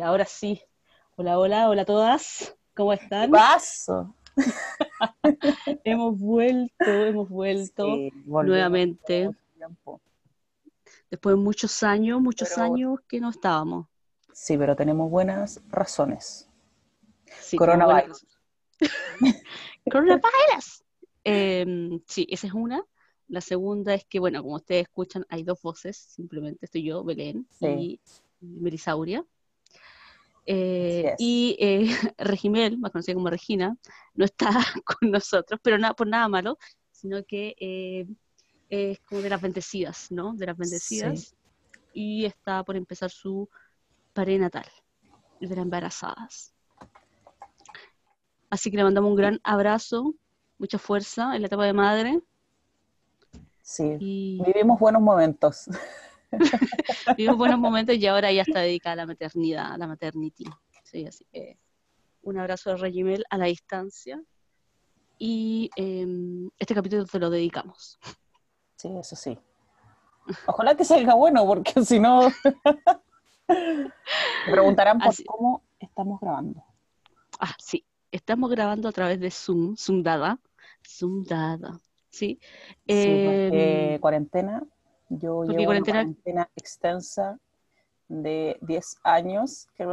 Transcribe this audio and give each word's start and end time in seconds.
Y 0.00 0.02
ahora 0.02 0.24
sí. 0.24 0.58
Hola, 1.16 1.38
hola, 1.38 1.68
hola 1.68 1.82
a 1.82 1.84
todas. 1.84 2.56
¿Cómo 2.74 2.94
están? 2.94 3.30
Paso. 3.30 4.14
hemos 5.84 6.18
vuelto, 6.18 6.84
hemos 6.86 7.28
vuelto 7.28 7.84
Sí, 7.84 8.10
nuevamente. 8.24 9.28
Después 11.10 11.36
de 11.36 11.42
muchos 11.42 11.82
años, 11.82 12.18
muchos 12.18 12.48
Pero- 12.48 12.62
años 12.62 12.98
que 13.06 13.20
no 13.20 13.28
estábamos. 13.28 13.88
Sí, 14.32 14.56
pero 14.56 14.74
tenemos 14.74 15.10
buenas 15.10 15.60
razones. 15.68 16.48
Sí, 17.38 17.58
Coronavirus. 17.58 18.26
Coronavirus. 19.90 20.82
Em, 21.24 22.00
sí, 22.06 22.26
esa 22.30 22.46
es 22.46 22.54
una. 22.54 22.82
La 23.28 23.42
segunda 23.42 23.92
es 23.92 24.06
que, 24.06 24.18
bueno, 24.18 24.42
como 24.42 24.54
ustedes 24.56 24.84
escuchan, 24.84 25.26
hay 25.28 25.42
dos 25.42 25.60
voces. 25.60 25.98
Simplemente 25.98 26.64
estoy 26.64 26.84
yo, 26.84 27.04
Belén, 27.04 27.46
Sí. 27.50 27.66
y 27.66 28.00
Melisauria. 28.40 29.22
Eh, 30.52 31.14
y 31.16 31.56
eh, 31.60 31.86
Regimel, 32.18 32.76
más 32.78 32.90
conocida 32.90 33.14
como 33.14 33.30
Regina, 33.30 33.76
no 34.14 34.24
está 34.24 34.50
con 34.84 35.10
nosotros, 35.10 35.60
pero 35.62 35.78
nada 35.78 35.94
por 35.94 36.08
nada 36.08 36.26
malo, 36.28 36.58
sino 36.90 37.22
que 37.24 37.54
eh, 37.60 38.06
es 38.68 38.98
como 39.00 39.20
de 39.20 39.30
las 39.30 39.40
bendecidas, 39.40 40.10
¿no? 40.10 40.34
De 40.34 40.46
las 40.46 40.56
bendecidas. 40.56 41.36
Y 41.92 42.24
está 42.24 42.64
por 42.64 42.76
empezar 42.76 43.10
su 43.10 43.48
natal 44.14 44.66
de 45.40 45.48
las 45.48 45.58
embarazadas. 45.58 46.52
Así 48.50 48.70
que 48.70 48.76
le 48.76 48.82
mandamos 48.82 49.08
un 49.08 49.16
gran 49.16 49.40
abrazo, 49.44 50.14
mucha 50.58 50.78
fuerza 50.78 51.36
en 51.36 51.42
la 51.42 51.46
etapa 51.46 51.64
de 51.64 51.72
madre 51.72 52.20
Sí, 53.62 53.96
y 54.00 54.42
vivimos 54.44 54.80
buenos 54.80 55.00
momentos. 55.00 55.66
vivimos 57.16 57.36
buenos 57.38 57.58
momentos 57.58 57.96
y 57.96 58.06
ahora 58.06 58.30
ya 58.32 58.42
está 58.42 58.60
dedicada 58.60 58.92
a 58.94 58.96
la 58.96 59.06
maternidad, 59.06 59.72
a 59.72 59.78
la 59.78 59.86
maternity. 59.86 60.44
Sí, 60.84 61.06
así 61.06 61.24
que 61.32 61.58
un 62.22 62.38
abrazo 62.38 62.70
de 62.70 62.76
Regimel 62.76 63.24
a 63.30 63.38
la 63.38 63.46
distancia 63.46 64.22
y 65.18 65.70
em, 65.76 66.50
este 66.58 66.74
capítulo 66.74 67.04
te 67.04 67.18
lo 67.18 67.30
dedicamos. 67.30 67.98
Sí, 68.76 68.88
eso 68.98 69.16
sí. 69.16 69.38
Ojalá 70.46 70.76
que 70.76 70.84
salga 70.84 71.14
bueno, 71.14 71.46
porque 71.46 71.84
si 71.84 71.98
no. 71.98 72.30
Preguntarán 74.46 74.98
por 74.98 75.08
Así- 75.08 75.24
cómo 75.24 75.62
estamos 75.78 76.20
grabando. 76.20 76.64
Ah, 77.38 77.54
sí, 77.58 77.84
estamos 78.10 78.50
grabando 78.50 78.88
a 78.88 78.92
través 78.92 79.18
de 79.20 79.30
Zoom, 79.30 79.76
Zoom 79.76 80.02
Dada, 80.02 80.38
Zoom 80.86 81.24
Dada, 81.24 81.80
¿sí? 82.10 82.38
Sí, 82.86 82.86
Em, 82.86 83.98
cuarentena. 83.98 84.62
Yo 85.10 85.36
porque 85.44 85.52
llevo 85.52 85.64
cuarentena- 85.66 86.00
una 86.02 86.14
cuarentena 86.14 86.50
extensa 86.56 87.38
de 88.08 88.56
10 88.62 88.96
años. 89.04 89.66
que 89.76 89.86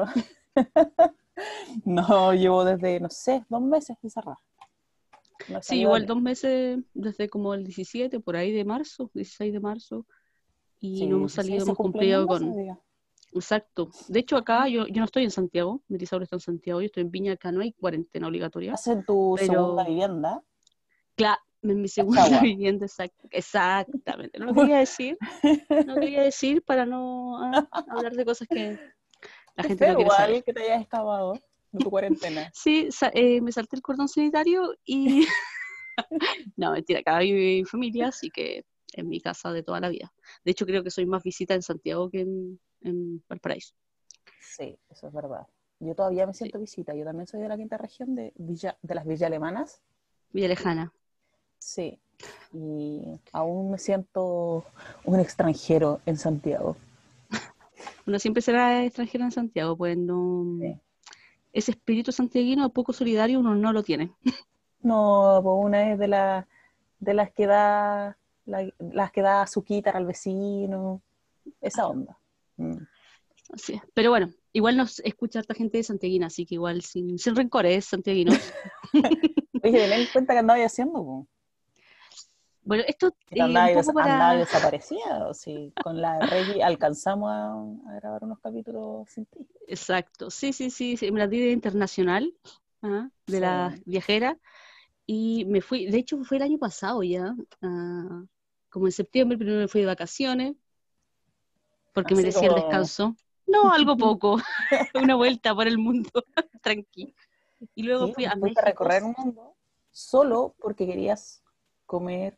no- 1.85 2.33
llevo 2.33 2.63
desde, 2.65 2.99
no 2.99 3.09
sé, 3.09 3.45
dos 3.49 3.61
meses 3.61 3.97
encerrada. 4.01 4.37
No 5.49 5.61
Sí, 5.61 5.81
igual 5.81 6.05
dos 6.05 6.21
meses 6.21 6.79
desde 6.93 7.29
como 7.29 7.53
el 7.53 7.63
17, 7.63 8.19
por 8.19 8.35
ahí 8.35 8.51
de 8.51 8.65
marzo, 8.65 9.09
16 9.13 9.53
de 9.53 9.59
marzo, 9.59 10.05
y 10.79 10.97
Sí, 10.99 11.07
no 11.07 11.17
hemos 11.17 11.33
16 11.33 11.45
salido, 11.47 11.65
hemos 11.65 11.77
cumplido 11.77 12.27
con... 12.27 12.53
Exacto. 13.33 13.89
De 14.07 14.19
hecho, 14.19 14.35
acá 14.37 14.67
yo, 14.67 14.87
yo 14.87 14.99
no 14.99 15.05
estoy 15.05 15.23
en 15.23 15.31
Santiago, 15.31 15.81
Mirisaura 15.89 16.23
está 16.23 16.37
en 16.37 16.39
Santiago, 16.39 16.81
yo 16.81 16.85
estoy 16.87 17.02
en 17.03 17.11
Viña, 17.11 17.33
acá 17.33 17.52
no 17.52 17.61
hay 17.61 17.73
cuarentena 17.73 18.27
obligatoria. 18.27 18.73
¿Estás 18.73 18.87
en 18.87 19.05
tu 19.05 19.35
Pero- 19.37 19.53
segunda 19.53 19.83
vivienda? 19.83 20.41
Claro, 21.15 21.41
en 21.61 21.81
mi 21.81 21.88
segunda 21.88 22.22
Cachagua. 22.23 22.41
vivienda, 22.41 22.86
exact- 22.86 23.27
exactamente. 23.31 24.39
No 24.39 24.45
lo 24.47 24.53
quería 24.53 24.77
decir, 24.80 25.17
no 25.86 25.95
quería 25.99 26.22
decir 26.23 26.61
para 26.64 26.86
no 26.86 27.38
ah, 27.44 27.67
hablar 27.89 28.14
de 28.14 28.25
cosas 28.25 28.47
que 28.47 28.77
la 29.55 29.64
gente 29.64 29.86
no 29.88 29.94
feo 29.94 29.95
quiere 29.95 30.02
igual 30.03 30.17
saber. 30.17 30.44
que 30.44 30.53
te 30.53 30.64
hayas 30.64 30.81
escapado 30.81 31.33
de 31.71 31.80
tu 31.80 31.89
cuarentena. 31.89 32.52
Sí, 32.54 32.89
eh, 33.14 33.42
me 33.42 33.52
salté 33.52 33.76
el 33.76 33.81
cordón 33.81 34.08
sanitario 34.08 34.73
y... 34.86 35.26
no, 36.55 36.71
mentira, 36.71 36.99
acá 36.99 37.20
vive 37.20 37.39
mi 37.60 37.65
familia, 37.65 38.08
así 38.08 38.30
que 38.30 38.65
en 38.93 39.10
mi 39.10 39.20
casa 39.20 39.52
de 39.52 39.64
toda 39.64 39.80
la 39.80 39.89
vida. 39.89 40.14
De 40.43 40.52
hecho, 40.52 40.65
creo 40.65 40.83
que 40.83 40.92
soy 40.92 41.05
más 41.05 41.23
visita 41.23 41.54
en 41.54 41.61
Santiago 41.61 42.10
que 42.10 42.21
en, 42.21 42.60
en 42.81 43.23
Valparaíso. 43.27 43.73
Sí, 44.39 44.77
eso 44.89 45.08
es 45.08 45.14
verdad. 45.14 45.45
Yo 45.80 45.93
todavía 45.93 46.26
me 46.26 46.33
siento 46.33 46.60
visita. 46.60 46.95
Yo 46.95 47.04
también 47.04 47.27
soy 47.27 47.42
de 47.42 47.49
la 47.49 47.58
quinta 47.58 47.77
región 47.77 48.15
de, 48.15 48.33
Villa, 48.36 48.77
de 48.81 48.95
las 48.95 49.05
Villa 49.05 49.27
Alemanas. 49.27 49.81
Villa 50.31 50.48
Lejana. 50.48 50.93
Sí. 51.59 51.99
Y 52.53 53.19
aún 53.31 53.71
me 53.71 53.77
siento 53.77 54.65
un 55.05 55.19
extranjero 55.19 55.99
en 56.05 56.17
Santiago. 56.17 56.75
Uno 58.07 58.19
siempre 58.19 58.41
será 58.41 58.83
extranjero 58.85 59.23
en 59.25 59.31
Santiago, 59.31 59.75
pues 59.77 59.97
no... 59.97 60.57
Sí. 60.61 60.79
Ese 61.53 61.71
espíritu 61.71 62.11
santiaguino 62.11 62.69
poco 62.69 62.93
solidario 62.93 63.39
uno 63.39 63.55
no 63.55 63.73
lo 63.73 63.83
tiene. 63.83 64.11
No, 64.79 65.39
pues 65.43 65.55
una 65.65 65.91
es 65.91 65.99
de, 65.99 66.07
la, 66.07 66.47
de 66.99 67.13
las 67.15 67.31
que 67.31 67.47
da 67.47 68.15
la- 68.45 68.71
las 68.79 69.11
que 69.11 69.21
da 69.21 69.45
su 69.47 69.63
al 69.95 70.05
vecino. 70.05 71.01
Esa 71.59 71.87
onda. 71.87 72.17
Mm. 72.57 72.77
Es. 73.55 73.81
Pero 73.93 74.11
bueno, 74.11 74.31
igual 74.53 74.77
nos 74.77 74.99
escucha 74.99 75.39
harta 75.39 75.55
gente 75.55 75.77
de 75.79 75.83
Santiaguina, 75.83 76.27
así 76.27 76.45
que 76.45 76.55
igual 76.55 76.83
sin, 76.83 77.17
sin 77.17 77.35
rencores 77.35 77.85
santiaguinos. 77.85 78.37
Oye, 79.63 79.71
Belén, 79.71 80.07
cuenta 80.13 80.33
que 80.33 80.39
andabas 80.39 80.63
haciendo. 80.65 80.93
po. 81.03 81.27
Bueno, 82.67 82.83
esto 82.88 83.14
eh, 83.32 83.42
andabas, 83.42 83.76
un 83.76 83.83
poco 83.86 83.94
para... 83.94 84.38
desaparecida. 84.38 85.28
o 85.28 85.33
sí, 85.33 85.73
con 85.80 86.02
la 86.02 86.20
Reggie 86.20 86.64
alcanzamos 86.64 87.32
a, 87.32 87.54
a 87.54 87.95
grabar 87.95 88.23
unos 88.23 88.39
capítulos 88.39 89.10
sin 89.10 89.26
ti. 89.26 89.48
Exacto, 89.67 90.30
sí, 90.30 90.54
sí, 90.54 90.70
sí, 90.70 90.98
sí, 90.98 91.11
me 91.11 91.20
la 91.20 91.28
di 91.28 91.39
de 91.42 91.52
internacional, 91.52 92.33
ah, 92.82 93.10
de 93.28 93.33
Sí. 93.33 93.42
la 93.42 93.76
viajera, 93.86 94.38
y 95.05 95.45
me 95.45 95.61
fui, 95.61 95.88
de 95.88 95.98
hecho 96.00 96.23
fue 96.23 96.38
el 96.38 96.44
año 96.44 96.58
pasado 96.58 97.04
ya, 97.04 97.36
ah, 97.61 98.23
como 98.70 98.88
en 98.88 98.92
septiembre, 98.94 99.38
primero 99.38 99.60
me 99.60 99.67
fui 99.67 99.82
de 99.82 99.88
vacaciones, 99.88 100.55
porque 101.94 102.14
Así 102.14 102.22
merecía 102.22 102.49
el 102.49 102.55
descanso. 102.55 103.16
No, 103.48 103.72
algo 103.72 103.98
poco, 103.98 104.38
una 104.94 105.16
vuelta 105.16 105.55
por 105.55 105.67
el 105.67 105.78
mundo, 105.78 106.10
tranqui. 106.61 107.14
Y 107.76 107.84
luego 107.84 108.08
Sí, 108.08 108.14
fui 108.14 108.26
a 108.26 108.36
México. 108.36 108.61
recorrer 108.61 109.04
un 109.04 109.16
mundo 109.17 109.55
solo 109.92 110.55
porque 110.60 110.86
querías 110.86 111.42
comer 111.86 112.38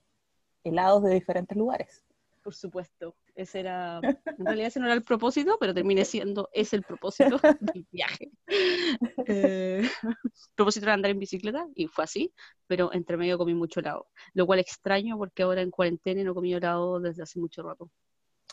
helados 0.64 1.03
de 1.03 1.14
diferentes 1.14 1.58
lugares. 1.58 2.03
Por 2.44 2.56
supuesto, 2.56 3.16
ese 3.36 3.59
era, 3.59 4.00
en 4.02 4.46
realidad 4.46 4.68
ese 4.68 4.80
no 4.80 4.86
era 4.86 4.96
el 4.96 5.03
propósito, 5.03 5.58
pero 5.59 5.74
terminé 5.74 6.06
siendo, 6.06 6.50
es 6.53 6.74
el 6.74 6.84
propósito 6.84 7.38
del 7.59 7.86
viaje. 7.92 8.31
Eh, 9.28 9.81
el 9.81 9.90
propósito 10.56 10.86
era 10.86 10.94
andar 10.94 11.12
en 11.12 11.19
bicicleta 11.19 11.68
y 11.75 11.88
fue 11.88 12.06
así, 12.06 12.34
pero 12.66 12.94
entre 12.94 13.18
medio 13.18 13.38
comí 13.38 13.53
mucho 13.53 13.81
helado, 13.81 14.08
lo 14.34 14.46
cual 14.46 14.59
extraño 14.59 15.18
porque 15.18 15.44
ahora 15.44 15.62
en 15.62 15.69
cuarentena 15.69 16.24
no 16.24 16.34
comí 16.34 16.53
helado 16.53 17.00
desde 17.00 17.24
hace 17.24 17.40
mucho 17.40 17.62
rato. 17.62 17.90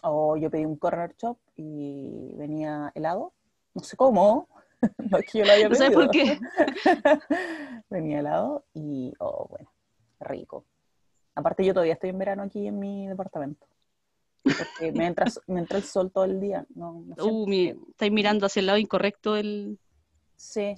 O 0.02 0.36
yo 0.36 0.50
pedí 0.50 0.66
un 0.66 0.76
corner 0.76 1.14
shop 1.16 1.38
y 1.56 2.32
venía 2.34 2.92
helado. 2.94 3.32
No 3.74 3.82
sé 3.82 3.96
cómo. 3.96 4.48
No 5.10 5.18
es 5.18 5.24
que 5.32 5.38
yo 5.38 5.44
lo 5.46 5.52
haya 5.52 5.68
¿No 5.70 5.74
sabes 5.74 5.94
por 5.94 6.10
pedido. 6.10 6.36
qué? 6.36 7.18
venía 7.88 8.20
helado 8.20 8.66
y, 8.74 9.12
oh, 9.18 9.46
bueno, 9.48 9.72
rico. 10.20 10.66
Aparte 11.36 11.64
yo 11.64 11.72
todavía 11.72 11.92
estoy 11.94 12.10
en 12.10 12.18
verano 12.18 12.42
aquí 12.42 12.66
en 12.66 12.78
mi 12.80 13.06
departamento. 13.06 13.66
Porque 14.42 14.90
me 14.92 15.06
entra, 15.06 15.26
me 15.46 15.60
entra 15.60 15.78
el 15.78 15.84
sol 15.84 16.10
todo 16.10 16.24
el 16.24 16.40
día. 16.40 16.66
No, 16.74 17.04
Uh, 17.18 17.46
mi- 17.46 17.70
frío. 17.72 17.86
estáis 17.90 18.10
mirando 18.12 18.46
hacia 18.46 18.60
el 18.60 18.66
lado 18.66 18.78
incorrecto 18.78 19.34
del... 19.34 19.78
Sí. 20.36 20.74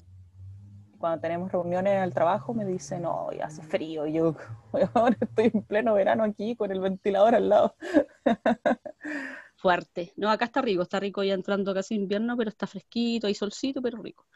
Cuando 0.99 1.21
tenemos 1.21 1.53
reuniones 1.53 1.95
en 1.95 2.03
el 2.03 2.13
trabajo 2.13 2.53
me 2.55 2.65
dicen, 2.65 3.03
no, 3.03 3.31
ya 3.33 3.47
hace 3.47 3.63
frío. 3.63 4.07
Y 4.07 4.15
yo, 4.15 4.35
ahora 4.95 5.17
estoy 5.21 5.51
en 5.55 5.63
pleno 5.63 5.95
verano 5.95 6.25
aquí 6.25 6.57
con 6.57 6.73
el 6.73 6.81
ventilador 6.81 7.35
al 7.37 7.49
lado. 7.49 7.77
fuerte. 9.56 10.12
No, 10.17 10.31
acá 10.31 10.47
está 10.47 10.61
rico, 10.61 10.82
está 10.82 11.00
rico 11.00 11.23
ya 11.23 11.35
entrando 11.35 11.73
casi 11.75 11.94
invierno, 11.94 12.37
pero 12.37 12.50
está 12.50 12.67
fresquito, 12.67 13.27
hay 13.27 13.35
solcito, 13.35 13.81
pero 13.82 14.00
rico. 14.03 14.27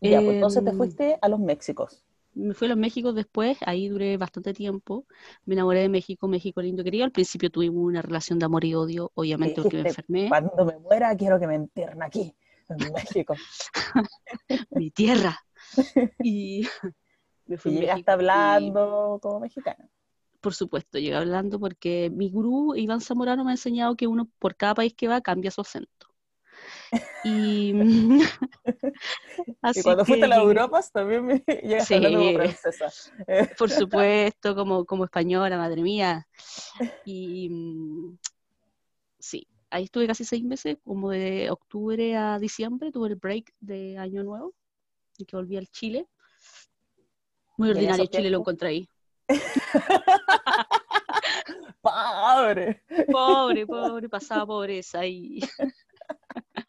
Ya, 0.00 0.20
pues 0.20 0.34
entonces 0.36 0.64
te 0.64 0.70
Em, 0.70 0.76
fuiste 0.76 1.18
a 1.20 1.28
los 1.28 1.40
Méxicos. 1.40 2.04
Me 2.34 2.54
fui 2.54 2.66
a 2.66 2.70
los 2.70 2.78
México 2.78 3.12
después, 3.12 3.58
ahí 3.66 3.88
duré 3.88 4.16
bastante 4.16 4.52
tiempo, 4.52 5.06
me 5.44 5.54
enamoré 5.54 5.80
de 5.80 5.88
México, 5.88 6.28
México 6.28 6.60
lindo 6.62 6.82
querido. 6.84 7.04
Al 7.04 7.12
principio 7.12 7.50
tuvimos 7.50 7.84
una 7.84 8.02
relación 8.02 8.38
de 8.38 8.46
amor 8.46 8.64
y 8.64 8.74
odio, 8.74 9.12
obviamente 9.14 9.62
porque 9.62 9.76
me 9.82 9.88
enfermé. 9.88 10.28
Cuando 10.28 10.64
me 10.64 10.78
muera 10.78 11.16
quiero 11.16 11.38
que 11.38 11.46
me 11.46 11.54
entierren 11.54 12.02
aquí, 12.02 12.34
en 12.68 12.92
México. 12.92 13.34
Mi 14.70 14.90
tierra. 14.90 15.38
Y 16.22 16.66
me 17.46 17.56
fui 17.56 17.72
Y 17.72 17.80
llegaste 17.80 18.10
y, 18.10 18.14
hablando 18.14 19.18
como 19.22 19.40
mexicana. 19.40 19.88
por 20.40 20.54
supuesto, 20.54 20.98
llegué 20.98 21.14
hablando 21.16 21.58
porque 21.58 22.10
mi 22.10 22.30
gurú, 22.30 22.74
Iván 22.76 23.00
Zamorano, 23.00 23.44
me 23.44 23.50
ha 23.50 23.54
enseñado 23.54 23.96
que 23.96 24.06
uno 24.06 24.28
por 24.38 24.56
cada 24.56 24.74
país 24.74 24.94
que 24.94 25.08
va 25.08 25.20
cambia 25.20 25.50
su 25.50 25.60
acento. 25.62 26.13
Y, 27.24 27.72
así 29.62 29.80
y 29.80 29.82
cuando 29.82 30.04
fuiste 30.04 30.24
a 30.26 30.28
las 30.28 30.38
Europas 30.38 30.92
también 30.92 31.24
me 31.24 31.38
llegaste 31.62 31.86
Sí. 31.86 31.94
hablando 31.94 32.18
como 32.18 32.32
francesa. 32.34 32.92
Por 33.58 33.70
supuesto, 33.70 34.54
como, 34.54 34.84
como 34.84 35.04
española, 35.04 35.56
madre 35.56 35.82
mía. 35.82 36.26
Y 37.04 37.48
mm, 37.50 38.18
sí, 39.18 39.46
ahí 39.70 39.84
estuve 39.84 40.06
casi 40.06 40.24
seis 40.24 40.44
meses, 40.44 40.76
como 40.84 41.10
de 41.10 41.50
octubre 41.50 42.16
a 42.16 42.38
diciembre, 42.38 42.92
tuve 42.92 43.08
el 43.08 43.16
break 43.16 43.52
de 43.60 43.98
Año 43.98 44.22
Nuevo, 44.22 44.54
y 45.18 45.24
que 45.24 45.36
volví 45.36 45.56
al 45.56 45.68
Chile. 45.68 46.06
Muy 47.56 47.68
¿Y 47.68 47.70
en 47.70 47.76
ordinario 47.76 48.06
Chile, 48.06 48.30
lo 48.30 48.38
encontré 48.38 48.68
ahí. 48.68 48.88
¡Pobre! 51.80 52.82
Pobre, 53.10 53.66
pobre, 53.66 54.08
pasaba 54.08 54.46
pobreza 54.46 55.04
y... 55.06 55.40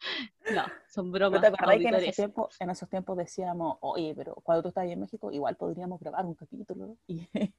no, 0.54 0.64
son 0.88 1.12
bromas. 1.12 1.40
¿No 1.40 1.40
te 1.40 1.46
acordás 1.48 1.78
que 1.78 1.88
en 1.88 1.94
esos, 1.94 2.16
tiempos, 2.16 2.56
en 2.60 2.70
esos 2.70 2.88
tiempos 2.88 3.16
decíamos, 3.16 3.78
oye, 3.80 4.14
pero 4.16 4.34
cuando 4.42 4.62
tú 4.62 4.68
estás 4.68 4.84
ahí 4.84 4.92
en 4.92 5.00
México, 5.00 5.30
igual 5.32 5.56
podríamos 5.56 6.00
grabar 6.00 6.24
un 6.26 6.34
capítulo? 6.34 6.96
Y, 7.06 7.28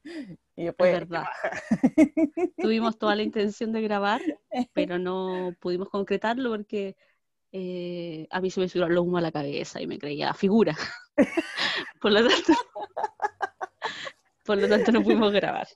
y 0.55 0.65
después, 0.65 0.93
Es 0.93 0.99
verdad. 0.99 1.25
Tuvimos 2.57 2.97
toda 2.97 3.15
la 3.15 3.23
intención 3.23 3.71
de 3.71 3.81
grabar, 3.81 4.21
pero 4.73 4.99
no 4.99 5.53
pudimos 5.59 5.89
concretarlo 5.89 6.49
porque 6.49 6.95
eh, 7.51 8.27
a 8.29 8.41
mí 8.41 8.51
se 8.51 8.59
me 8.59 8.69
subieron 8.69 8.93
los 8.93 9.03
humos 9.03 9.19
a 9.19 9.21
la 9.21 9.31
cabeza 9.31 9.81
y 9.81 9.87
me 9.87 9.97
creía 9.97 10.33
figura. 10.33 10.75
por 12.01 12.11
lo 12.11 12.27
tanto, 12.27 12.53
por 14.45 14.57
lo 14.57 14.67
tanto 14.67 14.91
no 14.91 15.01
pudimos 15.01 15.31
grabar. 15.31 15.67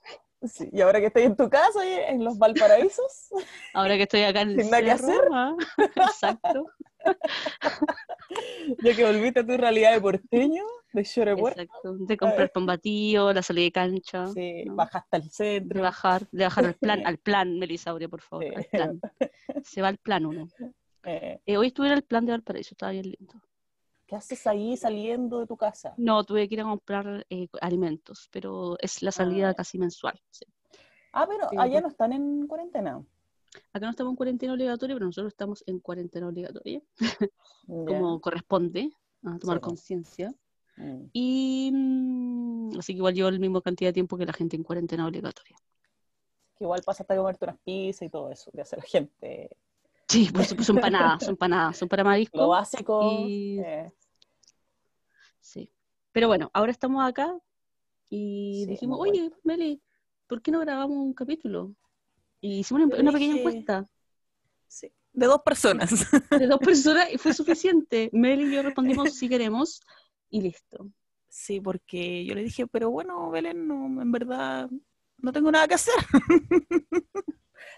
Sí, 0.44 0.68
Y 0.72 0.82
ahora 0.82 1.00
que 1.00 1.08
estoy 1.08 1.24
en 1.24 1.36
tu 1.36 1.50
casa, 1.50 1.80
en 2.10 2.24
los 2.24 2.38
Valparaísos, 2.38 3.30
Ahora 3.74 3.96
que 3.98 4.04
estoy 4.04 4.24
acá 4.24 4.42
en 4.42 4.60
el 4.60 4.70
nada 4.70 4.82
que 4.82 4.98
cerro, 4.98 5.08
hacer. 5.14 5.30
ah, 5.34 5.56
exacto, 5.96 6.66
ya 8.82 8.96
que 8.96 9.06
volviste 9.06 9.40
a 9.42 9.46
tu 9.46 9.58
realidad 9.58 9.92
de 9.94 10.02
porteño, 10.02 10.64
de 10.94 11.02
exacto, 11.02 11.94
de 12.00 12.18
comprar 12.18 12.52
pan 12.52 12.66
batido, 12.66 13.32
la 13.34 13.42
salida 13.42 13.66
de 13.66 13.72
cancha, 13.72 14.28
sí, 14.28 14.66
¿no? 14.66 14.76
bajaste 14.76 15.16
al 15.18 15.24
de 15.24 15.30
centro. 15.30 15.82
bajar, 15.82 16.28
de 16.32 16.44
bajar 16.44 16.66
al 16.66 16.74
plan, 16.76 17.06
al 17.06 17.18
plan, 17.18 17.60
Melisauria, 17.60 18.10
por 18.10 18.22
favor, 18.22 18.46
Sí. 18.46 18.54
al 18.56 18.66
plan. 18.66 19.02
Se 19.64 19.82
va 19.82 19.88
al 19.90 19.98
plan 19.98 20.26
uno. 20.26 20.48
Eh, 21.04 21.40
Eh, 21.46 21.58
hoy 21.58 21.68
estuve 21.68 21.88
en 21.88 21.94
el 21.94 22.04
plan 22.04 22.26
de 22.26 22.32
Valparaíso, 22.34 22.74
estaba 22.74 22.92
bien 22.92 23.06
lindo. 23.06 23.34
¿Qué 24.12 24.18
haces 24.18 24.46
ahí 24.46 24.76
saliendo 24.76 25.40
de 25.40 25.48
tu 25.48 25.56
casa? 25.56 25.94
No, 25.96 26.26
tuve 26.26 26.46
que 26.50 26.56
ir 26.56 26.60
a 26.60 26.66
comprar 26.66 27.26
eh, 27.30 27.48
alimentos, 27.62 28.28
pero 28.30 28.76
es 28.82 29.02
la 29.02 29.10
salida 29.14 29.52
Ah. 29.52 29.54
casi 29.54 29.78
mensual. 29.80 30.20
sí. 30.30 30.44
Ah, 31.14 31.26
pero 31.26 31.48
Sí, 31.50 31.56
allá 31.58 31.72
pues. 31.76 31.84
no 31.84 31.88
están 31.88 32.12
en 32.12 32.46
cuarentena. 32.46 33.02
Acá 33.72 33.86
no 33.86 33.90
estamos 33.92 34.12
en 34.12 34.18
cuarentena 34.18 34.52
obligatoria, 34.52 34.96
pero 34.98 35.06
nosotros 35.06 35.32
estamos 35.32 35.64
en 35.66 35.80
cuarentena 35.80 36.28
obligatoria, 36.28 36.82
como 37.68 38.20
corresponde 38.20 38.92
a 39.24 39.40
tomar 39.40 39.60
Sí, 39.60 39.62
conciencia. 39.62 40.34
Mm. 40.76 41.04
Y 41.14 41.72
mm, 41.74 42.80
así 42.80 42.92
que 42.92 42.98
igual 42.98 43.14
llevo 43.14 43.32
la 43.32 43.40
misma 43.40 43.62
cantidad 43.62 43.90
de 43.92 43.94
tiempo 43.94 44.18
que 44.18 44.26
la 44.26 44.34
gente 44.34 44.58
en 44.58 44.64
cuarentena 44.64 45.08
obligatoria. 45.08 45.56
Que 46.58 46.66
igual 46.66 46.82
pasaste 46.86 47.14
a 47.14 47.18
comerte 47.18 47.46
unas 47.46 47.60
pizzas 47.60 48.02
y 48.02 48.10
todo 48.10 48.30
eso, 48.30 48.52
que 48.52 48.60
hace 48.60 48.76
la 48.76 48.84
gente. 48.84 49.56
Sí, 50.10 50.26
por 50.34 50.44
supuesto, 50.44 50.64
son 50.66 50.78
empanadas, 50.80 51.24
son 51.24 51.30
empanadas, 51.30 51.78
son 51.78 51.88
para 51.88 52.04
Lo 52.04 52.10
marisco. 52.10 52.48
básico. 52.50 53.02
y- 53.26 53.60
eh, 53.60 53.90
Sí. 55.52 55.70
Pero 56.14 56.28
bueno, 56.28 56.50
ahora 56.54 56.72
estamos 56.72 57.06
acá 57.06 57.38
y 58.10 58.64
Sí, 58.64 58.72
dijimos, 58.72 59.00
oye, 59.02 59.32
Meli, 59.44 59.82
¿por 60.28 60.42
qué 60.42 60.50
no 60.50 60.62
grabamos 60.62 60.98
un 60.98 61.14
capítulo? 61.14 61.76
Y 62.40 62.60
hicimos 62.60 62.84
una, 62.84 63.12
pequeña 63.12 63.38
encuesta. 63.38 63.88
sí, 64.68 64.92
De 65.12 65.26
dos 65.26 65.42
personas. 65.44 65.90
de 66.32 66.48
dos 66.48 66.60
personas 66.60 67.12
y 67.14 67.18
fue 67.18 67.34
suficiente. 67.34 68.10
Mel 68.14 68.42
y 68.42 68.56
yo 68.56 68.62
respondimos 68.62 69.14
si 69.14 69.28
queremos 69.28 69.82
y 70.30 70.42
listo. 70.42 70.90
Sí, 71.28 71.60
porque 71.60 72.24
yo 72.26 72.34
le 72.34 72.44
dije, 72.44 72.66
pero 72.68 72.90
bueno, 72.90 73.30
Belén, 73.30 73.68
no, 73.68 74.02
en 74.02 74.12
verdad 74.12 74.70
no 75.18 75.34
tengo 75.34 75.52
nada 75.52 75.68
que 75.68 75.76
hacer. 75.76 75.96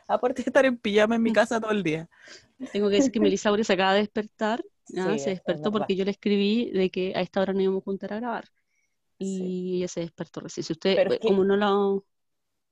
Aparte 0.07 0.43
de 0.43 0.49
estar 0.49 0.65
en 0.65 0.77
pijama 0.77 1.15
en 1.15 1.23
mi 1.23 1.33
casa 1.33 1.59
todo 1.59 1.71
el 1.71 1.81
día. 1.81 2.07
Tengo 2.71 2.89
que 2.89 2.97
decir 2.97 3.11
que 3.11 3.19
Melisauria 3.19 3.63
se 3.63 3.73
acaba 3.73 3.93
de 3.93 4.01
despertar. 4.01 4.63
Se 4.85 5.13
es 5.15 5.25
despertó 5.25 5.71
porque 5.71 5.95
yo 5.95 6.05
le 6.05 6.11
escribí 6.11 6.71
de 6.71 6.89
que 6.89 7.13
a 7.15 7.21
esta 7.21 7.41
hora 7.41 7.53
no 7.53 7.61
íbamos 7.61 7.81
a 7.81 7.85
juntar 7.85 8.13
a 8.13 8.19
grabar. 8.19 8.45
Y 9.17 9.37
Sí. 9.37 9.75
ella 9.77 9.87
se 9.87 9.99
despertó 10.01 10.41
recién. 10.41 10.63
Si 10.63 10.73
usted, 10.73 10.95
Pero 10.95 11.13
es 11.13 11.19
que- 11.19 11.27
como 11.27 11.43
no 11.45 11.55
lo... 11.55 12.05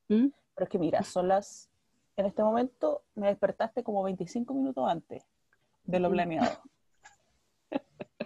¿Mm? 0.10 0.28
Pero 0.56 0.63
es 0.66 0.69
que 0.69 0.80
mira, 0.80 1.04
son 1.04 1.28
las. 1.28 1.69
En 2.18 2.25
este 2.25 2.44
momento 2.44 3.04
me 3.16 3.28
despertaste 3.28 3.84
como 3.84 4.04
25 4.04 4.54
minutos 4.54 4.86
antes 4.88 5.24
de 5.86 6.00
lo 6.00 6.10
Ujú. 6.10 6.16
planeado. 6.16 6.62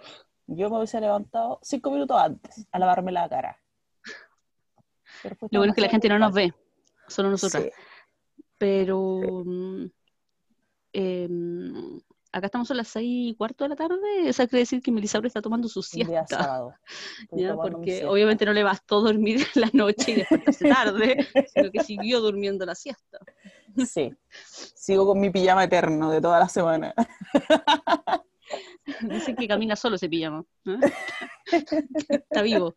Yo 0.48 0.70
me 0.70 0.76
hubiese 0.78 1.00
levantado 1.00 1.58
5 1.62 1.90
minutos 1.90 2.16
antes 2.20 2.66
a 2.72 2.78
lavarme 2.78 3.12
la 3.12 3.28
cara. 3.28 3.60
Pero 5.22 5.36
Lo 5.50 5.60
bueno 5.60 5.70
es 5.72 5.74
que 5.76 5.80
la 5.82 5.88
gente 5.88 6.08
no 6.08 6.18
nos 6.18 6.34
ve, 6.34 6.52
solo 7.08 7.30
nosotras. 7.30 7.64
Sí, 7.64 7.70
Pero 8.58 9.42
mm, 9.44 9.84
em, 10.92 12.00
acá 12.36 12.46
estamos 12.46 12.70
a 12.70 12.74
las 12.74 12.88
seis 12.88 13.30
y 13.30 13.34
cuarto 13.34 13.64
de 13.64 13.70
la 13.70 13.76
tarde. 13.76 14.28
Eso 14.28 14.46
quiere 14.46 14.60
decir 14.60 14.82
que 14.82 14.92
Melisauria 14.92 15.28
está 15.28 15.40
tomando 15.40 15.68
su 15.68 15.82
siesta. 15.82 16.26
sábado. 16.26 16.74
Porque 17.62 17.90
siesta. 17.92 18.10
obviamente 18.10 18.44
no 18.44 18.52
le 18.52 18.62
bastó 18.62 19.00
dormir 19.00 19.46
en 19.54 19.60
la 19.62 19.70
noche 19.72 20.12
y 20.12 20.14
despertarse 20.16 20.68
tarde, 20.68 21.26
sino 21.54 21.70
que 21.70 21.82
siguió 21.82 22.20
durmiendo 22.20 22.66
la 22.66 22.74
siesta. 22.74 23.18
Sí, 23.86 24.14
sigo 24.34 25.06
con 25.06 25.20
mi 25.20 25.30
pijama 25.30 25.64
eterno 25.64 26.10
de 26.10 26.20
toda 26.20 26.38
la 26.38 26.48
semana. 26.48 26.94
Dicen 29.00 29.34
que 29.34 29.48
camina 29.48 29.74
solo 29.74 29.96
ese 29.96 30.08
pijama. 30.08 30.44
¿eh? 30.66 30.78
Está 32.08 32.42
vivo. 32.42 32.74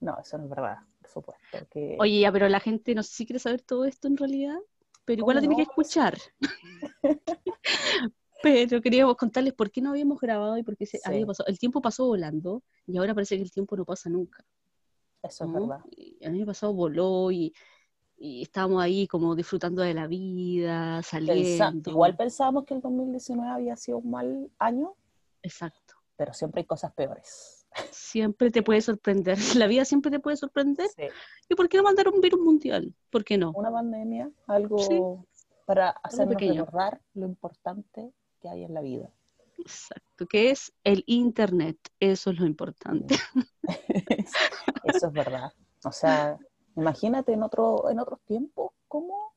No, 0.00 0.18
eso 0.20 0.38
no 0.38 0.44
es 0.44 0.50
verdad, 0.50 0.76
por 1.00 1.10
supuesto. 1.10 1.58
Que... 1.70 1.96
Oye, 1.98 2.20
ya, 2.20 2.30
pero 2.32 2.48
la 2.48 2.60
gente 2.60 2.94
no 2.94 3.02
sé 3.02 3.14
si 3.14 3.26
quiere 3.26 3.38
saber 3.38 3.62
todo 3.62 3.84
esto 3.84 4.08
en 4.08 4.16
realidad, 4.16 4.58
pero 5.04 5.20
igual 5.20 5.36
la 5.36 5.42
¿Cómo 5.42 5.54
tiene 5.56 5.64
que 5.64 5.70
escuchar. 5.70 6.18
pero 8.42 8.80
queríamos 8.80 9.16
contarles 9.16 9.52
por 9.54 9.70
qué 9.70 9.80
no 9.80 9.90
habíamos 9.90 10.18
grabado 10.20 10.56
y 10.56 10.62
por 10.62 10.76
qué 10.76 10.86
se 10.86 10.98
Sí. 10.98 11.02
había 11.04 11.26
pasado. 11.26 11.46
El 11.48 11.58
tiempo 11.58 11.80
pasó 11.82 12.06
volando 12.06 12.62
y 12.86 12.96
ahora 12.96 13.14
parece 13.14 13.36
que 13.36 13.42
el 13.42 13.50
tiempo 13.52 13.76
no 13.76 13.84
pasa 13.84 14.08
nunca. 14.08 14.44
Eso 15.22 15.44
es 15.44 15.52
verdad. 15.52 15.80
Y 15.90 16.16
El 16.20 16.32
año 16.34 16.46
pasado 16.46 16.72
voló 16.72 17.30
y, 17.30 17.52
y 18.16 18.42
estábamos 18.42 18.82
ahí 18.82 19.06
como 19.06 19.34
disfrutando 19.34 19.82
de 19.82 19.92
la 19.92 20.06
vida, 20.06 21.02
saliendo. 21.02 21.90
igual 21.90 22.16
pensábamos 22.16 22.64
que 22.64 22.74
el 22.74 22.80
2019 22.80 23.50
había 23.50 23.76
sido 23.76 23.98
un 23.98 24.10
mal 24.10 24.50
año, 24.58 24.94
Exacto. 25.42 25.94
pero 26.16 26.32
siempre 26.32 26.60
hay 26.62 26.66
cosas 26.66 26.92
peores. 26.94 27.59
Siempre 27.90 28.50
te 28.50 28.62
puede 28.62 28.80
sorprender. 28.80 29.36
La 29.64 29.66
vida 29.66 29.84
siempre 29.84 30.10
te 30.10 30.18
puede 30.20 30.36
sorprender. 30.36 30.88
Sí. 30.88 31.04
¿Y 31.48 31.54
por 31.54 31.68
qué 31.68 31.76
no 31.76 31.84
mandar 31.84 32.08
un 32.08 32.20
virus 32.20 32.40
mundial? 32.40 32.94
¿Por 33.10 33.24
qué 33.24 33.38
no? 33.38 33.52
Una 33.54 33.70
pandemia, 33.70 34.30
algo 34.46 34.78
Sí. 34.78 35.00
para 35.66 35.90
hacernos 35.90 36.34
pequeño. 36.34 36.64
recordar 36.64 37.00
lo 37.14 37.26
importante 37.26 38.12
que 38.40 38.48
hay 38.48 38.64
en 38.64 38.74
la 38.74 38.80
vida. 38.80 39.08
Exacto. 39.58 40.26
Que 40.26 40.50
es 40.50 40.72
el 40.84 41.04
Internet. 41.06 41.78
Eso 42.00 42.30
es 42.30 42.38
lo 42.40 42.46
importante. 42.46 43.14
Eso 44.84 45.06
es 45.06 45.12
verdad. 45.12 45.52
O 45.84 45.92
sea, 45.92 46.38
imagínate 46.76 47.32
en 47.32 47.42
otro, 47.42 47.90
en 47.90 47.98
otros 48.00 48.20
tiempos 48.26 48.72
cómo. 48.88 49.34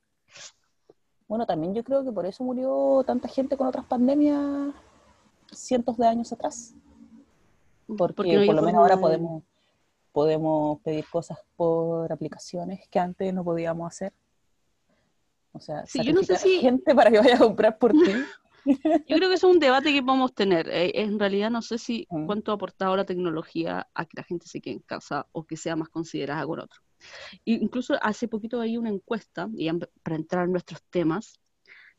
Bueno, 1.27 1.45
también 1.45 1.73
yo 1.73 1.83
creo 1.83 2.03
que 2.03 2.11
por 2.11 2.25
eso 2.25 2.43
murió 2.43 3.03
tanta 3.05 3.27
gente 3.27 3.57
con 3.57 3.67
otras 3.67 3.85
pandemias 3.85 4.73
cientos 5.51 5.97
de 5.97 6.07
años 6.07 6.31
atrás. 6.33 6.73
Porque, 7.87 8.13
Porque 8.15 8.37
no 8.39 8.45
por 8.45 8.55
lo 8.55 8.61
menos 8.61 8.79
ahora 8.81 8.95
de- 8.95 9.01
podemos, 9.01 9.43
podemos 10.11 10.79
pedir 10.81 11.05
cosas 11.09 11.37
por 11.55 12.11
aplicaciones 12.11 12.87
que 12.89 12.99
antes 12.99 13.33
no 13.33 13.43
podíamos 13.43 13.87
hacer. 13.87 14.13
O 15.51 15.59
sea, 15.59 15.85
Sí, 15.85 16.03
yo 16.03 16.13
no 16.13 16.23
sé 16.23 16.37
si- 16.37 16.59
gente 16.59 16.95
para 16.95 17.11
que 17.11 17.19
vaya 17.19 17.35
a 17.35 17.39
comprar 17.39 17.77
por 17.77 17.91
ti. 17.91 17.97
Yo 19.07 19.17
creo 19.17 19.27
que 19.27 19.35
eso 19.35 19.49
es 19.49 19.53
un 19.55 19.59
debate 19.59 19.91
que 19.91 20.01
podemos 20.01 20.33
tener. 20.33 20.69
Eh, 20.69 20.91
en 21.01 21.19
realidad 21.19 21.51
no 21.51 21.61
sé 21.61 21.77
si 21.77 22.07
Mm. 22.09 22.25
cuánto 22.25 22.51
ha 22.51 22.55
aportado 22.55 22.95
la 22.95 23.05
tecnología 23.05 23.87
a 23.93 24.05
que 24.05 24.15
la 24.15 24.23
gente 24.23 24.47
se 24.47 24.61
quede 24.61 24.75
en 24.75 24.79
casa 24.79 25.27
o 25.33 25.43
que 25.43 25.57
sea 25.57 25.75
más 25.75 25.89
considerada 25.89 26.45
con 26.45 26.61
otro. 26.61 26.79
Y 27.43 27.55
incluso 27.61 27.95
hace 28.01 28.29
poquito 28.29 28.61
hay 28.61 28.77
una 28.77 28.89
encuesta, 28.89 29.49
y 29.57 29.69
para 30.01 30.15
entrar 30.15 30.45
en 30.45 30.53
nuestros 30.53 30.81
temas, 30.89 31.41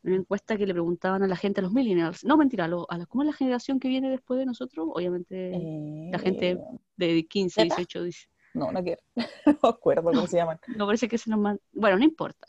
una 0.05 0.17
encuesta 0.17 0.57
que 0.57 0.67
le 0.67 0.73
preguntaban 0.75 1.23
a 1.23 1.27
la 1.27 1.37
gente, 1.37 1.61
a 1.61 1.63
los 1.65 1.73
millennials, 1.73 2.25
no 2.25 2.37
mentira, 2.37 2.67
a, 2.67 2.69
lo- 2.69 2.87
a 2.91 2.99
la, 2.99 3.07
¿cómo 3.07 3.23
es 3.23 3.27
la 3.29 3.33
generación 3.33 3.81
que 3.81 3.89
viene 3.89 4.11
después 4.11 4.39
de 4.39 4.47
nosotros? 4.47 4.87
Obviamente 4.93 5.55
Eh, 5.57 6.09
la 6.13 6.19
gente 6.19 6.59
de 6.97 7.27
15, 7.27 7.63
¿Zeta? 7.63 7.77
18, 7.77 8.03
10. 8.05 8.29
No, 8.55 8.71
no 8.71 8.83
quiero. 8.83 9.03
No 9.47 9.59
me 9.63 9.69
acuerdo 9.69 10.03
cómo 10.05 10.27
se 10.27 10.37
llaman. 10.37 10.59
No 10.77 10.87
parece 10.87 11.09
que 11.09 11.19
se 11.19 11.31
nos 11.31 11.39
man- 11.41 11.61
Bueno, 11.73 11.99
no 11.99 12.05
importa. 12.05 12.47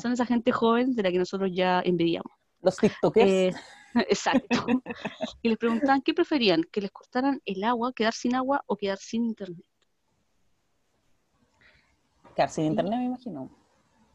Son 0.00 0.12
esa 0.12 0.26
gente 0.26 0.52
joven 0.52 0.94
de 0.94 1.02
la 1.02 1.10
que 1.10 1.18
nosotros 1.18 1.50
ya 1.52 1.80
envidiamos. 1.80 2.32
Los 2.62 2.76
TikTokers. 2.76 3.30
Eh, 3.30 3.52
exacto. 4.08 4.66
Y 5.42 5.48
les 5.48 5.58
preguntaban 5.58 6.02
qué 6.02 6.12
preferían, 6.12 6.62
que 6.64 6.80
les 6.80 6.90
cortaran 6.90 7.40
el 7.44 7.62
agua, 7.64 7.92
quedar 7.92 8.12
sin 8.12 8.34
agua 8.34 8.62
o 8.66 8.76
quedar 8.76 8.98
sin 8.98 9.24
internet. 9.24 9.64
Quedar 12.34 12.50
sin 12.50 12.64
internet, 12.66 12.98
me 12.98 13.04
imagino. 13.06 13.50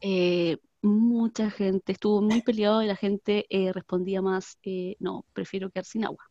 Eh, 0.00 0.58
mucha 0.82 1.50
gente 1.50 1.92
estuvo 1.92 2.20
muy 2.20 2.42
peleado 2.42 2.82
y 2.82 2.86
la 2.86 2.96
gente 2.96 3.46
eh, 3.48 3.72
respondía 3.72 4.20
más, 4.20 4.58
eh, 4.64 4.96
no, 4.98 5.24
prefiero 5.32 5.70
quedar 5.70 5.84
sin 5.84 6.04
agua. 6.04 6.24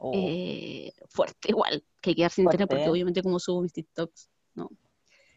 O- 0.00 0.12
Eh, 0.14 0.92
fuerte 1.08 1.50
igual, 1.50 1.84
que 2.00 2.14
quedar 2.14 2.30
sin 2.30 2.44
internet, 2.44 2.68
porque 2.70 2.88
obviamente 2.88 3.22
como 3.22 3.38
subo 3.38 3.62
mis 3.62 3.72
TikToks, 3.72 4.30
no, 4.54 4.70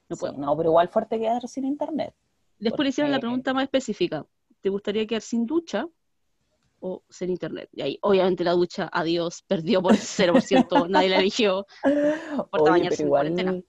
no 0.09 0.15
sí, 0.15 0.21
puedo. 0.21 0.33
no, 0.33 0.55
pero 0.57 0.69
igual 0.69 0.87
fuerte 0.87 1.19
quedar 1.19 1.47
sin 1.47 1.65
internet. 1.65 2.13
Después 2.59 2.83
le 2.83 2.89
hicieron 2.89 3.11
la 3.11 3.19
pregunta 3.19 3.53
más 3.53 3.63
específica, 3.63 4.25
¿te 4.61 4.69
gustaría 4.69 5.05
quedar 5.07 5.21
sin 5.23 5.45
ducha 5.45 5.87
o 6.79 7.03
sin 7.09 7.31
internet? 7.31 7.69
Y 7.73 7.81
ahí, 7.81 7.99
obviamente, 8.01 8.43
la 8.43 8.51
ducha, 8.51 8.89
adiós, 8.93 9.43
perdió 9.47 9.81
por 9.81 9.91
el 9.95 9.99
0%, 9.99 10.87
nadie 10.87 11.09
la 11.09 11.17
eligió. 11.17 11.65
Por 12.51 12.61
Oye, 12.61 12.87
pero 12.89 13.03
igual, 13.03 13.65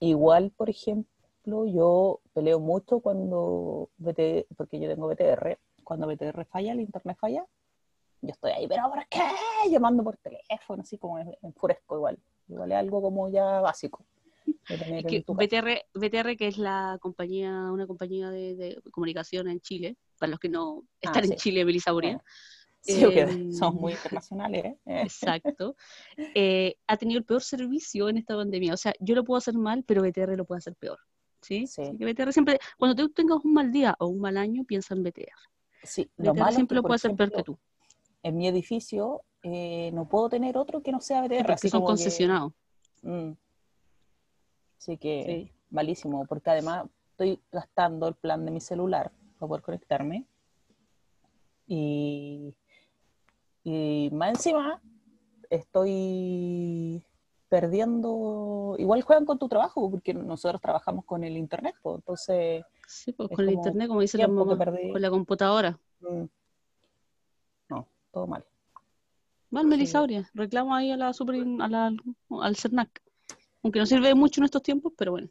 igual, 0.00 0.50
por 0.56 0.68
ejemplo, 0.70 1.10
yo 1.44 2.20
peleo 2.32 2.60
mucho 2.60 3.00
cuando 3.00 3.90
BT, 3.98 4.46
porque 4.56 4.78
yo 4.80 4.88
tengo 4.88 5.08
BTR, 5.08 5.58
cuando 5.84 6.06
BTR 6.06 6.44
falla, 6.44 6.72
el 6.72 6.80
internet 6.80 7.16
falla, 7.18 7.44
yo 8.22 8.30
estoy 8.30 8.52
ahí, 8.52 8.68
pero 8.68 8.82
¿por 8.90 9.06
qué? 9.08 9.20
Llamando 9.70 10.04
por 10.04 10.16
teléfono, 10.18 10.82
así 10.82 10.98
como 10.98 11.18
en, 11.18 11.34
en 11.42 11.54
fresco 11.54 11.96
igual. 11.96 12.18
Igual 12.48 12.72
es 12.72 12.78
algo 12.78 13.00
como 13.00 13.28
ya 13.28 13.60
básico. 13.60 14.04
Es 14.68 15.04
que. 15.04 15.24
BTR, 15.26 15.82
BTR, 15.94 16.36
que 16.36 16.48
es 16.48 16.58
la 16.58 16.98
compañía, 17.00 17.50
una 17.72 17.86
compañía 17.86 18.30
de, 18.30 18.56
de 18.56 18.82
comunicación 18.90 19.48
en 19.48 19.60
Chile, 19.60 19.96
para 20.18 20.30
los 20.30 20.40
que 20.40 20.48
no 20.48 20.84
están 21.00 21.24
en 21.24 21.30
sí. 21.30 21.36
Chile, 21.36 21.64
Melissa 21.64 21.92
Ah, 21.92 22.22
Sí, 22.82 22.98
porque 23.02 23.20
Em, 23.22 23.52
somos 23.52 23.80
muy 23.80 23.92
internacionales, 23.92 24.64
¿eh? 24.64 24.78
Eh, 24.86 25.02
exacto, 25.04 25.76
eh, 26.34 26.76
ha 26.86 26.96
tenido 26.96 27.18
el 27.18 27.24
peor 27.24 27.42
servicio 27.42 28.08
en 28.08 28.16
esta 28.16 28.34
pandemia. 28.34 28.72
O 28.72 28.76
sea, 28.76 28.94
yo 29.00 29.14
lo 29.14 29.24
puedo 29.24 29.36
hacer 29.38 29.54
mal, 29.54 29.84
pero 29.86 30.02
BTR 30.02 30.36
lo 30.36 30.46
puede 30.46 30.58
hacer 30.58 30.74
peor. 30.76 30.98
¿Sí? 31.40 31.66
Sí. 31.66 31.82
Así 31.82 31.96
que 31.96 32.04
BTR 32.12 32.32
siempre, 32.32 32.58
cuando 32.78 32.94
tú 32.94 33.08
tengas 33.10 33.44
un 33.44 33.52
mal 33.52 33.70
día 33.72 33.94
o 33.98 34.06
un 34.06 34.20
mal 34.20 34.36
año, 34.36 34.64
piensa 34.64 34.94
en 34.94 35.02
BTR. 35.02 35.32
Sí, 35.82 36.10
lo 36.16 36.34
malo 36.34 36.48
es 36.50 36.54
siempre 36.56 36.74
que, 36.74 36.76
lo 36.76 36.82
puede 36.82 36.96
hacer 36.96 37.14
peor 37.16 37.32
que 37.32 37.42
tú, 37.42 37.58
En 38.22 38.36
mi 38.36 38.46
edificio 38.48 39.22
eh, 39.42 39.90
no 39.94 40.06
puedo 40.08 40.28
tener 40.28 40.58
otro 40.58 40.82
que 40.82 40.92
no 40.92 41.00
sea 41.00 41.22
BTR. 41.22 41.38
porque 41.38 41.52
así 41.54 41.68
son 41.70 41.80
como 41.80 41.86
que- 41.88 41.90
concesionados. 42.02 42.52
Mm. 43.02 43.30
Así 44.78 44.96
que 44.98 45.24
Sí. 45.48 45.52
malísimo, 45.70 46.26
porque 46.26 46.50
además 46.50 46.86
estoy 47.12 47.40
gastando 47.50 48.08
el 48.08 48.14
plan 48.14 48.44
de 48.44 48.50
mi 48.50 48.60
celular 48.60 49.10
para 49.38 49.48
poder 49.48 49.62
conectarme. 49.62 50.26
Y, 51.66 52.54
y 53.64 54.10
más 54.12 54.30
encima 54.30 54.82
estoy 55.50 57.02
perdiendo, 57.50 58.76
igual 58.78 59.02
juegan 59.02 59.26
con 59.26 59.38
tu 59.38 59.48
trabajo, 59.48 59.90
porque 59.90 60.14
nosotros 60.14 60.62
trabajamos 60.62 61.04
con 61.04 61.24
el 61.24 61.36
internet, 61.36 61.74
pues, 61.82 61.96
entonces 61.96 62.64
Sí, 62.86 63.12
pues 63.12 63.30
es 63.30 63.36
con 63.36 63.46
el 63.46 63.54
internet, 63.54 63.88
como 63.88 64.00
dice 64.00 64.18
la 64.18 64.28
mamá, 64.28 64.56
con 64.56 65.02
la 65.02 65.10
computadora. 65.10 65.78
mm, 66.00 66.24
no, 67.68 67.86
todo 68.12 68.26
mal. 68.26 68.44
Mal, 69.50 69.66
Melisauria, 69.66 70.30
reclamo 70.32 70.74
ahí 70.74 70.92
a 70.92 70.96
la 70.96 71.12
super, 71.12 71.36
a 71.36 71.68
la, 71.68 71.92
al 72.40 72.56
CERNAC. 72.56 73.02
Aunque 73.62 73.80
no 73.80 73.86
sirve 73.86 74.14
mucho 74.14 74.40
en 74.40 74.44
estos 74.44 74.62
tiempos, 74.62 74.92
pero 74.96 75.10
bueno. 75.10 75.28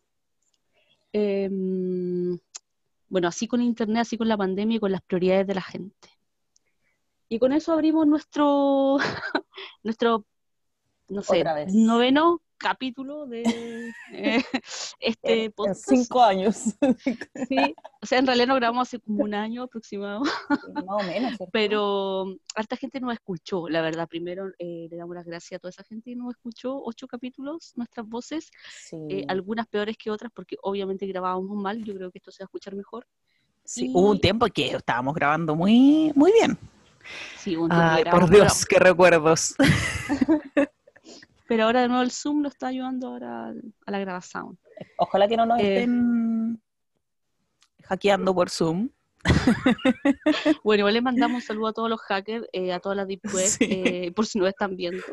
Em, 1.13 2.37
bueno, 3.07 3.27
así 3.29 3.47
con 3.47 3.61
internet, 3.61 4.01
así 4.01 4.17
con 4.17 4.27
la 4.27 4.37
pandemia 4.37 4.77
y 4.77 4.79
con 4.79 4.91
las 4.91 5.01
prioridades 5.01 5.47
de 5.47 5.55
la 5.55 5.61
gente. 5.61 6.09
Y 7.29 7.39
con 7.39 7.53
eso 7.53 7.73
abrimos 7.73 8.07
nuestro, 8.07 8.97
nuestro, 9.83 10.25
no 11.09 11.21
sé, 11.23 11.43
noveno 11.73 12.41
capítulo 12.57 13.25
de 13.25 13.43
eh, 14.13 14.43
este 14.99 15.49
podcast. 15.51 15.85
cinco 15.87 16.21
años, 16.21 16.57
Sí, 17.47 17.73
o 18.01 18.05
sea, 18.05 18.19
en 18.19 18.27
realidad 18.27 18.47
no 18.47 18.55
grabamos 18.55 18.87
hace 18.89 18.99
como 18.99 19.23
un 19.23 19.33
año 19.33 19.63
aproximado. 19.63 20.21
más 20.21 20.85
o 20.89 21.03
menos. 21.03 21.29
¿cierto? 21.37 21.49
pero 21.53 22.25
harta 22.55 22.75
gente 22.75 22.99
nos 22.99 23.13
escuchó, 23.13 23.69
la 23.69 23.81
verdad. 23.81 24.07
Primero 24.09 24.47
eh, 24.59 24.87
le 24.91 24.97
damos 24.97 25.15
las 25.15 25.25
gracias 25.25 25.57
a 25.57 25.59
toda 25.61 25.69
esa 25.69 25.83
gente 25.85 26.09
que 26.11 26.15
nos 26.17 26.31
escuchó, 26.31 26.81
ocho 26.83 27.07
capítulos, 27.07 27.71
nuestras 27.77 28.05
voces, 28.07 28.49
Sí, 28.89 28.97
eh, 29.09 29.25
algunas 29.29 29.65
peores 29.67 29.95
que 29.97 30.11
otras, 30.11 30.29
porque 30.35 30.57
obviamente 30.61 31.07
grabábamos 31.07 31.55
mal, 31.55 31.81
yo 31.83 31.93
creo 31.95 32.11
que 32.11 32.17
esto 32.17 32.31
se 32.31 32.43
va 32.43 32.45
a 32.45 32.49
escuchar 32.49 32.75
mejor. 32.75 33.07
sí, 33.63 33.85
y- 33.85 33.91
hubo 33.93 34.09
un 34.11 34.19
tiempo 34.19 34.45
que 34.47 34.71
estábamos 34.71 35.15
grabando 35.15 35.55
muy, 35.55 36.11
muy 36.13 36.33
bien. 36.33 36.57
Sí, 37.37 37.55
un 37.55 37.69
tiempo 37.69 37.85
Ay, 37.85 38.03
por 38.11 38.29
Dios, 38.29 38.65
qué 38.65 38.79
recuerdos. 38.79 39.55
Pero, 41.49 41.63
ahora 41.65 41.81
de 41.81 41.87
nuevo 41.87 42.03
el 42.03 42.11
Zoom 42.11 42.43
lo 42.43 42.47
está 42.49 42.67
ayudando 42.67 43.07
ahora 43.07 43.49
a 43.85 43.91
la 43.91 43.99
grabación. 43.99 44.57
Ojalá 44.97 45.27
que 45.27 45.35
no 45.35 45.45
nos 45.47 45.59
Eh. 45.59 45.79
estén 45.79 46.61
hackeando 47.83 48.33
por 48.35 48.49
Zoom. 48.51 48.89
Bueno, 50.63 50.81
igual 50.81 50.93
le 50.93 51.01
mandamos 51.01 51.35
un 51.37 51.41
saludo 51.41 51.67
a 51.67 51.73
todos 51.73 51.89
los 51.89 51.99
hackers, 52.01 52.47
eh, 52.53 52.71
a 52.71 52.79
todas 52.79 52.95
las 52.95 53.07
deep 53.07 53.21
web, 53.33 53.47
Sí. 53.47 53.65
eh, 53.67 54.11
por 54.15 54.25
si 54.27 54.37
nos 54.39 54.47
están 54.47 54.75
viendo. 54.75 55.03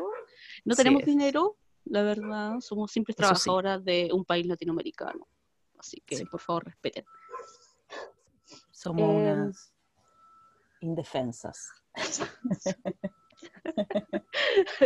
No 0.63 0.75
tenemos 0.75 1.03
dinero, 1.03 1.57
la 1.85 2.03
verdad, 2.03 2.59
somos 2.59 2.91
simples 2.91 3.15
Eso 3.17 3.33
sí. 3.35 3.43
trabajadoras 3.45 3.83
de 3.83 4.09
un 4.13 4.23
país 4.23 4.45
latinoamericano. 4.45 5.27
Así 5.79 6.01
que, 6.05 6.23
por 6.27 6.39
favor, 6.39 6.65
respeten. 6.65 7.03
Somos 8.71 9.09
unas 9.09 9.73
indefensas. 10.81 11.67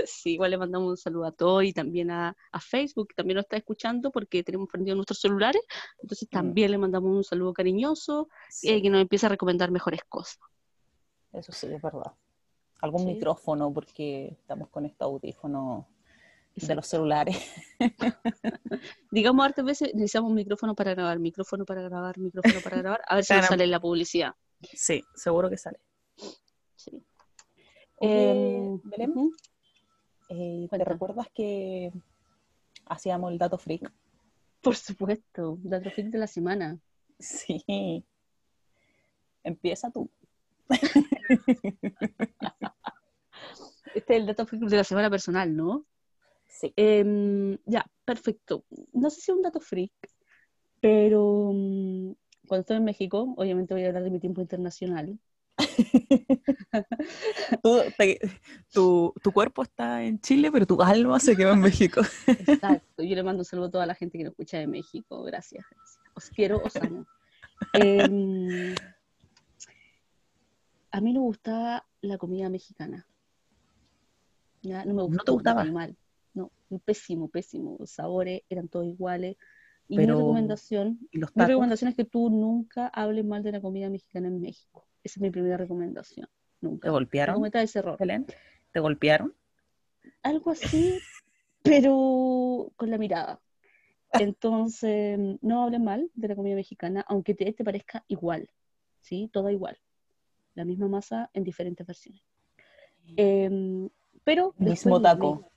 Sí, 0.06 0.34
igual 0.34 0.52
le 0.52 0.58
mandamos 0.58 0.90
un 0.90 0.98
saludo 0.98 1.26
a 1.26 1.32
todos 1.32 1.64
y 1.64 1.74
también 1.74 2.12
a, 2.12 2.36
a 2.52 2.60
Facebook, 2.60 3.10
que 3.10 3.16
también 3.16 3.36
nos 3.36 3.44
está 3.46 3.58
escuchando 3.58 4.12
porque 4.12 4.44
tenemos 4.44 4.68
prendido 4.70 4.96
nuestros 4.96 5.20
celulares. 5.20 5.62
Entonces 6.02 6.28
Mm. 6.30 6.34
también 6.34 6.72
le 6.72 6.78
mandamos 6.78 7.12
un 7.16 7.24
saludo 7.24 7.54
cariñoso, 7.54 8.30
Sí, 8.50 8.70
eh, 8.70 8.82
que 8.82 8.90
nos 8.90 9.02
empiece 9.02 9.26
a 9.26 9.30
recomendar 9.30 9.72
mejores 9.72 10.02
cosas. 10.08 10.40
Eso 11.34 11.52
sí, 11.52 11.68
es 11.68 11.82
verdad. 11.82 12.14
Algún 12.82 13.02
Sí. 13.02 13.08
micrófono, 13.14 13.72
porque 13.74 14.30
estamos 14.40 14.70
con 14.70 14.86
este 14.86 15.04
audífono 15.04 15.88
de 16.56 16.62
Exacto. 16.62 16.76
los 16.76 16.88
celulares. 16.88 17.38
Digamos, 19.12 19.46
hartas 19.46 19.66
veces 19.66 19.92
necesitamos 19.94 20.30
un 20.30 20.36
micrófono 20.36 20.76
para 20.76 20.92
grabar, 20.94 21.20
micrófono 21.20 21.66
para 21.66 21.82
grabar, 21.84 22.18
micrófono 22.18 22.60
para 22.62 22.78
grabar, 22.78 23.02
a 23.08 23.16
ver 23.16 23.24
si 23.24 23.34
nos 23.34 23.46
sale 23.46 23.68
la 23.68 23.80
publicidad. 23.80 24.34
Sí, 24.74 25.04
seguro 25.16 25.50
que 25.50 25.58
sale. 25.58 25.80
Oye, 28.02 28.14
Em, 28.14 28.80
Belén, 28.84 29.32
eh, 30.30 30.62
¿te 30.64 30.70
cuenta. 30.70 30.86
recuerdas 30.86 31.28
que 31.34 31.92
hacíamos 32.86 33.32
el 33.32 33.38
dato 33.38 33.58
freak? 33.58 33.92
Por 34.62 34.76
supuesto, 34.76 35.58
dato 35.64 35.90
freak 35.92 36.10
de 36.10 36.20
la 36.20 36.28
semana. 36.28 36.78
Sí. 37.20 38.04
Empieza 39.44 39.92
tú. 39.92 40.10
Este 43.94 44.16
es 44.16 44.22
el 44.22 44.26
dato 44.26 44.46
freak 44.46 44.64
de 44.64 44.78
la 44.78 44.84
semana 44.84 45.10
personal, 45.10 45.56
¿no? 45.56 45.86
Sí. 46.48 46.74
Em, 46.76 47.58
ya, 47.66 47.86
perfecto. 48.06 48.64
No 48.94 49.10
sé 49.10 49.22
si 49.22 49.32
es 49.32 49.38
un 49.38 49.44
dato 49.44 49.60
freak, 49.60 49.92
pero 50.82 51.52
mm, 51.54 52.12
cuando 52.48 52.62
estoy 52.62 52.78
en 52.78 52.86
México, 52.86 53.34
obviamente 53.38 53.74
voy 53.74 53.84
a 53.84 53.88
hablar 53.88 54.04
de 54.04 54.12
mi 54.12 54.20
tiempo 54.20 54.42
internacional. 54.42 55.20
Tú- 57.64 57.82
te- 57.98 58.20
tu, 58.74 59.14
tu 59.22 59.32
cuerpo 59.32 59.64
está 59.64 60.04
en 60.04 60.20
Chile, 60.20 60.52
pero 60.52 60.66
tu 60.66 60.82
alma 60.82 61.20
se 61.20 61.36
quedó 61.36 61.54
en 61.54 61.60
México. 61.62 62.02
Exacto. 62.28 63.04
Yo 63.04 63.16
le 63.16 63.24
mando 63.24 63.42
un 63.42 63.46
saludo 63.46 63.68
a 63.68 63.72
toda 63.72 63.86
la 63.86 63.96
gente 63.96 64.18
que 64.18 64.24
nos 64.24 64.32
escucha 64.32 64.58
de 64.60 64.68
México. 64.68 65.24
Gracias, 65.24 65.66
gracias. 65.70 66.00
Os 66.16 66.30
quiero, 66.30 66.62
os 66.64 66.76
amo. 66.78 67.06
Em, 67.74 68.76
a 70.92 71.02
mí 71.02 71.14
no 71.14 71.22
me 71.22 71.26
gustaba 71.28 71.86
la 72.02 72.18
comida 72.18 72.50
mexicana. 72.50 73.08
Ya, 74.62 74.86
no 74.86 74.94
me 74.94 75.02
¿No 75.02 75.08
gustó, 75.08 75.24
te 75.24 75.32
gustaba? 75.32 75.64
mal. 75.66 75.96
No, 76.34 76.52
pésimo, 76.86 77.28
pésimo. 77.30 77.78
Los 77.80 77.92
sabores 77.92 78.42
eran 78.50 78.68
todos 78.68 78.86
iguales. 78.88 79.38
Y 79.88 79.98
Pero- 79.98 80.16
mi 80.16 80.22
recomendación, 80.22 81.00
Y 81.12 81.18
los 81.20 81.36
mi 81.36 81.44
recomendación 81.46 81.90
es 81.90 81.96
que 81.96 82.06
tú 82.06 82.30
nunca 82.30 82.88
hables 82.88 83.26
mal 83.26 83.44
de 83.44 83.52
la 83.52 83.62
comida 83.62 83.90
mexicana 83.90 84.28
en 84.28 84.40
México. 84.40 84.86
Esa 85.04 85.20
es 85.20 85.22
mi 85.22 85.32
primera 85.32 85.58
recomendación. 85.58 86.28
¿Te 86.28 86.68
Nunca. 86.68 86.88
No 86.88 86.94
golpearon, 86.94 87.36
cometas 87.36 87.64
ese 87.64 87.80
error. 87.80 87.98
¿Te 88.72 88.80
golpearon? 88.80 89.34
Algo 90.22 90.52
así, 90.52 91.00
pero 91.64 92.72
con 92.76 92.90
la 92.90 92.98
mirada. 92.98 93.42
Entonces, 94.14 95.18
no 95.42 95.64
hables 95.64 95.80
mal 95.80 96.12
de 96.14 96.28
la 96.28 96.36
comida 96.36 96.56
mexicana, 96.56 97.06
aunque 97.08 97.34
te, 97.34 97.52
te 97.54 97.64
parezca 97.64 98.04
igual, 98.08 98.50
¿sí? 99.00 99.30
Toda 99.32 99.52
igual. 99.52 99.80
La 100.54 100.66
misma 100.66 100.88
masa 100.88 101.30
en 101.34 101.44
diferentes 101.44 101.88
versiones. 101.88 102.22
Em, 103.16 103.90
pero 104.24 104.54
Mismo 104.58 105.02
taco. 105.02 105.50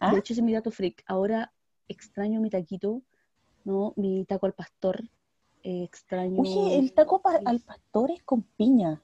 ¿Ah? 0.00 0.12
De 0.12 0.18
hecho, 0.18 0.32
ese 0.32 0.40
es 0.40 0.44
mi 0.44 0.52
dato 0.52 0.70
freak. 0.70 1.02
Ahora 1.06 1.52
extraño 1.88 2.40
mi 2.40 2.50
taquito, 2.50 3.02
¿no? 3.64 3.94
Mi 3.96 4.24
taco 4.24 4.46
al 4.46 4.54
pastor. 4.54 5.04
Eh, 5.62 5.82
extraño... 5.84 6.40
Oye, 6.40 6.78
el 6.78 6.92
taco 6.92 7.20
pa- 7.22 7.40
al 7.44 7.60
pastor 7.60 8.10
es 8.10 8.22
con 8.22 8.42
piña. 8.42 9.02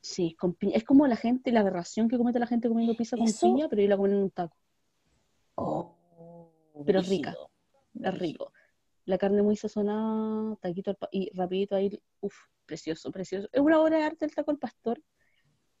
Sí, 0.00 0.34
con 0.34 0.54
piña. 0.54 0.76
Es 0.76 0.84
como 0.84 1.06
la 1.06 1.16
gente, 1.16 1.52
la 1.52 1.60
aberración 1.60 2.08
que 2.08 2.16
comete 2.16 2.38
la 2.38 2.46
gente 2.46 2.68
comiendo 2.68 2.94
pizza 2.96 3.16
con 3.16 3.26
Eso- 3.26 3.46
piña, 3.46 3.68
pero 3.68 3.82
yo 3.82 3.88
la 3.88 3.96
comen 3.96 4.12
en 4.12 4.18
un 4.24 4.30
taco. 4.30 4.56
Oh, 5.56 5.96
Pero 6.86 7.00
brígido, 7.00 7.50
rica. 7.94 8.08
Es 8.10 8.18
rico. 8.18 8.52
La 9.04 9.18
carne 9.18 9.42
muy 9.42 9.56
sazonada, 9.56 10.56
taquito 10.56 10.90
al 10.90 10.96
pa- 10.96 11.08
y 11.10 11.30
rapidito 11.34 11.74
ahí, 11.74 12.00
uff, 12.20 12.34
precioso, 12.66 13.10
precioso. 13.10 13.48
Es 13.52 13.60
una 13.60 13.80
obra 13.80 13.98
de 13.98 14.04
arte 14.04 14.24
el 14.24 14.34
taco 14.34 14.50
al 14.52 14.58
pastor. 14.58 15.02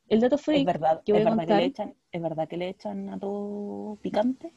El 0.08 0.20
dato 0.20 0.34
Es 0.36 0.42
freak, 0.42 0.66
verdad, 0.66 1.02
que 1.04 1.12
es 1.12 1.24
a 1.26 1.30
verdad 1.30 1.46
que 1.46 1.54
le 1.54 1.64
echan, 1.64 1.94
es 2.10 2.20
verdad 2.22 2.48
que 2.48 2.56
le 2.56 2.68
echan 2.68 3.08
a 3.10 3.18
todo 3.18 3.96
picante. 4.02 4.52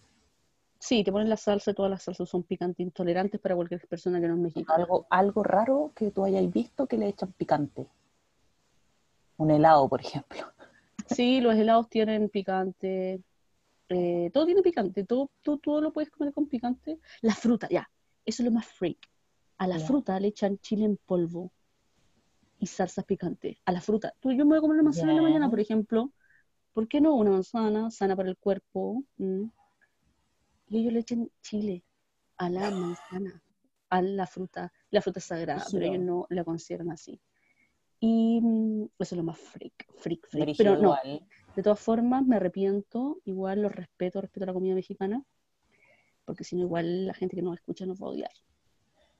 Sí, 0.83 1.03
te 1.03 1.11
ponen 1.11 1.29
la 1.29 1.37
salsa, 1.37 1.73
todas 1.73 1.89
las 1.89 2.03
salsas 2.03 2.27
son 2.27 2.43
picantes, 2.43 2.85
intolerantes 2.85 3.39
para 3.39 3.55
cualquier 3.55 3.87
persona 3.87 4.19
que 4.19 4.27
no 4.27 4.33
es 4.35 4.39
mexicana. 4.41 4.83
Algo, 4.83 5.07
algo 5.09 5.43
raro 5.43 5.91
que 5.95 6.11
tú 6.11 6.25
hayas 6.25 6.51
visto 6.51 6.87
que 6.87 6.97
le 6.97 7.07
echan 7.07 7.31
picante. 7.31 7.87
un 9.37 9.49
helado, 9.49 9.87
por 9.87 10.01
ejemplo. 10.01 10.41
Sí, 11.07 11.39
los 11.39 11.55
helados 11.55 11.89
tienen 11.89 12.29
picante. 12.29 13.21
eh, 13.89 14.29
todo 14.33 14.45
tiene 14.45 14.61
picante. 14.61 15.03
Todo, 15.05 15.29
todo, 15.41 15.57
todo 15.57 15.81
lo 15.81 15.93
puedes 15.93 16.11
comer 16.11 16.33
con 16.33 16.47
picante. 16.47 16.99
La 17.21 17.33
fruta, 17.33 17.67
ya. 17.69 17.89
Eso 18.25 18.43
es 18.43 18.45
lo 18.45 18.51
más 18.51 18.65
freak. 18.65 18.97
A 19.57 19.67
la 19.67 19.79
fruta 19.79 20.19
le 20.19 20.29
echan 20.29 20.57
chile 20.59 20.85
en 20.85 20.97
polvo 20.97 21.51
y 22.59 22.67
salsas 22.67 23.05
picantes. 23.05 23.57
A 23.65 23.71
la 23.71 23.81
fruta. 23.81 24.13
Tú, 24.19 24.31
yo 24.31 24.45
me 24.45 24.51
voy 24.51 24.57
a 24.57 24.61
comer 24.61 24.75
una 24.75 24.83
manzana 24.83 25.11
en 25.11 25.17
la 25.17 25.23
mañana, 25.23 25.49
por 25.49 25.59
ejemplo. 25.59 26.11
¿Por 26.73 26.87
qué 26.87 26.99
no 26.99 27.15
una 27.15 27.31
manzana 27.31 27.91
sana 27.91 28.15
para 28.15 28.29
el 28.29 28.37
cuerpo? 28.37 29.03
Mm. 29.17 29.45
Y 30.73 30.79
ellos 30.79 30.93
le 30.93 30.99
echan 31.01 31.29
chile 31.43 31.83
a 32.37 32.49
la 32.49 32.71
manzana, 32.71 33.43
a 33.91 34.01
la 34.01 34.25
fruta. 34.25 34.73
La 34.89 35.03
fruta 35.03 35.19
sagrada, 35.19 35.63
pero 35.71 35.85
ellos 35.85 36.01
no 36.01 36.25
la 36.31 36.43
consideran 36.43 36.89
así. 36.89 37.21
Y 37.99 38.41
mm, 38.41 38.85
eso 38.97 39.13
es 39.13 39.17
lo 39.17 39.23
más 39.23 39.37
freak, 39.37 39.85
freak, 39.97 40.27
freak. 40.27 40.57
Pero 40.57 40.71
no, 40.71 40.79
igual. 40.79 41.27
de 41.55 41.61
todas 41.61 41.79
formas 41.79 42.25
me 42.25 42.37
arrepiento, 42.37 43.19
igual 43.23 43.61
lo 43.61 43.69
respeto, 43.69 44.19
respeto 44.19 44.47
la 44.47 44.53
comida 44.53 44.73
mexicana, 44.73 45.23
porque 46.25 46.43
si 46.43 46.55
no 46.55 46.63
igual 46.63 47.05
la 47.05 47.13
gente 47.13 47.35
que 47.35 47.43
nos 47.43 47.53
escucha 47.53 47.85
nos 47.85 48.01
va 48.01 48.07
a 48.07 48.09
odiar. 48.09 48.31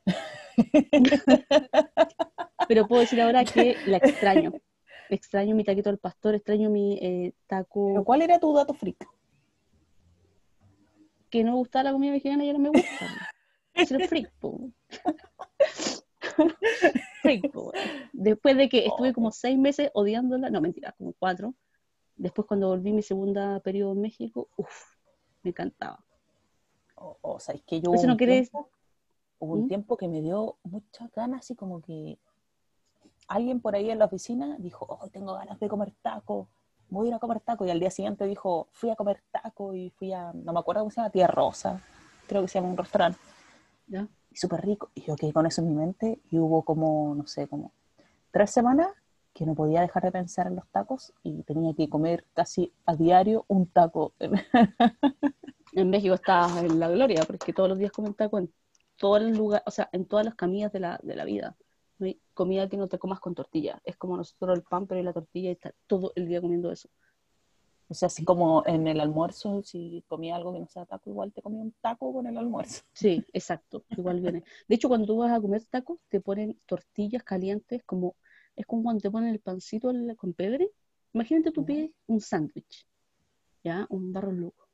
Pero 2.68 2.88
puedo 2.88 3.02
decir 3.02 3.22
ahora 3.22 3.46
que 3.46 3.78
la 3.86 3.98
extraño. 3.98 4.54
Extraño 5.10 5.54
mi 5.54 5.64
taquito 5.64 5.92
al 5.92 6.00
pastor, 6.00 6.34
extraño 6.34 6.72
mi 6.72 6.98
eh, 7.00 7.36
Pero 7.48 7.56
taco 7.64 8.04
¿cuál 8.04 8.24
era 8.24 8.40
tu 8.40 8.52
dato 8.56 8.74
freak? 8.74 9.06
Que 11.34 11.44
no 11.44 11.56
gustaba 11.56 11.86
la 11.86 11.94
comida 11.94 12.12
mexicana 12.12 12.46
y 12.46 12.48
ahora 12.50 12.60
me 12.60 12.70
gusta. 12.70 13.08
Es 13.74 14.08
freak, 14.08 14.32
po. 14.40 14.70
Freak, 17.24 17.52
po. 17.52 17.72
Después 18.14 18.56
de 18.56 18.70
que 18.70 18.86
estuve 18.86 19.14
como 19.14 19.32
seis 19.32 19.58
meses 19.58 19.90
odiándola, 19.96 20.52
no 20.52 20.62
mentira, 20.62 20.94
como 20.96 21.14
cuatro. 21.14 21.56
Después 22.18 22.48
cuando 22.48 22.68
volví 22.68 22.94
mi 22.94 23.02
segunda 23.02 23.60
periodo 23.62 23.94
en 23.94 24.02
México, 24.02 24.48
uff, 24.58 24.94
me 25.42 25.50
encantaba. 25.50 26.06
O, 26.94 27.18
o 27.24 27.40
sea, 27.40 27.56
es 27.56 27.64
que 27.64 27.82
yo 27.82 27.92
Eso 27.96 28.06
no 28.06 28.16
tiempo, 28.16 28.70
hubo 29.40 29.54
un 29.54 29.66
¿Mm? 29.66 29.68
tiempo 29.70 29.98
que 29.98 30.08
me 30.08 30.22
dio 30.22 30.58
muchas 30.62 31.12
ganas, 31.14 31.40
así 31.40 31.56
como 31.56 31.82
que 31.82 32.20
alguien 33.28 33.60
por 33.60 33.74
ahí 33.74 33.90
en 33.90 33.98
la 33.98 34.06
oficina 34.06 34.56
dijo, 34.60 34.86
oh, 34.88 35.10
tengo 35.10 35.34
ganas 35.34 35.60
de 35.60 35.68
comer 35.68 35.94
taco, 36.04 36.48
voy 36.90 37.08
a 37.08 37.10
ir 37.10 37.16
a 37.16 37.20
comer 37.20 37.40
taco. 37.40 37.66
Y 37.66 37.70
al 37.70 37.80
día 37.80 37.92
siguiente 37.92 38.26
dijo, 38.26 38.68
fui 38.72 38.90
a 38.90 38.96
comer 38.96 39.22
taco 39.32 39.74
y 39.74 39.90
fui 39.92 40.14
a, 40.14 40.32
no 40.34 40.54
me 40.54 40.60
acuerdo 40.60 40.82
cómo 40.82 40.92
se 40.92 40.98
llama, 40.98 41.10
Tía 41.10 41.28
Rosa, 41.28 41.82
creo 42.28 42.42
que 42.42 42.48
se 42.48 42.60
llama 42.60 42.70
un 42.72 42.78
restaurante. 42.78 43.20
¿ya? 43.88 44.08
y 44.34 44.38
súper 44.38 44.66
rico. 44.66 44.90
Y 44.96 45.02
yo 45.02 45.16
quedé 45.16 45.32
con 45.32 45.46
eso 45.46 45.62
en 45.62 45.70
mi 45.70 45.76
mente 45.76 46.20
y 46.30 46.40
hubo 46.40 46.64
como, 46.64 47.14
no 47.16 47.28
sé, 47.28 47.48
como 47.48 47.72
tres 48.32 48.52
semanas 48.52 48.90
que 49.34 49.46
no 49.46 49.56
podía 49.56 49.82
dejar 49.82 50.04
de 50.04 50.12
pensar 50.12 50.48
en 50.48 50.56
los 50.56 50.68
tacos 50.68 51.14
y 51.24 51.44
tenía 51.44 51.74
que 51.74 51.90
comer 51.90 52.26
casi 52.34 52.72
a 52.86 52.96
diario 52.96 53.46
un 53.48 53.68
taco. 53.68 54.14
En 55.76 55.90
México 55.90 56.14
está 56.14 56.48
en 56.60 56.80
la 56.80 56.88
gloria, 56.88 57.24
porque 57.26 57.52
todos 57.52 57.68
los 57.68 57.80
días 57.80 57.92
comen 57.92 58.14
taco 58.14 58.38
en 58.38 58.54
todo 58.96 59.18
el 59.18 59.36
lugar, 59.36 59.64
o 59.66 59.72
sea, 59.72 59.90
en 59.92 60.06
todas 60.06 60.24
las 60.24 60.36
comidas 60.36 60.72
de 60.72 60.80
la, 60.80 61.00
de 61.02 61.16
la 61.16 61.26
vida. 61.26 61.56
No 62.04 62.08
hay 62.08 62.20
comida 62.34 62.68
que 62.68 62.76
no 62.76 62.90
te 62.90 63.00
comas 63.00 63.22
con 63.22 63.34
tortilla. 63.34 63.82
Es 63.86 63.96
como 63.96 64.18
nosotros 64.18 64.58
el 64.58 64.64
pan, 64.64 64.88
pero 64.88 65.00
y 65.00 65.04
la 65.04 65.14
tortilla 65.14 65.50
y 65.50 65.54
está 65.54 65.74
todo 65.88 66.12
el 66.18 66.28
día 66.28 66.42
comiendo 66.42 66.70
eso. 66.70 66.90
O 67.88 67.94
sea, 67.94 68.08
así 68.08 68.26
como 68.26 68.62
en 68.66 68.88
el 68.88 69.00
almuerzo, 69.00 69.64
si 69.64 70.04
comía 70.10 70.36
algo 70.36 70.52
que 70.52 70.60
no 70.60 70.68
sea 70.68 70.86
taco, 70.86 71.10
igual 71.10 71.32
te 71.32 71.42
comía 71.42 71.62
un 71.62 71.74
taco 71.80 72.12
con 72.12 72.28
el 72.28 72.38
almuerzo. 72.38 72.84
Sí, 72.94 73.24
exacto, 73.32 73.86
igual 73.92 74.20
viene. 74.20 74.44
De 74.68 74.76
hecho, 74.76 74.90
cuando 74.90 75.08
tú 75.08 75.18
vas 75.18 75.32
a 75.32 75.40
comer 75.40 75.64
tacos, 75.64 75.98
te 76.10 76.20
ponen 76.20 76.60
tortillas 76.66 77.24
calientes, 77.24 77.82
como 77.86 78.18
es 78.58 78.66
como 78.66 78.84
cuando 78.84 79.02
te 79.02 79.10
ponen 79.10 79.30
el 79.30 79.40
pancito 79.40 79.94
con 80.18 80.34
pebre. 80.34 80.72
Imagínate 81.14 81.52
tú 81.52 81.64
pides 81.64 81.92
un 82.08 82.20
sándwich, 82.20 82.86
¿ya? 83.64 83.88
Un 83.90 84.12
barro 84.12 84.34
luco. 84.34 84.68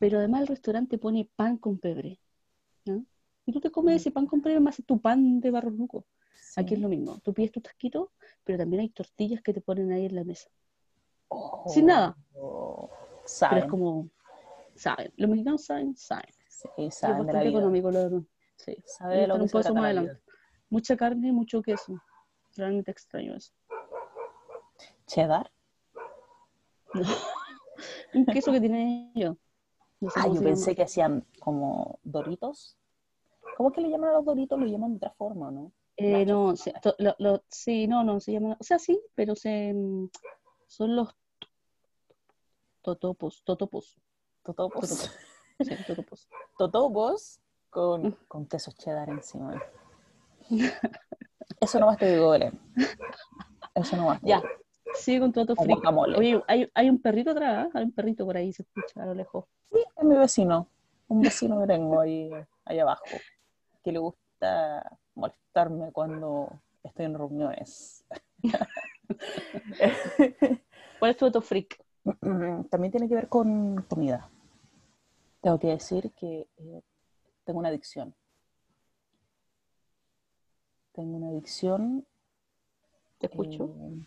Pero 0.00 0.18
además 0.18 0.40
el 0.40 0.48
restaurante 0.48 0.98
pone 0.98 1.30
pan 1.36 1.58
con 1.58 1.78
pebre, 1.78 2.18
¿ya? 2.84 2.98
Y 3.52 3.54
tú 3.54 3.60
te 3.60 3.70
comes 3.70 3.96
ese 3.96 4.10
pan 4.10 4.26
con 4.26 4.40
pebre 4.40 4.60
más 4.60 4.82
tu 4.86 4.98
pan 4.98 5.38
de 5.38 5.50
barro 5.50 5.68
luco. 5.68 6.06
Aquí 6.56 6.70
Sí. 6.70 6.74
es 6.76 6.80
lo 6.80 6.88
mismo. 6.88 7.18
Tú 7.20 7.34
pides 7.34 7.52
tu 7.52 7.60
tasquito, 7.60 8.10
pero 8.44 8.56
también 8.56 8.80
hay 8.80 8.88
tortillas 8.88 9.42
que 9.42 9.52
te 9.52 9.60
ponen 9.60 9.92
ahí 9.92 10.06
en 10.06 10.14
la 10.14 10.24
mesa. 10.24 10.48
Oh, 11.28 11.64
sin 11.68 11.84
nada. 11.86 12.16
oh, 12.34 12.88
Pero 12.90 13.28
saben, 13.28 13.58
es 13.64 13.70
como, 13.70 14.08
saben. 14.74 15.12
Los 15.18 15.28
mexicanos 15.28 15.64
saben, 15.66 15.94
saben. 15.98 16.32
sí, 16.48 16.66
es 16.78 16.94
saben 16.94 17.18
la 17.18 17.22
bastante 17.24 17.48
económico, 17.50 17.90
la 17.90 17.98
verdad. 18.04 18.22
Sí. 18.56 18.74
Sabe 18.86 19.16
de 19.18 19.26
lo 19.26 19.34
que 19.36 19.42
un 19.42 19.48
paso 19.50 19.74
más 19.74 19.84
adelante. 19.84 20.22
Mucha 20.70 20.96
carne 20.96 21.28
y 21.28 21.32
mucho 21.32 21.60
queso. 21.60 21.92
Realmente 22.56 22.90
extraño 22.90 23.34
eso. 23.36 23.52
Cheddar. 25.06 25.52
Un 28.14 28.24
queso 28.24 28.50
que 28.50 28.60
tiene 28.60 29.12
ellos. 29.14 29.36
No 30.00 30.08
sé 30.08 30.20
Ah, 30.22 30.26
yo 30.28 30.40
pensé 30.42 30.64
llama. 30.70 30.74
que 30.76 30.82
hacían 30.84 31.26
como 31.38 31.98
doritos. 32.02 32.78
¿Cómo 33.56 33.68
es 33.70 33.74
que 33.74 33.80
le 33.82 33.90
llaman 33.90 34.10
a 34.10 34.14
los 34.14 34.24
doritos? 34.24 34.58
Lo 34.58 34.66
llaman 34.66 34.92
de 34.92 34.96
otra 34.96 35.10
forma, 35.10 35.50
¿no? 35.50 35.72
Eh, 35.96 36.24
no, 36.26 36.56
se- 36.56 36.72
to- 36.82 36.94
lo- 36.98 37.14
lo- 37.18 37.42
sí, 37.48 37.86
no, 37.86 38.02
no, 38.02 38.18
se 38.20 38.32
llama, 38.32 38.56
o 38.58 38.64
sea, 38.64 38.78
sí, 38.78 39.00
pero 39.14 39.36
se, 39.36 39.72
mm, 39.74 40.08
son 40.66 40.96
los 40.96 41.14
totopos, 42.82 43.42
totopos, 43.44 43.98
Totopos. 44.42 44.80
Totopos. 44.88 45.10
sí, 45.60 45.76
totopos. 45.86 46.28
Totopos 46.58 47.40
con, 47.70 48.12
con 48.26 48.46
queso 48.46 48.72
cheddar 48.72 49.08
encima. 49.10 49.62
Eso 51.60 51.78
no 51.78 51.86
más 51.86 51.98
te 51.98 52.10
digo, 52.10 52.30
Belén. 52.30 52.58
Eso 53.74 53.96
no 53.96 54.06
más. 54.06 54.20
te 54.20 54.28
Ya, 54.28 54.36
digo. 54.38 54.48
sigue 54.94 55.20
con 55.20 55.32
tu 55.32 55.40
O 55.42 55.44
frito. 55.46 55.62
guacamole. 55.64 56.18
Oye, 56.18 56.42
hay, 56.48 56.68
hay 56.74 56.90
un 56.90 57.00
perrito 57.00 57.30
atrás, 57.30 57.66
¿eh? 57.66 57.70
hay 57.74 57.84
un 57.84 57.92
perrito 57.92 58.24
por 58.26 58.36
ahí, 58.36 58.52
se 58.52 58.62
escucha 58.62 59.02
a 59.02 59.06
lo 59.06 59.14
lejos. 59.14 59.44
Es 59.70 60.04
mi 60.04 60.16
vecino. 60.16 60.66
Un 61.08 61.20
vecino 61.20 61.60
que 61.60 61.66
tengo 61.68 62.00
ahí, 62.00 62.30
ahí 62.64 62.78
abajo. 62.80 63.04
Que 63.82 63.92
le 63.92 63.98
gusta 63.98 64.98
molestarme 65.14 65.92
cuando 65.92 66.60
estoy 66.82 67.06
en 67.06 67.14
reuniones. 67.14 68.04
¿Cuál 70.98 71.10
es 71.10 71.16
tu 71.16 71.24
auto 71.24 71.40
freak? 71.40 71.82
También 72.70 72.90
tiene 72.90 73.08
que 73.08 73.14
ver 73.14 73.28
con 73.28 73.82
comida. 73.82 74.28
Tengo 75.40 75.58
que 75.58 75.68
decir 75.68 76.12
que 76.12 76.48
eh, 76.56 76.82
tengo 77.44 77.58
una 77.58 77.68
adicción. 77.68 78.14
Tengo 80.92 81.16
una 81.16 81.28
adicción 81.28 82.06
Te 83.18 83.26
escucho. 83.26 83.64
eh, 83.64 84.02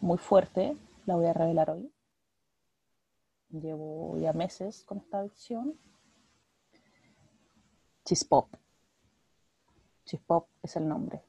muy 0.00 0.18
fuerte, 0.18 0.76
la 1.06 1.16
voy 1.16 1.26
a 1.26 1.32
revelar 1.32 1.70
hoy. 1.70 1.90
Llevo 3.50 4.18
ya 4.18 4.32
meses 4.32 4.84
con 4.84 4.98
esta 4.98 5.20
adicción. 5.20 5.78
Chispop. 8.04 8.54
Chispop 10.04 10.48
es 10.62 10.76
el 10.76 10.88
nombre. 10.88 11.22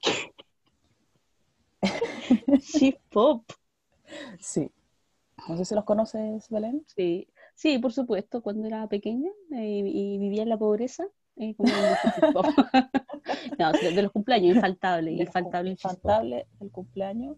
Chip 2.59 2.97
pop. 3.09 3.43
Sí. 4.39 4.71
No 5.49 5.57
sé 5.57 5.65
si 5.65 5.73
los 5.73 5.83
conoces, 5.83 6.47
Belén. 6.49 6.85
Sí, 6.95 7.27
sí, 7.55 7.79
por 7.79 7.91
supuesto, 7.91 8.43
cuando 8.43 8.67
era 8.67 8.88
pequeña 8.88 9.31
eh, 9.51 9.81
y 9.83 10.19
vivía 10.19 10.43
en 10.43 10.49
la 10.49 10.57
pobreza, 10.57 11.05
eh. 11.38 11.55
No, 13.59 13.71
de, 13.71 13.91
de 13.91 14.01
los 14.03 14.11
cumpleaños, 14.11 14.55
infaltable, 14.55 15.11
infaltable 15.11 15.71
infaltable 15.71 16.47
el 16.59 16.71
cumpleaños. 16.71 17.38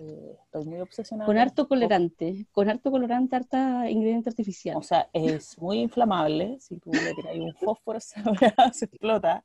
Eh, 0.00 0.38
estoy 0.44 0.64
muy 0.64 0.80
obsesionada. 0.80 1.26
Con 1.26 1.38
harto 1.38 1.66
colorante, 1.66 2.46
con 2.52 2.68
harto 2.70 2.90
colorante, 2.92 3.34
harta 3.34 3.90
ingrediente 3.90 4.30
artificial. 4.30 4.76
O 4.76 4.82
sea, 4.82 5.08
es 5.12 5.58
muy 5.58 5.80
inflamable. 5.80 6.56
Si 6.60 6.78
tú 6.78 6.92
le 6.92 7.14
tiras 7.14 7.34
un 7.36 7.52
fósforo, 7.60 7.98
se 8.72 8.84
explota. 8.84 9.44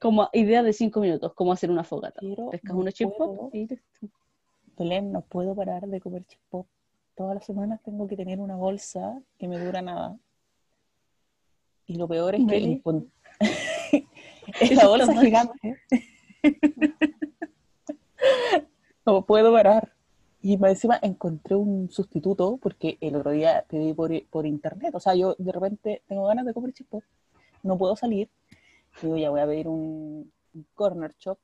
Como 0.00 0.28
idea 0.32 0.64
de 0.64 0.72
cinco 0.72 1.00
minutos, 1.00 1.32
como 1.34 1.52
hacer 1.52 1.70
una 1.70 1.84
fogata. 1.84 2.18
Pero 2.20 2.50
Pescas 2.50 2.74
no 2.74 2.80
unos 2.80 2.94
chip 2.94 3.10
pop 3.16 3.54
y 3.54 3.68
listo. 3.68 4.08
Belén, 4.76 5.12
no 5.12 5.20
puedo 5.20 5.54
parar 5.54 5.86
de 5.86 6.00
comer 6.00 6.24
chip 6.24 6.40
pop. 6.50 6.66
Todas 7.14 7.36
las 7.36 7.44
semanas 7.44 7.80
tengo 7.84 8.08
que 8.08 8.16
tener 8.16 8.40
una 8.40 8.56
bolsa 8.56 9.22
que 9.38 9.46
me 9.46 9.58
dura 9.58 9.80
nada. 9.80 10.16
Y 11.86 11.94
lo 11.94 12.08
peor 12.08 12.34
es 12.34 12.46
que 12.48 12.82
Eso 14.60 14.74
la 14.74 14.88
bolsa 14.88 15.20
gigante. 15.20 15.78
no 19.06 19.24
puedo 19.24 19.52
parar. 19.52 19.92
Y 20.42 20.62
encima 20.62 20.98
encontré 21.00 21.56
un 21.56 21.90
sustituto 21.90 22.58
porque 22.58 22.98
el 23.00 23.16
otro 23.16 23.30
día 23.30 23.64
pedí 23.68 23.94
por, 23.94 24.10
por 24.26 24.46
internet. 24.46 24.94
O 24.94 25.00
sea, 25.00 25.14
yo 25.14 25.34
de 25.38 25.52
repente 25.52 26.02
tengo 26.06 26.26
ganas 26.26 26.44
de 26.44 26.52
comer 26.52 26.74
chip 26.74 26.88
pop. 26.88 27.02
No 27.62 27.78
puedo 27.78 27.96
salir. 27.96 28.28
Digo, 29.00 29.16
ya 29.16 29.30
voy 29.30 29.40
a 29.40 29.46
pedir 29.46 29.68
un, 29.68 30.30
un 30.54 30.66
corner 30.74 31.14
shop 31.18 31.38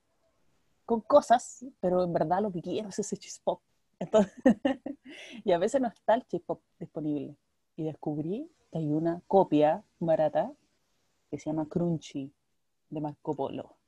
con 0.85 1.01
cosas, 1.01 1.65
pero 1.79 2.03
en 2.03 2.13
verdad 2.13 2.41
lo 2.41 2.51
que 2.51 2.61
quiero 2.61 2.89
es 2.89 2.99
ese 2.99 3.17
chip 3.17 3.41
pop. 3.43 3.61
Entonces, 3.97 4.33
y 5.43 5.51
a 5.51 5.57
veces 5.57 5.81
no 5.81 5.87
está 5.87 6.13
el 6.13 6.25
chip 6.27 6.45
pop 6.45 6.61
disponible. 6.79 7.35
Y 7.75 7.83
descubrí 7.83 8.51
que 8.71 8.77
hay 8.77 8.91
una 8.91 9.21
copia 9.27 9.83
barata 9.99 10.51
que 11.29 11.39
se 11.39 11.49
llama 11.49 11.67
Crunchy 11.67 12.31
de 12.89 13.01
Marco 13.01 13.35
Polo. 13.35 13.80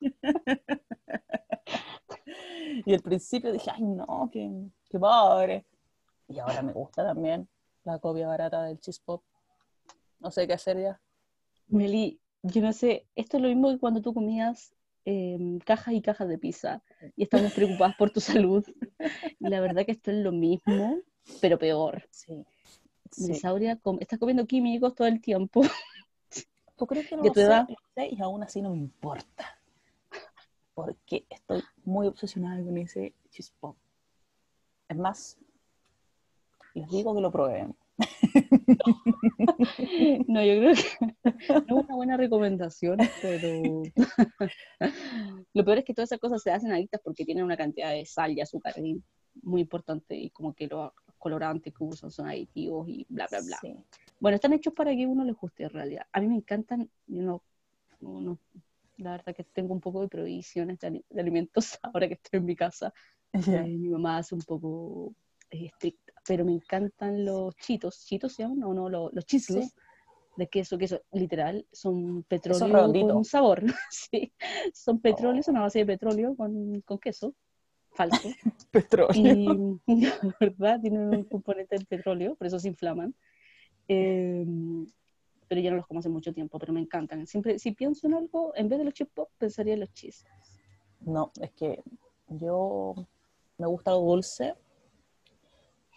y 2.86 2.94
al 2.94 3.00
principio 3.00 3.52
dije, 3.52 3.70
ay 3.72 3.82
no, 3.82 4.28
qué, 4.32 4.50
qué 4.88 4.98
pobre. 4.98 5.66
Y 6.28 6.38
ahora 6.38 6.62
me 6.62 6.72
gusta 6.72 7.04
también 7.04 7.48
la 7.84 7.98
copia 7.98 8.28
barata 8.28 8.64
del 8.64 8.78
cheese 8.78 9.00
pop. 9.00 9.22
No 10.20 10.30
sé 10.30 10.46
qué 10.46 10.52
hacer 10.52 10.80
ya. 10.80 11.00
Meli, 11.68 12.20
yo 12.42 12.62
no 12.62 12.72
sé, 12.72 13.06
esto 13.14 13.36
es 13.36 13.42
lo 13.42 13.48
mismo 13.48 13.70
que 13.70 13.78
cuando 13.78 14.00
tú 14.00 14.12
comías 14.12 14.74
em, 15.04 15.58
cajas 15.60 15.94
y 15.94 16.02
cajas 16.02 16.28
de 16.28 16.38
pizza 16.38 16.82
y 17.16 17.22
estamos 17.22 17.52
preocupadas 17.52 17.96
por 17.96 18.10
tu 18.10 18.20
salud. 18.20 18.64
La 19.38 19.60
verdad 19.60 19.84
que 19.84 19.92
esto 19.92 20.10
es 20.10 20.18
lo 20.18 20.32
mismo, 20.32 20.98
pero 21.40 21.58
peor. 21.58 22.08
Sí. 22.10 22.44
Sauria, 23.34 23.80
estás 24.00 24.18
comiendo 24.18 24.46
químicos 24.46 24.94
todo 24.94 25.08
el 25.08 25.20
tiempo. 25.20 25.62
¿Tú 26.76 26.86
crees 26.86 27.08
que 27.08 27.16
no 27.16 27.24
lo, 27.24 27.34
sé, 27.34 28.08
y 28.10 28.22
aún 28.22 28.42
así 28.42 28.62
no 28.62 28.70
me 28.70 28.78
importa? 28.78 29.59
Porque 30.74 31.26
estoy 31.28 31.62
muy 31.84 32.06
obsesionada 32.06 32.62
con 32.62 32.78
ese 32.78 33.14
cheese 33.30 33.52
pop. 33.60 33.76
Es 34.88 34.96
más, 34.96 35.38
les 36.74 36.88
digo 36.88 37.14
que 37.14 37.20
lo 37.20 37.30
prueben. 37.30 37.76
No, 40.26 40.44
yo 40.44 40.58
creo 40.58 40.74
que 40.74 41.62
no 41.68 41.80
es 41.80 41.86
una 41.86 41.94
buena 41.94 42.16
recomendación, 42.16 42.98
pero 43.20 43.82
lo 45.54 45.64
peor 45.64 45.78
es 45.78 45.84
que 45.84 45.94
todas 45.94 46.10
esas 46.10 46.20
cosas 46.20 46.42
se 46.42 46.50
hacen 46.50 46.72
adictas 46.72 47.00
porque 47.02 47.24
tienen 47.24 47.44
una 47.44 47.56
cantidad 47.56 47.90
de 47.90 48.04
sal 48.06 48.32
y 48.32 48.40
azúcar 48.40 48.74
muy 49.42 49.62
importante 49.62 50.16
y 50.16 50.30
como 50.30 50.54
que 50.54 50.66
los 50.66 50.92
colorantes 51.18 51.74
que 51.74 51.84
usan 51.84 52.10
son 52.10 52.28
aditivos 52.28 52.88
y 52.88 53.06
bla, 53.08 53.26
bla, 53.30 53.40
bla. 53.40 53.58
Bueno, 54.18 54.36
están 54.36 54.52
hechos 54.52 54.74
para 54.74 54.94
que 54.94 55.06
uno 55.06 55.24
les 55.24 55.36
guste 55.36 55.64
en 55.64 55.70
realidad. 55.70 56.06
A 56.12 56.20
mí 56.20 56.28
me 56.28 56.36
encantan, 56.36 56.88
yo 57.06 57.42
no, 58.00 58.38
la 59.00 59.12
verdad 59.12 59.34
que 59.34 59.44
tengo 59.44 59.74
un 59.74 59.80
poco 59.80 60.02
de 60.02 60.08
prohibiciones 60.08 60.78
de, 60.78 61.04
alimentos 61.18 61.78
ahora 61.82 62.08
que 62.08 62.14
estoy 62.14 62.38
en 62.38 62.44
mi 62.44 62.56
casa. 62.56 62.92
Eh, 63.32 63.76
mi 63.78 63.88
mamá 63.88 64.18
hace 64.18 64.34
un 64.34 64.40
poco 64.40 65.14
estricta, 65.48 66.12
pero 66.26 66.44
me 66.44 66.50
encantan 66.50 67.24
los 67.24 67.54
chitos, 67.58 68.04
chitos 68.04 68.32
se 68.32 68.42
llaman 68.42 68.64
o 68.64 68.74
no, 68.74 68.88
los, 68.88 69.12
los 69.12 69.24
de 70.36 70.48
queso, 70.48 70.78
queso, 70.78 71.00
literal, 71.12 71.64
son 71.70 72.24
petróleo 72.24 72.92
con 72.92 73.12
un 73.12 73.24
sabor, 73.24 73.62
sí, 73.90 74.32
son 74.72 75.00
petróleo, 75.00 75.44
son 75.44 75.54
una 75.54 75.62
base 75.62 75.80
de 75.80 75.86
petróleo 75.86 76.34
con, 76.34 76.80
con 76.80 76.98
queso, 76.98 77.34
falso. 77.92 78.28
petróleo. 78.72 79.80
Y, 79.86 80.08
¿verdad? 80.40 80.80
Tienen 80.80 81.14
un 81.14 81.24
componente 81.24 81.76
del 81.76 81.86
petróleo, 81.86 82.34
por 82.34 82.46
eso 82.46 82.58
se 82.58 82.68
inflaman. 82.68 83.14
Em, 83.86 84.86
pero 85.50 85.60
ya 85.60 85.70
no 85.70 85.78
los 85.78 85.86
como 85.88 85.98
hace 85.98 86.08
mucho 86.08 86.32
tiempo, 86.32 86.60
pero 86.60 86.72
me 86.72 86.78
encantan. 86.78 87.26
Siempre, 87.26 87.58
si 87.58 87.72
pienso 87.72 88.06
en 88.06 88.14
algo, 88.14 88.52
en 88.54 88.68
vez 88.68 88.78
de 88.78 88.84
los 88.84 88.94
chip 88.94 89.10
pop, 89.12 89.28
pensaría 89.36 89.74
en 89.74 89.80
los 89.80 89.92
cheese. 89.92 90.24
No, 91.00 91.32
es 91.40 91.50
que 91.50 91.82
yo 92.28 92.94
me 93.58 93.66
gusta 93.66 93.90
lo 93.90 93.98
dulce, 93.98 94.54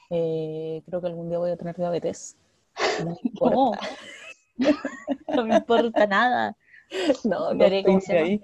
eh, 0.10 0.82
creo 0.88 1.02
que 1.02 1.08
algún 1.08 1.30
día 1.30 1.38
voy 1.38 1.52
a 1.52 1.56
tener 1.56 1.76
diabetes. 1.76 2.36
No 3.00 3.12
me 3.12 3.18
importa. 3.24 3.80
No, 5.28 5.46
me 5.46 5.58
importa 5.58 6.08
nada. 6.08 6.58
No, 7.24 7.54
no 7.54 7.66
ahí. 7.66 8.42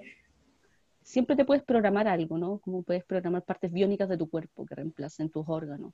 Siempre 1.02 1.34
te 1.34 1.44
puedes 1.44 1.64
programar 1.64 2.06
algo, 2.06 2.38
¿no? 2.38 2.58
Como 2.58 2.82
puedes 2.82 3.04
programar 3.04 3.42
partes 3.42 3.72
biónicas 3.72 4.08
de 4.08 4.16
tu 4.16 4.30
cuerpo 4.30 4.64
que 4.64 4.76
reemplacen 4.76 5.28
tus 5.28 5.48
órganos. 5.48 5.92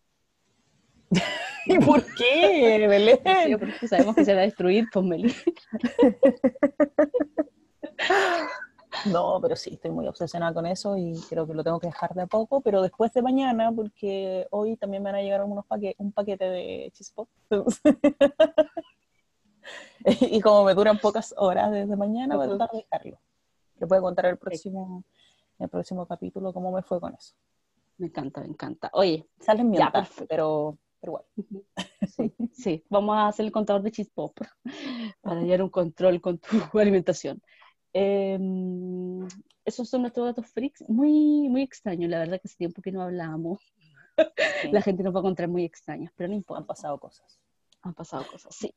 ¿Y 1.66 1.78
por 1.78 2.04
qué, 2.14 2.86
Belén? 2.88 3.18
porque 3.60 3.88
sabemos 3.88 4.14
que 4.14 4.24
se 4.24 4.34
va 4.34 4.40
a 4.40 4.44
destruir, 4.44 4.86
pues 4.92 5.04
Meli. 5.04 5.34
No, 9.04 9.38
pero 9.40 9.56
sí, 9.56 9.74
estoy 9.74 9.90
muy 9.90 10.06
obsesionada 10.06 10.54
con 10.54 10.66
eso 10.66 10.96
y 10.96 11.14
creo 11.28 11.46
que 11.46 11.54
lo 11.54 11.62
tengo 11.62 11.78
que 11.78 11.88
dejar 11.88 12.14
de 12.14 12.22
a 12.22 12.26
poco, 12.26 12.60
pero 12.60 12.82
después 12.82 13.12
de 13.12 13.22
mañana, 13.22 13.70
porque 13.70 14.46
hoy 14.50 14.76
también 14.76 15.02
me 15.02 15.10
van 15.10 15.20
a 15.20 15.22
llegar 15.22 15.44
unos 15.44 15.64
un 15.98 16.12
paquete 16.12 16.44
de 16.44 16.90
chispot. 16.92 17.28
y 20.04 20.40
como 20.40 20.64
me 20.64 20.74
duran 20.74 20.98
pocas 20.98 21.34
horas 21.36 21.70
desde 21.72 21.94
mañana, 21.96 22.36
voy 22.36 22.46
a 22.46 22.48
tratar 22.48 22.70
de 22.70 22.78
dejarlo. 22.78 23.18
Le 23.78 23.86
voy 23.86 23.98
a 23.98 24.00
contar 24.00 24.26
el 24.26 24.38
próximo, 24.38 25.04
el 25.58 25.68
próximo 25.68 26.06
capítulo 26.06 26.52
cómo 26.52 26.72
me 26.72 26.82
fue 26.82 27.00
con 27.00 27.14
eso. 27.14 27.34
Me 27.98 28.06
encanta, 28.06 28.40
me 28.40 28.48
encanta. 28.48 28.90
Oye, 28.92 29.26
salen 29.40 29.70
bien, 29.70 29.88
pero, 30.28 30.78
pero 31.00 31.12
igual. 31.12 31.24
Sí, 32.08 32.34
sí, 32.52 32.84
vamos 32.88 33.16
a 33.16 33.28
hacer 33.28 33.46
el 33.46 33.52
contador 33.52 33.82
de 33.82 33.92
chispop 33.92 34.38
para 35.20 35.40
llevar 35.42 35.62
un 35.62 35.70
control 35.70 36.20
con 36.20 36.38
tu 36.38 36.48
alimentación. 36.78 37.40
Em, 37.92 39.26
esos 39.64 39.88
son 39.88 40.02
nuestros 40.02 40.26
datos 40.26 40.46
freaks, 40.48 40.84
muy, 40.88 41.48
muy 41.48 41.62
extraños, 41.62 42.10
la 42.10 42.18
verdad 42.18 42.40
que 42.40 42.48
hace 42.48 42.56
tiempo 42.56 42.82
que 42.82 42.92
no 42.92 43.02
hablábamos. 43.02 43.60
La 44.72 44.82
gente 44.82 45.02
nos 45.02 45.14
va 45.14 45.18
a 45.18 45.22
encontrar 45.22 45.48
muy 45.48 45.64
extraños, 45.64 46.12
pero 46.16 46.28
no 46.28 46.34
importa. 46.34 46.60
Han 46.60 46.66
pasado 46.66 46.98
cosas. 46.98 47.40
Han 47.82 47.94
pasado 47.94 48.24
cosas, 48.30 48.54
sí. 48.54 48.74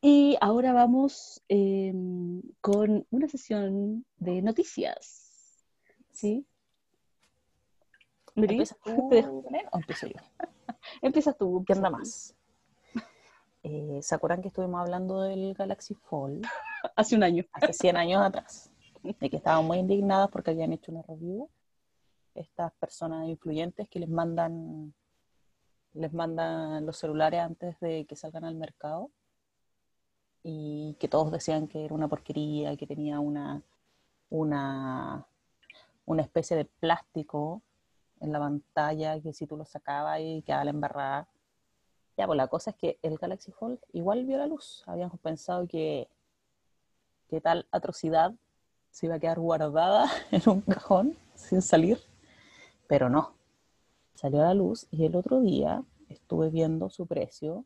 Y 0.00 0.36
ahora 0.40 0.72
vamos 0.72 1.42
em, 1.48 2.42
con 2.60 3.06
una 3.10 3.28
sesión 3.28 4.04
de 4.16 4.42
noticias. 4.42 5.64
¿Sí? 6.10 6.46
¿Empiezas 8.34 8.78
tú, 8.82 9.10
o 9.10 9.78
empiezo 9.78 10.06
yo? 10.06 10.14
Empieza 11.02 11.32
tú. 11.32 11.64
¿Qué 11.66 11.72
onda 11.72 11.90
más? 11.90 12.34
Eh, 13.64 14.00
¿Se 14.02 14.16
acuerdan 14.16 14.42
que 14.42 14.48
estuvimos 14.48 14.80
hablando 14.80 15.22
del 15.22 15.54
Galaxy 15.54 15.94
Fold? 15.94 16.44
hace 16.96 17.14
un 17.14 17.22
año. 17.22 17.44
Hace 17.52 17.72
100 17.72 17.96
años 17.96 18.20
atrás. 18.20 18.72
De 19.04 19.30
que 19.30 19.36
estaban 19.36 19.64
muy 19.64 19.78
indignadas 19.78 20.30
porque 20.30 20.50
habían 20.50 20.72
hecho 20.72 20.90
una 20.90 21.02
review. 21.02 21.48
Estas 22.34 22.72
personas 22.72 23.28
influyentes 23.28 23.88
que 23.88 24.00
les 24.00 24.08
mandan 24.08 24.92
les 25.94 26.12
mandan 26.12 26.86
los 26.86 26.96
celulares 26.96 27.40
antes 27.40 27.78
de 27.80 28.04
que 28.06 28.16
salgan 28.16 28.44
al 28.44 28.54
mercado 28.54 29.10
y 30.42 30.96
que 30.98 31.08
todos 31.08 31.30
decían 31.30 31.68
que 31.68 31.84
era 31.84 31.94
una 31.94 32.08
porquería, 32.08 32.76
que 32.76 32.86
tenía 32.86 33.20
una, 33.20 33.62
una, 34.30 35.26
una 36.04 36.22
especie 36.22 36.56
de 36.56 36.64
plástico 36.64 37.62
en 38.22 38.32
la 38.32 38.38
pantalla, 38.38 39.20
que 39.20 39.32
si 39.32 39.46
tú 39.46 39.56
lo 39.56 39.64
sacabas 39.64 40.20
y 40.20 40.42
quedaba 40.42 40.64
la 40.64 40.70
embarrada. 40.70 41.28
Ya, 42.16 42.26
pues 42.26 42.36
la 42.36 42.46
cosa 42.46 42.70
es 42.70 42.76
que 42.76 42.98
el 43.02 43.18
Galaxy 43.18 43.50
Fold 43.52 43.80
igual 43.92 44.24
vio 44.24 44.38
la 44.38 44.46
luz. 44.46 44.84
Habíamos 44.86 45.18
pensado 45.20 45.66
que, 45.66 46.08
que 47.28 47.40
tal 47.40 47.66
atrocidad 47.72 48.32
se 48.90 49.06
iba 49.06 49.16
a 49.16 49.18
quedar 49.18 49.40
guardada 49.40 50.08
en 50.30 50.48
un 50.48 50.60
cajón 50.60 51.16
sin 51.34 51.62
salir, 51.62 51.98
pero 52.86 53.10
no. 53.10 53.34
Salió 54.14 54.42
a 54.42 54.46
la 54.46 54.54
luz 54.54 54.86
y 54.92 55.04
el 55.04 55.16
otro 55.16 55.40
día 55.40 55.82
estuve 56.08 56.50
viendo 56.50 56.90
su 56.90 57.06
precio 57.06 57.64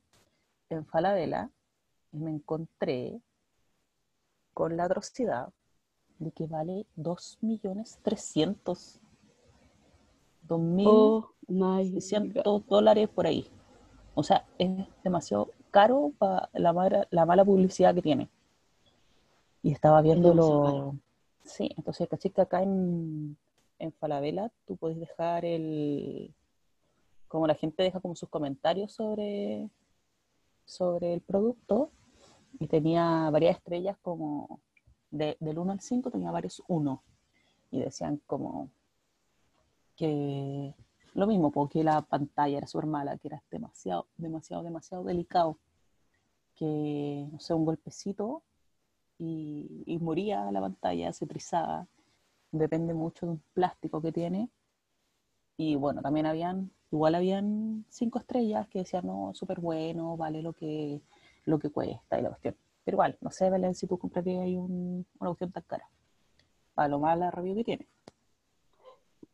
en 0.70 0.86
Falabella 0.86 1.50
y 2.12 2.18
me 2.18 2.30
encontré 2.30 3.20
con 4.54 4.76
la 4.76 4.84
atrocidad 4.84 5.52
de 6.18 6.30
que 6.30 6.46
vale 6.46 6.86
2.300.000. 6.96 9.05
2.600 10.46 12.42
oh 12.44 12.62
dólares 12.68 13.08
por 13.08 13.26
ahí. 13.26 13.46
O 14.14 14.22
sea, 14.22 14.46
es 14.58 14.70
demasiado 15.04 15.50
caro 15.70 16.12
para 16.18 16.48
la 16.54 16.72
mala, 16.72 17.06
la 17.10 17.26
mala 17.26 17.44
publicidad 17.44 17.94
que 17.94 18.00
tiene. 18.02 18.30
Y 19.62 19.72
estaba 19.72 20.00
viéndolo. 20.00 20.94
Es 21.44 21.52
sí, 21.52 21.70
entonces 21.76 22.08
caché 22.08 22.32
acá 22.36 22.62
en, 22.62 23.36
en 23.78 23.92
Falabella 23.92 24.50
tú 24.66 24.76
podés 24.76 24.98
dejar 24.98 25.44
el. 25.44 26.34
Como 27.28 27.46
la 27.46 27.54
gente 27.54 27.82
deja 27.82 28.00
como 28.00 28.14
sus 28.14 28.28
comentarios 28.28 28.92
sobre, 28.92 29.68
sobre 30.64 31.12
el 31.12 31.20
producto. 31.20 31.90
Y 32.58 32.68
tenía 32.68 33.28
varias 33.30 33.56
estrellas 33.56 33.98
como. 34.00 34.60
De, 35.10 35.36
del 35.40 35.58
1 35.58 35.72
al 35.72 35.80
5 35.80 36.10
tenía 36.10 36.30
varios 36.30 36.62
1. 36.68 37.02
Y 37.72 37.80
decían 37.80 38.20
como 38.26 38.70
que 39.96 40.74
lo 41.14 41.26
mismo, 41.26 41.50
porque 41.50 41.82
la 41.82 42.02
pantalla 42.02 42.58
era 42.58 42.66
súper 42.66 42.86
mala, 42.86 43.16
que 43.18 43.28
era 43.28 43.42
demasiado, 43.50 44.06
demasiado, 44.18 44.62
demasiado 44.62 45.04
delicado. 45.04 45.58
Que, 46.54 47.28
no 47.32 47.40
sé, 47.40 47.54
un 47.54 47.64
golpecito 47.64 48.42
y, 49.18 49.98
moría 50.00 50.50
la 50.52 50.60
pantalla, 50.60 51.12
se 51.12 51.26
trizaba. 51.26 51.86
Depende 52.52 52.94
mucho 52.94 53.26
de 53.26 53.32
un 53.32 53.42
plástico 53.54 54.02
que 54.02 54.12
tiene. 54.12 54.50
Y 55.56 55.74
bueno, 55.76 56.02
también 56.02 56.26
habían, 56.26 56.70
igual 56.92 57.14
habían 57.14 57.84
cinco 57.88 58.18
estrellas 58.18 58.68
que 58.68 58.80
decían, 58.80 59.06
no, 59.06 59.32
súper 59.34 59.60
bueno, 59.60 60.16
vale 60.16 60.42
lo 60.42 60.52
que, 60.52 61.00
lo 61.46 61.58
que 61.58 61.70
cuesta 61.70 62.18
y 62.18 62.22
la 62.22 62.28
cuestión. 62.30 62.56
Pero 62.84 62.96
igual, 62.96 63.18
no 63.20 63.30
sé, 63.30 63.50
Belén, 63.50 63.74
si 63.74 63.86
tú 63.86 63.98
comprarías 63.98 64.42
ahí 64.42 64.56
un, 64.56 65.06
una 65.18 65.30
cuestión 65.30 65.52
tan 65.52 65.62
cara. 65.64 65.88
Para 66.74 66.88
lo 66.88 67.00
mala 67.00 67.30
review 67.30 67.56
que 67.56 67.64
tiene. 67.64 67.88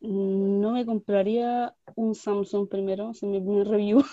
No 0.03 0.73
me 0.73 0.85
compraría 0.85 1.73
un 1.95 2.13
Samsung 2.13 2.67
primero, 2.67 3.13
si 3.13 3.25
me 3.25 3.63
review. 3.63 4.03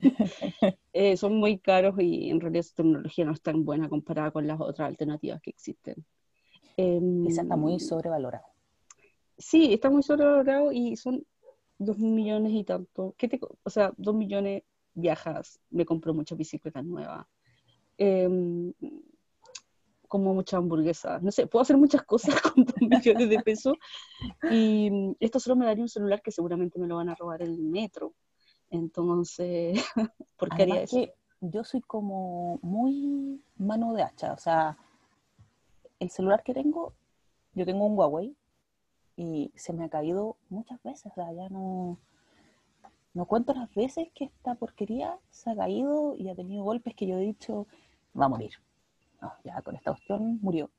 Eh, 0.92 1.16
son 1.16 1.36
muy 1.36 1.58
caros 1.58 1.94
y 2.00 2.30
en 2.30 2.40
realidad 2.40 2.62
su 2.64 2.74
tecnología 2.74 3.24
no 3.24 3.32
es 3.32 3.40
tan 3.40 3.64
buena 3.64 3.88
comparada 3.88 4.32
con 4.32 4.46
las 4.48 4.60
otras 4.60 4.88
alternativas 4.88 5.40
que 5.40 5.50
existen. 5.50 6.04
Eh, 6.76 7.00
está 7.28 7.56
muy 7.56 7.78
sobrevalorado. 7.78 8.44
sí, 9.36 9.72
está 9.72 9.90
muy 9.90 10.02
sobrevalorado 10.02 10.72
y 10.72 10.96
son 10.96 11.24
dos 11.78 11.98
millones 11.98 12.52
y 12.52 12.64
tanto. 12.64 13.14
¿Qué 13.16 13.28
te, 13.28 13.38
o 13.62 13.70
sea, 13.70 13.92
dos 13.96 14.14
millones 14.14 14.64
viajas, 14.94 15.60
me 15.70 15.86
compro 15.86 16.14
muchas 16.14 16.36
bicicletas 16.36 16.84
nuevas. 16.84 17.26
Em, 17.96 18.72
como 20.08 20.34
mucha 20.34 20.56
hamburguesa. 20.56 21.18
No 21.20 21.30
sé, 21.30 21.46
puedo 21.46 21.62
hacer 21.62 21.76
muchas 21.76 22.02
cosas 22.02 22.34
con 22.42 22.64
dos 22.64 22.74
millones 22.80 23.28
de 23.28 23.38
pesos. 23.40 23.74
Y 24.50 24.90
mm, 24.90 25.16
esto 25.20 25.38
solo 25.38 25.56
me 25.56 25.66
daría 25.66 25.84
un 25.84 25.88
celular 25.88 26.22
que 26.22 26.32
seguramente 26.32 26.78
me 26.78 26.88
lo 26.88 26.96
van 26.96 27.10
a 27.10 27.14
robar 27.14 27.42
en 27.42 27.52
el 27.52 27.62
metro. 27.62 28.14
Entonces, 28.70 29.78
¿por 30.36 30.48
qué 30.50 30.62
haría 30.62 30.82
eso? 30.82 30.96
Que 30.96 31.14
yo 31.40 31.62
soy 31.64 31.80
como 31.82 32.58
muy 32.62 33.42
mano 33.56 33.92
de 33.92 34.02
hacha. 34.02 34.32
O 34.32 34.38
sea, 34.38 34.76
el 36.00 36.10
celular 36.10 36.42
que 36.42 36.54
tengo, 36.54 36.94
yo 37.54 37.64
tengo 37.64 37.84
un 37.86 37.96
Huawei 37.96 38.36
y 39.16 39.52
se 39.54 39.72
me 39.72 39.84
ha 39.84 39.88
caído 39.88 40.36
muchas 40.48 40.82
veces. 40.82 41.12
O 41.12 41.14
sea, 41.14 41.32
ya 41.32 41.48
no, 41.48 41.98
no 43.14 43.26
cuento 43.26 43.52
las 43.52 43.72
veces 43.74 44.08
que 44.14 44.24
esta 44.24 44.54
porquería 44.54 45.18
se 45.30 45.50
ha 45.50 45.56
caído 45.56 46.14
y 46.16 46.28
ha 46.28 46.34
tenido 46.34 46.64
golpes 46.64 46.94
que 46.94 47.06
yo 47.06 47.18
he 47.18 47.22
dicho, 47.22 47.66
va 48.18 48.26
a 48.26 48.28
morir. 48.28 48.52
No, 49.20 49.32
ya 49.44 49.60
con 49.62 49.74
esta 49.74 49.92
cuestión 49.92 50.38
murió. 50.40 50.70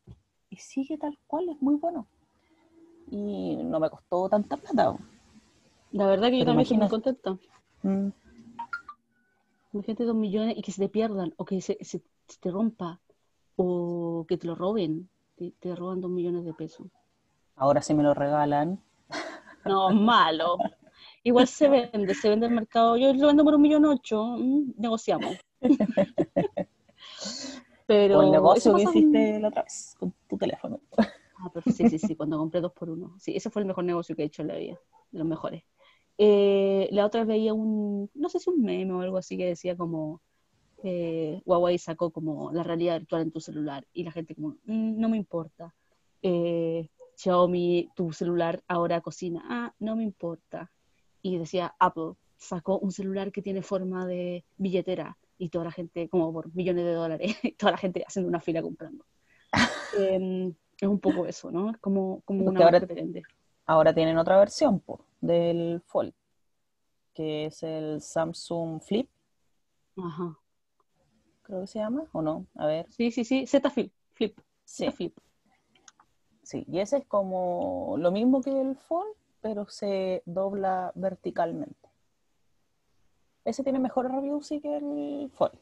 Y 0.50 0.58
sigue 0.58 0.98
tal 0.98 1.18
cual, 1.28 1.50
es 1.50 1.62
muy 1.62 1.76
bueno. 1.76 2.08
Y 3.12 3.58
no 3.64 3.80
me 3.80 3.90
costó 3.90 4.30
tanta 4.30 4.58
plata. 4.58 4.96
La 5.92 6.08
verdad 6.08 6.30
que 6.30 6.40
yo 6.40 6.46
también 6.46 6.62
estoy 6.62 6.78
muy 6.78 6.90
contenta. 6.90 7.38
Mm. 7.84 8.10
Imagínate 9.74 10.04
dos 10.04 10.16
millones 10.16 10.58
y 10.58 10.62
que 10.62 10.72
se 10.72 10.82
te 10.82 10.90
pierdan, 10.90 11.34
o 11.38 11.46
que 11.46 11.62
se, 11.62 11.78
se, 11.82 12.02
te 12.40 12.52
rompa, 12.52 13.00
o 13.56 14.26
que 14.28 14.38
te 14.38 14.48
lo 14.48 14.56
roben. 14.56 15.10
Te, 15.36 15.52
te, 15.60 15.76
roban 15.76 16.02
dos 16.02 16.12
millones 16.12 16.44
de 16.44 16.54
pesos. 16.54 16.88
Ahora 17.56 17.82
sí 17.82 17.94
me 17.94 18.04
lo 18.04 18.14
regalan. 18.14 18.80
No, 19.66 19.90
malo. 19.90 20.58
Igual 21.22 21.46
se 21.46 21.68
vende, 21.68 22.16
se 22.16 22.30
vende 22.30 22.48
el 22.48 22.54
mercado. 22.54 22.96
Yo 22.96 23.14
lo 23.14 23.28
vendo 23.28 23.44
por 23.44 23.56
un 23.56 23.62
millón 23.62 23.84
ocho, 23.84 24.38
mm, 24.38 24.72
negociamos. 24.78 25.36
Pero 27.90 28.22
el 28.22 28.30
negocio 28.30 28.76
que 28.76 28.84
hiciste 28.84 29.40
la 29.40 29.48
otra 29.48 29.64
vez 29.64 29.96
con 29.98 30.14
tu 30.28 30.38
teléfono. 30.38 30.80
Ah, 31.42 31.50
pero 31.52 31.76
sí, 31.76 31.90
sí, 31.90 31.98
sí, 31.98 32.16
cuando 32.16 32.38
compré 32.38 32.62
dos 32.62 32.72
por 32.72 32.88
uno. 32.88 33.16
Sí, 33.18 33.36
ese 33.36 33.50
fue 33.50 33.64
el 33.64 33.68
mejor 33.68 33.84
negocio 33.84 34.16
que 34.16 34.22
he 34.22 34.26
hecho 34.26 34.44
en 34.44 34.50
la 34.50 34.58
vida, 34.58 34.80
de 35.10 35.18
los 35.18 35.28
mejores. 35.28 35.64
Eh, 36.16 36.88
la 36.92 37.08
otra 37.08 37.22
vez 37.22 37.30
veía 37.30 37.54
un, 37.54 38.08
no 38.14 38.30
sé 38.30 38.38
si 38.38 38.52
un 38.52 38.62
meme 38.62 38.94
o 38.94 39.02
algo 39.02 39.18
así 39.18 39.38
que 39.38 39.48
decía 39.48 39.76
como, 39.76 40.22
eh, 40.84 41.42
Huawei 41.46 41.80
sacó 41.80 42.12
como 42.12 42.52
la 42.52 42.62
realidad 42.62 43.00
virtual 43.00 43.24
en 43.24 43.32
tu 43.32 43.40
celular 43.40 43.88
y 43.92 44.04
la 44.04 44.12
gente 44.12 44.36
como, 44.36 44.50
mm, 44.66 45.00
no 45.00 45.10
me 45.10 45.18
importa. 45.18 45.74
Eh, 46.22 46.90
Xiaomi, 47.16 47.90
tu 47.96 48.14
celular 48.14 48.62
ahora 48.68 49.02
cocina, 49.02 49.42
ah, 49.50 49.74
no 49.80 49.96
me 49.96 50.04
importa 50.04 50.72
y 51.24 51.40
decía 51.40 51.74
Apple 51.80 52.14
sacó 52.38 52.78
un 52.78 52.92
celular 52.92 53.32
que 53.32 53.42
tiene 53.42 53.64
forma 53.64 54.06
de 54.06 54.46
billetera 54.58 55.18
y 55.40 55.50
toda 55.50 55.66
la 55.66 55.72
gente, 55.72 56.10
como 56.10 56.32
por 56.32 56.54
millones 56.54 56.86
de 56.86 56.94
dólares, 56.94 57.36
toda 57.58 57.72
la 57.72 57.78
gente 57.78 58.04
haciendo 58.06 58.30
una 58.30 58.42
fila 58.42 58.62
comprando. 58.62 59.06
Em, 59.98 60.54
es 60.80 60.88
un 60.88 61.00
poco 61.00 61.26
eso, 61.26 61.50
¿no? 61.50 61.72
Es 61.72 61.78
como, 61.78 62.22
como 62.26 62.46
una 62.46 62.64
ahora, 62.64 62.88
ahora 63.66 63.94
tienen 63.94 64.18
otra 64.18 64.38
versión 64.38 64.84
del 65.22 65.82
Fold, 65.88 66.14
que 67.14 67.46
es 67.46 67.64
el 67.64 68.02
Samsung 68.02 68.82
Flip. 68.82 69.10
Ajá. 69.98 70.38
Creo 71.44 71.62
que 71.62 71.68
se 71.68 71.80
llama, 71.80 72.06
¿o 72.12 72.22
no? 72.22 72.46
A 72.56 72.68
ver. 72.68 72.86
Sí, 72.92 73.10
sí, 73.10 73.24
sí, 73.24 73.48
Z 73.48 73.70
Flip. 73.72 73.92
Flip. 74.14 74.38
Sí. 74.66 74.92
Flip. 74.92 75.18
Sí, 76.44 76.66
y 76.68 76.80
ese 76.80 76.98
es 76.98 77.06
como 77.06 77.96
lo 77.98 78.12
mismo 78.12 78.42
que 78.42 78.60
el 78.60 78.76
Fold, 78.76 79.16
pero 79.42 79.68
se 79.68 80.22
dobla 80.26 80.92
verticalmente. 80.96 81.89
Ese 83.50 83.64
tiene 83.64 83.80
mejor 83.80 84.12
review 84.12 84.44
sí 84.44 84.62
que 84.62 84.78
el 84.78 85.32
Fold. 85.32 85.58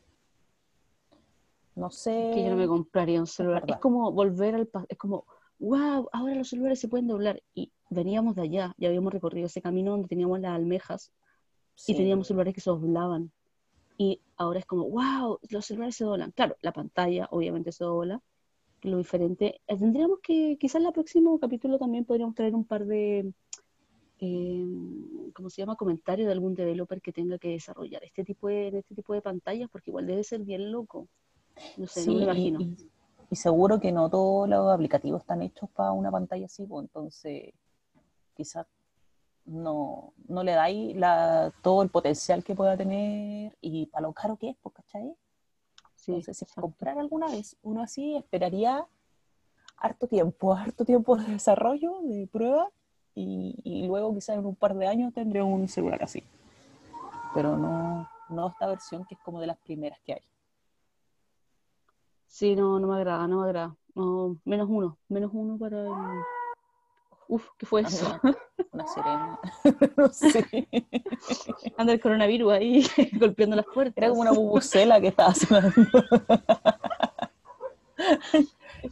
No 1.76 1.89
sé. 1.89 2.32
Que 2.34 2.43
yo 2.43 2.50
no 2.50 2.58
me 2.58 2.67
compraría 2.67 3.17
un 3.17 3.28
celular. 3.28 3.63
Es, 3.65 3.78
como 3.78 4.12
volver 4.12 4.56
al 4.56 4.69
es 4.89 4.97
como, 4.97 5.23
wow, 5.60 6.10
ahora 6.12 6.36
los 6.36 6.50
celulares 6.50 6.82
se 6.82 6.89
pueden 6.89 7.08
doblar. 7.08 7.41
Y 7.56 7.71
veníamos 7.89 8.36
de 8.36 8.41
allá, 8.41 8.76
ya 8.78 8.89
habíamos 8.89 9.13
recorrido 9.13 9.45
ese 9.45 9.62
camino 9.62 9.91
donde 9.91 10.10
teníamos 10.10 10.41
las 10.41 10.52
almejas 10.52 11.13
y 11.88 11.95
teníamos 11.95 12.28
celulares 12.28 12.54
que 12.54 12.60
se 12.60 12.69
doblaban. 12.69 13.32
Y 13.97 14.19
ahora 14.36 14.60
es 14.60 14.65
como, 14.65 14.89
wow, 14.89 15.39
los 15.50 15.65
celulares 15.65 15.95
se 15.95 16.04
doblan. 16.04 16.32
Claro, 16.32 16.58
la 16.62 16.73
pantalla 16.73 17.30
obviamente 17.32 17.71
se 17.71 17.86
dobla, 17.86 18.21
lo 18.82 18.97
diferente. 18.97 19.62
Eh, 19.65 19.78
tendríamos 19.78 20.19
que, 20.21 20.58
quizás 20.60 20.82
en 20.82 20.88
el 20.88 20.93
próximo 20.93 21.39
capítulo 21.39 21.80
también 21.80 22.04
podríamos 22.04 22.36
traer 22.36 22.54
un 22.54 22.65
par 22.65 22.86
de, 22.86 23.32
eh, 24.19 24.65
¿cómo 25.34 25.49
se 25.49 25.62
llama? 25.62 25.75
Comentario 25.75 26.25
de 26.25 26.32
algún 26.32 26.56
developer 26.56 27.01
que 27.01 27.13
tenga 27.13 27.38
que 27.38 27.49
desarrollar 27.49 28.03
este 28.03 28.23
tipo 28.23 28.47
de, 28.47 28.69
este 28.69 28.95
tipo 28.95 29.13
de 29.13 29.21
pantallas, 29.21 29.69
porque 29.71 29.91
igual 29.91 30.08
debe 30.08 30.23
ser 30.23 30.41
bien 30.41 30.71
loco. 30.71 31.08
No 31.77 31.88
sé, 31.88 32.06
no 32.06 32.13
me 32.13 32.23
imagino. 32.23 32.60
Y, 33.30 33.36
seguro 33.36 33.80
que 33.80 33.91
no 33.91 34.10
todos 34.10 34.47
los 34.47 34.71
aplicativos 34.71 35.21
están 35.21 35.41
hechos 35.41 35.69
para 35.71 35.91
una 35.91 36.10
pantalla 36.10 36.45
así, 36.45 36.65
pues 36.65 36.86
entonces 36.86 37.53
quizás 38.36 38.65
no, 39.45 40.13
no 40.27 40.43
le 40.43 40.53
dais 40.53 40.95
la, 40.95 41.53
todo 41.62 41.84
el 41.84 41.89
potencial 41.89 42.43
que 42.43 42.56
pueda 42.56 42.77
tener 42.77 43.58
y 43.62 43.88
para 43.88 44.03
lo 44.03 44.13
caro 44.13 44.38
que 44.38 44.51
es, 44.51 44.58
pues, 44.62 44.75
¿cachai? 44.75 45.13
Sí, 45.95 46.12
entonces, 46.13 46.38
si 46.38 46.62
comprar 46.62 46.97
alguna 46.99 47.27
vez 47.27 47.58
uno 47.63 47.82
así, 47.82 48.15
esperaría 48.15 48.88
harto 49.77 50.08
tiempo, 50.08 50.53
harto 50.56 50.86
tiempo 50.86 51.17
de 51.17 51.25
desarrollo, 51.34 52.01
de 52.03 52.27
prueba, 52.27 52.69
y, 53.19 53.88
luego 53.88 54.13
quizás 54.13 54.38
en 54.38 54.45
un 54.45 54.56
par 54.56 54.75
de 54.75 54.88
años 54.88 55.13
tendré 55.13 55.41
un 55.41 55.67
celular 55.67 56.03
así. 56.03 56.23
Pero 57.34 57.58
no, 57.58 58.08
no 58.30 58.47
esta 58.49 58.67
versión 58.67 59.06
que 59.06 59.15
es 59.15 59.21
como 59.21 59.41
de 59.41 59.47
las 59.47 59.58
primeras 59.58 59.99
que 60.06 60.13
hay. 60.13 60.21
Sí, 62.27 62.56
no, 62.56 62.80
no 62.80 62.88
me 62.88 62.95
agrada, 62.95 63.27
no 63.27 63.41
me 63.41 63.45
agrada. 63.45 63.75
menos 64.45 64.67
uno, 64.69 64.97
menos 65.10 65.32
uno 65.34 65.58
para 65.58 65.82
el... 65.82 65.91
Uf, 67.30 67.49
¿qué 67.58 67.65
fue 67.65 67.82
eso? 67.82 68.19
Una, 68.71 68.88
sirena. 68.88 69.39
no 69.97 70.08
sé. 70.10 70.67
Anda 71.77 71.93
el 71.93 71.99
coronavirus 71.99 72.53
ahí 72.53 72.86
golpeando 73.19 73.56
las 73.56 73.65
puertas. 73.65 73.97
Era 73.97 74.10
como 74.10 74.21
una 74.21 74.32
bubucela 74.32 75.01
que 75.01 75.08
estaba 75.08 75.34
sonando. 75.34 75.73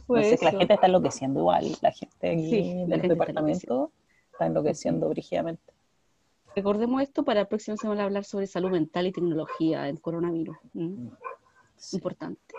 Fue 0.06 0.18
no 0.18 0.36
sé, 0.36 0.44
la 0.44 0.50
gente 0.50 0.74
está 0.74 0.86
enloqueciendo 0.86 1.40
igual, 1.40 1.76
la 1.80 1.92
gente 1.92 2.30
aquí 2.30 2.84
del 2.86 3.02
departamento 3.02 3.92
está 4.36 4.46
enloqueciendo 4.46 5.08
brígidamente. 5.08 5.72
Recordemos 6.54 7.02
esto 7.02 7.24
para 7.24 7.40
la 7.40 7.48
próxima 7.48 7.76
semana 7.78 8.04
hablar 8.04 8.24
sobre 8.24 8.46
salud 8.46 8.70
mental 8.70 9.06
y 9.06 9.12
tecnología 9.12 9.88
en 9.88 9.96
coronavirus. 9.96 10.56
Importante. 11.92 12.54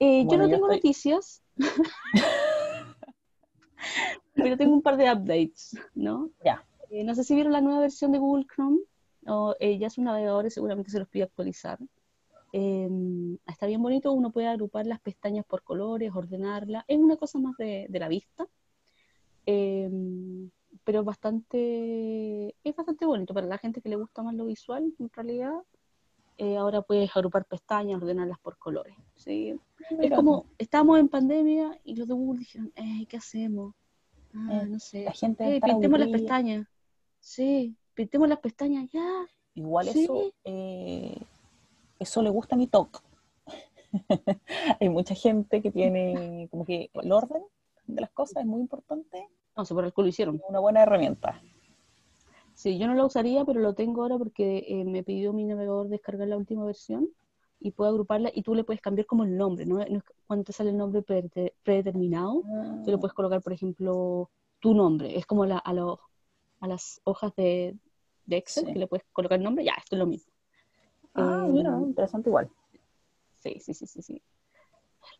Eh, 0.00 0.26
yo 0.28 0.36
no 0.36 0.48
tengo 0.48 0.66
noticias, 0.66 1.42
pero 4.34 4.56
tengo 4.56 4.74
un 4.74 4.82
par 4.82 4.96
de 4.96 5.12
updates, 5.12 5.78
¿no? 5.94 6.30
Ya. 6.44 6.64
Eh, 6.90 7.04
no 7.04 7.14
sé 7.14 7.22
si 7.22 7.34
vieron 7.34 7.52
la 7.52 7.60
nueva 7.60 7.80
versión 7.80 8.10
de 8.10 8.18
Google 8.18 8.46
Chrome, 8.52 8.80
o 9.26 9.54
eh, 9.60 9.78
ya 9.78 9.88
sus 9.88 10.02
navegadores 10.02 10.54
seguramente 10.54 10.90
se 10.90 10.98
los 10.98 11.08
pide 11.08 11.24
actualizar. 11.24 11.78
Em, 12.52 13.38
está 13.46 13.66
bien 13.66 13.82
bonito, 13.82 14.12
uno 14.12 14.32
puede 14.32 14.48
agrupar 14.48 14.86
las 14.86 15.00
pestañas 15.00 15.44
por 15.44 15.62
colores, 15.62 16.10
ordenarlas, 16.12 16.84
es 16.88 16.98
una 16.98 17.16
cosa 17.16 17.38
más 17.38 17.56
de, 17.56 17.86
de 17.88 17.98
la 17.98 18.08
vista. 18.08 18.46
Em, 19.46 20.50
pero 20.84 21.04
bastante, 21.04 22.54
es 22.64 22.76
bastante 22.76 23.06
bonito 23.06 23.34
para 23.34 23.46
la 23.46 23.58
gente 23.58 23.80
que 23.80 23.88
le 23.88 23.96
gusta 23.96 24.22
más 24.22 24.34
lo 24.34 24.46
visual, 24.46 24.92
en 24.98 25.10
realidad. 25.12 25.62
Eh, 26.38 26.56
ahora 26.56 26.82
puedes 26.82 27.14
agrupar 27.14 27.44
pestañas, 27.44 28.00
ordenarlas 28.02 28.38
por 28.40 28.56
colores. 28.58 28.96
¿sí? 29.14 29.54
Es 30.00 30.10
como, 30.10 30.46
estamos 30.58 30.98
en 30.98 31.08
pandemia 31.08 31.78
y 31.84 31.94
los 31.94 32.08
de 32.08 32.14
Google 32.14 32.40
dijeron, 32.40 32.72
eh, 32.74 33.06
¿qué 33.06 33.16
hacemos? 33.18 33.74
Ah, 34.34 34.62
eh, 34.62 34.66
no 34.66 34.80
sé. 34.80 35.04
La 35.04 35.12
gente 35.12 35.60
pintemos 35.62 36.00
las 36.00 36.08
pestañas. 36.08 36.66
Sí, 37.20 37.76
pintemos 37.94 38.28
las 38.28 38.40
pestañas 38.40 38.88
ya. 38.90 39.26
Igual 39.54 39.88
eso, 39.88 40.32
eso 41.98 42.22
le 42.22 42.30
gusta 42.30 42.54
a 42.54 42.58
mi 42.58 42.66
talk. 42.66 43.04
Hay 44.80 44.88
mucha 44.88 45.14
gente 45.14 45.60
que 45.60 45.70
tiene 45.70 46.48
como 46.50 46.64
que 46.64 46.90
el 46.94 47.12
orden 47.12 47.42
de 47.86 48.00
las 48.00 48.10
cosas 48.10 48.42
es 48.42 48.46
muy 48.46 48.60
importante 48.60 49.28
no 49.56 49.64
sé 49.64 49.74
por 49.74 49.92
qué 49.92 50.02
lo 50.02 50.08
hicieron. 50.08 50.40
Una 50.48 50.60
buena 50.60 50.82
herramienta. 50.82 51.40
Sí, 52.54 52.78
yo 52.78 52.86
no 52.86 52.94
la 52.94 53.04
usaría, 53.04 53.44
pero 53.44 53.60
lo 53.60 53.74
tengo 53.74 54.02
ahora 54.02 54.18
porque 54.18 54.64
eh, 54.68 54.84
me 54.84 55.02
pidió 55.02 55.32
mi 55.32 55.44
navegador 55.44 55.88
descargar 55.88 56.28
la 56.28 56.36
última 56.36 56.64
versión 56.64 57.08
y 57.60 57.70
puedo 57.70 57.90
agruparla 57.90 58.30
y 58.34 58.42
tú 58.42 58.54
le 58.54 58.64
puedes 58.64 58.82
cambiar 58.82 59.06
como 59.06 59.24
el 59.24 59.36
nombre, 59.36 59.64
¿no? 59.66 59.78
cuando 60.26 60.44
te 60.44 60.52
sale 60.52 60.70
el 60.70 60.76
nombre 60.76 61.02
predeterminado, 61.02 62.42
tú 62.84 62.90
le 62.90 62.94
ah. 62.94 62.98
puedes 62.98 63.14
colocar, 63.14 63.40
por 63.40 63.52
ejemplo, 63.52 64.30
tu 64.60 64.74
nombre. 64.74 65.16
Es 65.16 65.26
como 65.26 65.44
a, 65.44 65.58
a 65.58 66.66
las 66.66 67.00
hojas 67.04 67.34
de, 67.36 67.76
Excel 68.28 68.72
que 68.72 68.78
le 68.78 68.86
puedes 68.86 69.04
colocar 69.12 69.38
el 69.38 69.44
nombre, 69.44 69.64
ya, 69.64 69.74
esto 69.78 69.96
es 69.96 69.98
lo 69.98 70.06
mismo. 70.06 70.32
Ah, 71.14 71.46
mira, 71.48 71.70
em, 71.70 71.88
interesante 71.88 72.30
igual. 72.30 72.50
Sí, 73.34 73.58
sí, 73.60 73.74
sí, 73.74 73.86
sí, 73.86 74.02
sí. 74.02 74.22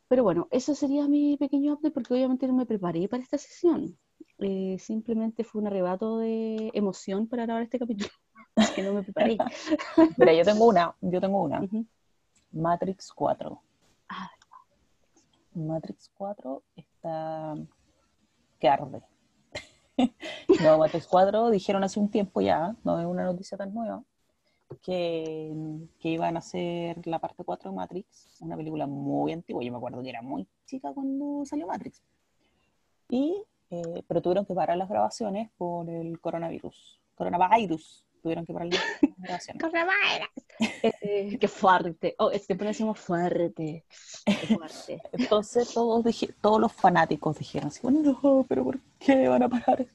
Pero 0.08 0.22
bueno, 0.22 0.48
eso 0.50 0.74
sería 0.74 1.08
mi 1.08 1.36
pequeño 1.36 1.74
update 1.74 1.92
porque 1.92 2.14
obviamente 2.14 2.46
no 2.46 2.54
me 2.54 2.66
preparé 2.66 3.08
para 3.08 3.22
esta 3.22 3.38
sesión. 3.38 3.98
Eh, 4.42 4.76
simplemente 4.78 5.44
fue 5.44 5.60
un 5.60 5.68
arrebato 5.68 6.18
de 6.18 6.70
emoción 6.74 7.26
para 7.26 7.44
grabar 7.44 7.62
este 7.62 7.78
capítulo, 7.78 8.10
que 8.74 8.82
no 8.82 8.92
me 8.92 9.02
preparé. 9.02 9.38
Mira, 10.16 10.32
yo 10.34 10.44
tengo 10.44 10.66
una, 10.66 10.94
yo 11.00 11.20
tengo 11.20 11.42
una. 11.42 11.60
Matrix 12.52 13.12
4. 13.12 13.62
Ah. 14.08 14.30
Matrix 15.54 16.10
4 16.14 16.62
está 16.76 17.54
que 18.58 18.68
arde. 18.68 19.02
no, 20.62 20.78
Matrix 20.78 21.06
4 21.06 21.50
dijeron 21.50 21.84
hace 21.84 22.00
un 22.00 22.10
tiempo 22.10 22.40
ya, 22.40 22.76
no 22.84 22.98
es 23.00 23.06
una 23.06 23.24
noticia 23.24 23.58
tan 23.58 23.74
nueva, 23.74 24.02
que, 24.82 25.52
que, 25.98 26.08
iban 26.08 26.36
a 26.36 26.38
hacer 26.38 27.06
la 27.06 27.18
parte 27.18 27.44
4 27.44 27.70
de 27.70 27.76
Matrix, 27.76 28.28
una 28.40 28.56
película 28.56 28.86
muy 28.86 29.32
antigua, 29.32 29.62
yo 29.62 29.70
me 29.70 29.76
acuerdo 29.76 30.02
que 30.02 30.08
era 30.08 30.22
muy 30.22 30.46
chica 30.64 30.92
cuando 30.92 31.44
salió 31.44 31.66
Matrix. 31.66 32.02
Y, 33.08 33.44
eh, 33.72 34.04
pero 34.06 34.20
tuvieron 34.22 34.44
que 34.44 34.54
parar 34.54 34.76
las 34.76 34.88
grabaciones 34.88 35.50
por 35.56 35.88
el 35.88 36.20
coronavirus, 36.20 37.00
coronavirus, 37.14 38.04
tuvieron 38.22 38.46
que 38.46 38.52
parar 38.52 38.68
las 38.68 38.82
grabaciones. 39.16 39.62
Coronavirus. 39.62 40.28
Eh, 41.00 41.38
qué 41.40 41.48
fuerte, 41.48 42.14
oh, 42.18 42.30
este 42.30 42.54
ponemos 42.54 42.98
fuerte, 42.98 43.84
fuerte. 44.46 45.02
Entonces 45.12 45.72
todos, 45.72 46.04
dije, 46.04 46.34
todos 46.40 46.60
los 46.60 46.72
fanáticos 46.72 47.38
dijeron 47.38 47.68
así, 47.68 47.80
bueno, 47.82 48.18
no, 48.22 48.46
pero 48.48 48.64
¿por 48.64 48.78
qué 48.98 49.26
van 49.26 49.42
a 49.42 49.48
parar? 49.48 49.86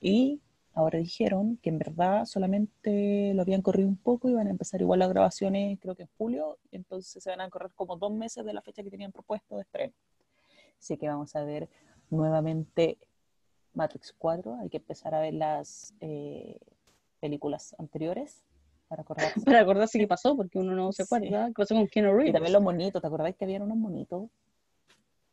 Y 0.00 0.40
Ahora 0.74 0.98
dijeron 0.98 1.58
que 1.58 1.68
en 1.68 1.78
verdad 1.78 2.24
solamente 2.24 3.32
lo 3.34 3.42
habían 3.42 3.60
corrido 3.60 3.88
un 3.88 3.98
poco 3.98 4.30
y 4.30 4.32
van 4.32 4.46
a 4.46 4.50
empezar 4.50 4.80
igual 4.80 5.00
las 5.00 5.10
grabaciones, 5.10 5.78
creo 5.78 5.94
que 5.94 6.04
en 6.04 6.08
julio, 6.16 6.58
entonces 6.70 7.22
se 7.22 7.28
van 7.28 7.42
a 7.42 7.50
correr 7.50 7.72
como 7.74 7.96
dos 7.96 8.10
meses 8.10 8.42
de 8.44 8.54
la 8.54 8.62
fecha 8.62 8.82
que 8.82 8.90
tenían 8.90 9.12
propuesto 9.12 9.56
de 9.56 9.62
estreno. 9.62 9.92
Así 10.78 10.96
que 10.96 11.08
vamos 11.08 11.36
a 11.36 11.44
ver 11.44 11.68
nuevamente 12.12 12.98
Matrix 13.74 14.14
4, 14.18 14.58
hay 14.60 14.68
que 14.68 14.76
empezar 14.76 15.14
a 15.14 15.20
ver 15.20 15.34
las 15.34 15.94
eh, 16.00 16.58
películas 17.20 17.74
anteriores 17.78 18.44
para 18.88 19.02
acordarse. 19.02 19.40
Para 19.44 19.60
acordarse 19.60 19.98
qué 19.98 20.06
pasó, 20.06 20.36
porque 20.36 20.58
uno 20.58 20.74
no 20.74 20.92
se 20.92 21.04
acuerda. 21.04 21.46
¿Qué 21.46 21.54
pasó 21.54 21.74
con 21.74 21.88
Keanu 21.88 22.10
Reeves? 22.10 22.28
Y 22.28 22.32
también 22.32 22.52
los 22.52 22.62
monitos, 22.62 23.00
¿te 23.00 23.08
acordáis 23.08 23.34
que 23.36 23.44
habían 23.44 23.62
unos 23.62 23.78
monitos 23.78 24.28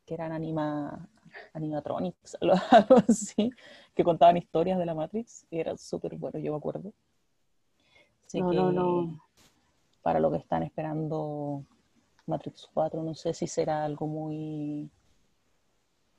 que 0.06 0.14
eran 0.14 0.32
anima, 0.32 1.08
animatronics, 1.52 2.38
algo 2.70 2.96
así, 3.06 3.52
que 3.94 4.02
contaban 4.02 4.38
historias 4.38 4.78
de 4.78 4.86
la 4.86 4.94
Matrix 4.94 5.46
y 5.50 5.60
era 5.60 5.76
súper 5.76 6.16
bueno, 6.16 6.38
yo 6.38 6.52
me 6.52 6.58
acuerdo. 6.58 6.92
Así 8.26 8.40
no, 8.40 8.50
que 8.50 8.56
no, 8.56 8.72
no. 8.72 9.20
para 10.02 10.18
lo 10.18 10.30
que 10.30 10.38
están 10.38 10.62
esperando 10.62 11.64
Matrix 12.26 12.68
4, 12.72 13.02
no 13.02 13.14
sé 13.14 13.34
si 13.34 13.46
será 13.46 13.84
algo 13.84 14.06
muy, 14.06 14.90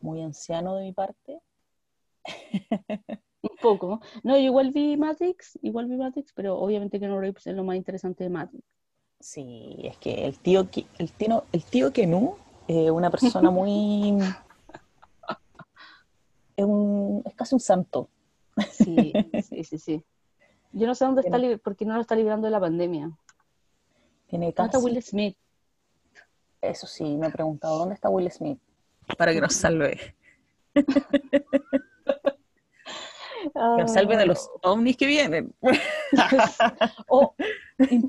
muy 0.02 0.22
anciano 0.22 0.76
de 0.76 0.84
mi 0.84 0.94
parte. 0.94 1.40
Un 3.42 3.56
poco. 3.62 4.02
No, 4.24 4.38
yo 4.38 4.44
igual 4.44 4.72
vi 4.72 4.98
Matrix, 4.98 5.58
igual 5.62 5.88
vi 5.88 5.96
Matrix, 5.96 6.32
pero 6.34 6.60
obviamente 6.60 7.00
que 7.00 7.08
no 7.08 7.22
es 7.22 7.46
lo 7.48 7.64
más 7.64 7.76
interesante 7.76 8.24
de 8.24 8.30
Matrix. 8.30 8.64
Sí, 9.20 9.78
es 9.84 9.98
que 9.98 10.26
el 10.26 10.40
tío, 10.40 10.68
el 10.98 11.12
tío, 11.12 11.46
el 11.52 11.64
tío 11.64 11.94
Kenu, 11.94 12.36
eh, 12.68 12.90
una 12.90 13.10
persona 13.10 13.52
muy 13.52 14.18
es, 16.56 16.66
un, 16.66 17.22
es 17.26 17.36
casi 17.36 17.56
un 17.56 17.60
santo. 17.60 18.10
Sí, 18.72 19.14
sí, 19.44 19.64
sí, 19.64 19.78
sí. 19.78 20.04
Yo 20.74 20.88
no 20.88 20.96
sé 20.96 21.06
dónde 21.06 21.22
está, 21.22 21.38
porque 21.64 21.86
no 21.86 21.96
lo 21.96 22.02
está 22.02 22.16
librando 22.16 22.46
de 22.46 22.52
la 22.52 22.60
pandemia. 22.60 23.12
Tiene 24.28 24.54
casi... 24.54 24.72
¿Dónde 24.72 24.78
está 24.78 24.80
Will 24.80 25.04
Smith? 25.04 25.38
Eso 26.62 26.88
sí, 26.88 27.18
me 27.18 27.28
he 27.28 27.32
preguntado, 27.32 27.78
¿dónde 27.78 27.96
está 27.96 28.10
Will 28.10 28.32
Smith? 28.32 28.60
Para 29.18 29.34
que 29.34 29.42
nos 29.42 29.54
salve. 29.54 30.16
que 33.54 33.82
nos 33.82 33.94
salve 33.94 34.18
de 34.18 34.26
los 34.26 34.50
ovnis 34.64 34.98
que 34.98 35.08
vienen. 35.08 35.54
oh, 37.08 37.36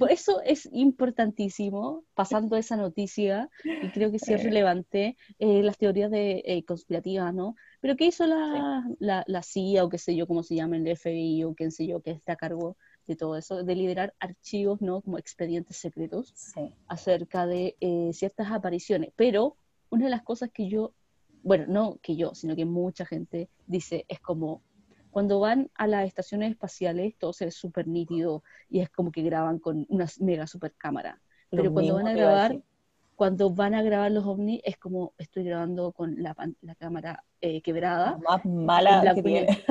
eso 0.09 0.41
es 0.43 0.69
importantísimo, 0.73 2.05
pasando 2.15 2.57
esa 2.57 2.77
noticia, 2.77 3.49
y 3.65 3.89
creo 3.91 4.11
que 4.11 4.19
sí 4.19 4.33
es 4.33 4.43
relevante, 4.43 5.17
eh, 5.39 5.63
las 5.63 5.79
teorías 5.79 6.11
de 6.11 6.43
eh, 6.45 6.65
conspirativas, 6.65 7.33
¿no? 7.35 7.57
Pero 7.81 7.97
¿qué 7.97 8.07
hizo 8.07 8.27
la, 8.27 8.85
la, 8.99 9.25
la, 9.27 9.43
CIA 9.43 9.85
o 9.85 9.89
qué 9.89 9.99
sé 9.99 10.15
yo, 10.15 10.27
cómo 10.27 10.43
se 10.43 10.55
llama, 10.55 10.77
el 10.77 10.97
FBI 10.97 11.45
o 11.45 11.55
quién 11.55 11.73
sé 11.73 11.87
yo, 11.87 12.01
que 12.01 12.11
está 12.13 12.35
a 12.35 12.37
cargo 12.37 12.77
de 13.07 13.17
todo 13.17 13.37
eso, 13.37 13.65
de 13.65 13.75
liderar 13.75 14.15
archivos, 14.21 14.81
¿no? 14.81 15.01
Como 15.01 15.19
expedientes 15.19 15.77
secretos 15.77 16.35
acerca 16.87 17.47
de 17.47 17.77
eh, 17.81 18.11
ciertas 18.13 18.53
apariciones. 18.53 19.11
Pero 19.17 19.57
una 19.93 20.07
de 20.07 20.11
las 20.11 20.23
cosas 20.23 20.51
que 20.53 20.69
yo, 20.69 20.95
bueno, 21.43 21.67
no 21.69 21.99
que 22.03 22.17
yo, 22.17 22.35
sino 22.35 22.57
que 22.57 22.65
mucha 22.65 23.05
gente 23.05 23.49
dice 23.67 24.05
es 24.09 24.19
como 24.21 24.63
cuando 25.11 25.39
van 25.39 25.71
a 25.75 25.87
las 25.87 26.07
estaciones 26.07 26.51
espaciales 26.51 27.15
todo 27.19 27.35
se 27.35 27.45
ve 27.45 27.51
súper 27.51 27.87
nítido 27.87 28.43
y 28.71 28.81
es 28.81 28.89
como 28.89 29.13
que 29.13 29.23
graban 29.23 29.59
con 29.59 29.87
una 29.91 30.07
mega 30.21 30.47
super 30.47 30.73
cámara. 30.73 31.21
Pero 31.51 31.71
cuando 31.71 31.95
van 31.97 32.09
a 32.09 32.13
grabar, 32.15 32.63
cuando 33.15 33.51
van 33.51 33.75
a 33.75 33.83
grabar 33.83 34.11
los 34.11 34.25
ovnis 34.25 34.63
es 34.65 34.79
como 34.79 35.13
estoy 35.19 35.45
grabando 35.45 35.93
con 35.93 36.23
la, 36.23 36.35
la 36.63 36.75
cámara 36.77 37.23
eh, 37.43 37.61
quebrada. 37.61 38.13
La 38.13 38.19
más 38.19 38.45
mala 38.47 39.05
la, 39.05 39.15
que 39.15 39.23
tiene. 39.23 39.65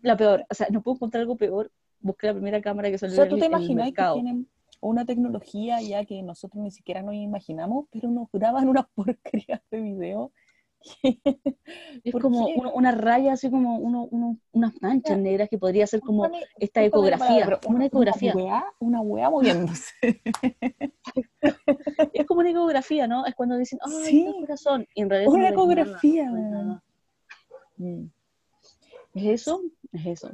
La 0.00 0.16
peor, 0.16 0.46
o 0.48 0.54
sea, 0.54 0.68
no 0.70 0.82
puedo 0.82 0.94
encontrar 0.96 1.20
algo 1.20 1.36
peor. 1.36 1.70
Busqué 2.00 2.28
la 2.28 2.32
primera 2.32 2.62
cámara 2.62 2.90
que 2.90 2.96
salió 2.96 3.12
o 3.12 3.16
sea, 3.16 3.28
¿tú 3.28 3.38
te 3.38 3.46
imaginas 3.46 3.92
que 3.92 4.02
tienen 4.14 4.48
una 4.80 5.04
tecnología 5.04 5.80
ya 5.80 6.04
que 6.04 6.22
nosotros 6.22 6.62
ni 6.62 6.70
siquiera 6.70 7.02
nos 7.02 7.14
imaginamos, 7.14 7.86
pero 7.90 8.10
nos 8.10 8.28
graban 8.32 8.68
una 8.68 8.82
porquería 8.94 9.62
de 9.70 9.80
video? 9.80 10.32
es 12.04 12.14
como 12.14 12.46
una, 12.46 12.92
raya, 12.92 13.32
así 13.32 13.50
como 13.50 13.78
uno, 13.78 14.06
uno, 14.10 14.38
unas 14.52 14.72
manchas 14.80 15.18
negras 15.18 15.48
que 15.48 15.58
podría 15.58 15.86
ser 15.86 16.00
como 16.00 16.28
esta 16.58 16.84
ecografía. 16.84 17.58
una, 17.66 17.86
ecografía. 17.86 18.34
Una 18.78 19.00
hueá, 19.00 19.30
moviéndose. 19.30 19.92
es 22.12 22.26
como 22.26 22.40
una 22.40 22.50
ecografía, 22.50 23.06
¿no? 23.06 23.26
Es 23.26 23.34
cuando 23.34 23.56
dicen, 23.56 23.78
¡ay, 23.82 24.04
sí, 24.04 24.34
corazón! 24.40 24.86
Y 24.94 25.02
en 25.02 25.10
realidad 25.10 25.32
una 25.32 25.48
ecografía. 25.48 26.30
Mm. 27.76 28.06
¿Es 29.14 29.24
eso? 29.24 29.62
Es 29.92 30.06
eso. 30.06 30.30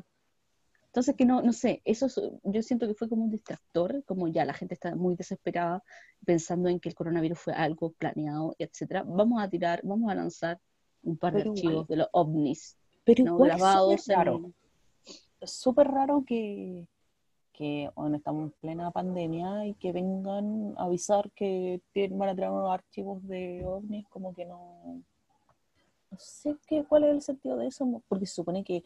Entonces, 0.93 1.17
que 1.17 1.25
no, 1.25 1.41
no 1.41 1.55
sé, 1.55 1.81
eso 1.87 2.07
yo 2.45 2.63
siento 2.63 2.87
que 2.87 2.93
fue 2.93 3.09
como 3.09 3.25
un 3.25 3.31
distractor, 3.31 4.05
como 4.05 4.29
ya 4.29 4.45
la 4.45 4.53
gente 4.53 4.75
está 4.75 4.95
muy 4.95 5.17
desesperada 5.17 5.83
pensando 6.27 6.69
en 6.69 6.81
que 6.81 6.91
el 6.91 6.95
coronavirus 6.95 7.39
fue 7.39 7.55
algo 7.55 7.93
planeado, 7.93 8.55
etcétera. 8.59 9.03
Vamos 9.03 9.43
a 9.43 9.49
tirar, 9.49 9.81
vamos 9.85 10.13
a 10.13 10.15
lanzar 10.15 10.61
un 11.03 11.17
par 11.17 11.33
de 11.33 11.49
archivos 11.49 11.89
de 11.89 11.97
los 11.97 12.09
ovnis 12.13 12.77
pero 13.05 13.25
¿no? 13.25 13.39
grabados. 13.39 13.95
Es 13.95 14.15
raro. 14.15 14.53
Súper 15.41 15.89
raro 15.89 16.25
que, 16.27 16.87
que 17.55 17.91
bueno, 17.97 18.17
estamos 18.17 18.43
en 18.45 18.51
plena 18.61 18.91
pandemia 18.91 19.67
y 19.67 19.75
que 19.75 19.93
vengan 19.93 20.75
a 20.77 20.85
avisar 20.85 21.31
que 21.33 21.81
van 22.11 22.29
a 22.29 22.37
traer 22.37 22.51
unos 22.53 22.71
archivos 22.71 23.27
de 23.27 23.65
ovnis, 23.65 24.07
como 24.09 24.35
que 24.35 24.45
no 24.45 25.03
no 26.13 26.19
sé 26.19 26.57
qué, 26.67 26.85
cuál 26.85 27.05
es 27.05 27.11
el 27.11 27.23
sentido 27.23 27.57
de 27.57 27.69
eso, 27.69 28.03
porque 28.07 28.27
se 28.27 28.35
supone 28.35 28.63
que, 28.63 28.85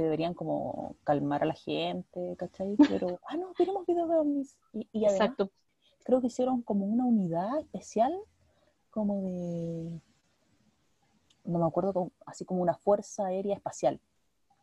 deberían 0.00 0.32
como 0.32 0.96
calmar 1.04 1.42
a 1.42 1.46
la 1.46 1.54
gente, 1.54 2.34
¿cachai? 2.38 2.76
Pero, 2.88 3.20
ah, 3.28 3.36
no, 3.36 3.52
tenemos 3.52 3.84
videos 3.86 4.08
de 4.08 4.14
ovnis. 4.16 4.56
Y, 4.72 5.04
Exacto. 5.04 5.50
creo 6.04 6.20
que 6.20 6.28
hicieron 6.28 6.62
como 6.62 6.86
una 6.86 7.04
unidad 7.04 7.58
especial, 7.60 8.12
como 8.90 9.22
de, 9.22 10.00
no 11.44 11.58
me 11.58 11.66
acuerdo, 11.66 12.10
así 12.24 12.44
como 12.44 12.62
una 12.62 12.74
fuerza 12.74 13.26
aérea 13.26 13.54
espacial, 13.54 14.00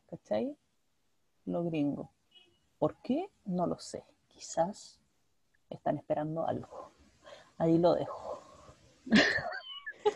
¿cachai? 0.10 0.58
Los 1.46 1.65
gringos. 1.65 2.10
¿Por 2.80 2.96
qué? 3.04 3.30
No 3.46 3.68
lo 3.68 3.78
sé. 3.78 4.04
Quizás 4.30 4.99
están 5.70 5.97
esperando 5.97 6.47
algo. 6.47 6.91
Ahí 7.58 7.78
lo 7.78 7.93
dejo. 7.93 8.41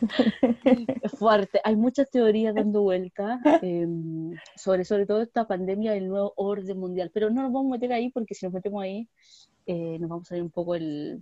fuerte. 1.18 1.62
Hay 1.64 1.76
muchas 1.76 2.10
teorías 2.10 2.56
dando 2.56 2.82
vuelta 2.82 3.40
em, 3.62 4.34
sobre, 4.56 4.86
sobre 4.86 5.06
todo 5.06 5.22
esta 5.22 5.48
pandemia 5.48 5.94
del 5.94 6.08
nuevo 6.08 6.34
orden 6.36 6.78
mundial, 6.78 7.12
pero 7.14 7.30
no 7.30 7.44
nos 7.44 7.52
vamos 7.52 7.72
a 7.72 7.76
meter 7.76 7.94
ahí 7.94 8.10
porque 8.10 8.36
si 8.36 8.46
nos 8.46 8.54
metemos 8.54 8.84
ahí 8.84 9.08
eh, 9.66 9.98
nos 10.00 10.10
vamos 10.10 10.28
a 10.28 10.30
salir 10.30 10.44
un 10.44 10.52
poco 10.52 10.76
el, 10.76 11.22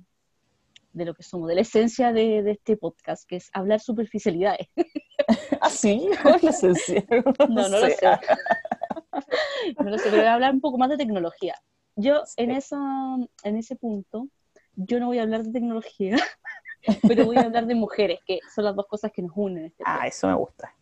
de 0.94 1.06
lo 1.06 1.14
que 1.14 1.24
somos, 1.24 1.48
de 1.48 1.56
la 1.56 1.62
esencia 1.62 2.12
de, 2.12 2.44
de 2.44 2.52
este 2.52 2.78
podcast, 2.78 3.28
que 3.28 3.38
es 3.38 3.50
hablar 3.54 3.80
superficialidades. 3.80 4.68
¿Ah, 5.62 5.70
sí? 5.70 6.10
¿Cuál 6.22 6.36
es 6.36 6.44
la 6.44 6.50
esencia? 6.50 7.06
No, 7.50 7.70
no, 7.70 7.80
lo 7.80 7.88
sé. 7.88 7.98
no 9.80 9.90
lo 9.90 9.98
sé, 9.98 10.06
pero 10.06 10.18
voy 10.18 10.26
a 10.26 10.34
hablar 10.34 10.54
un 10.54 10.62
poco 10.62 10.78
más 10.78 10.90
de 10.90 10.98
tecnología. 10.98 11.56
Yo 11.96 12.24
en, 12.38 12.52
esa, 12.52 12.78
en 13.44 13.58
ese 13.58 13.76
punto, 13.76 14.28
yo 14.76 15.00
no 15.00 15.08
voy 15.08 15.20
a 15.20 15.24
hablar 15.24 15.44
de 15.44 15.52
tecnología, 15.52 16.18
pero 17.08 17.26
voy 17.26 17.38
a 17.38 17.42
hablar 17.42 17.66
de 17.66 17.76
mujeres, 17.76 18.20
que 18.26 18.40
son 18.54 18.66
las 18.66 18.76
dos 18.76 18.88
cosas 18.88 19.12
que 19.12 19.22
nos 19.22 19.32
unen. 19.36 19.66
Este 19.66 19.84
ah, 19.86 20.08
eso 20.08 20.28
me 20.28 20.36
gusta. 20.36 20.74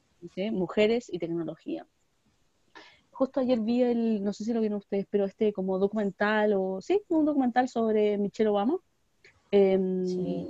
Mujeres 0.51 1.09
y 1.11 1.19
tecnología. 1.19 1.87
Justo 3.11 3.39
ayer 3.39 3.59
vi 3.59 3.83
el, 3.83 4.23
no 4.23 4.31
sé 4.33 4.43
si 4.43 4.53
lo 4.53 4.61
vieron 4.61 4.77
ustedes, 4.77 5.05
pero 5.09 5.25
este 5.25 5.51
como 5.51 5.77
documental, 5.77 6.53
o 6.53 6.81
sí, 6.81 7.01
un 7.09 7.25
documental 7.25 7.67
sobre 7.67 8.17
Michelle 8.17 8.49
Obama. 8.49 8.77
Em, 9.51 10.05
sí. 10.05 10.49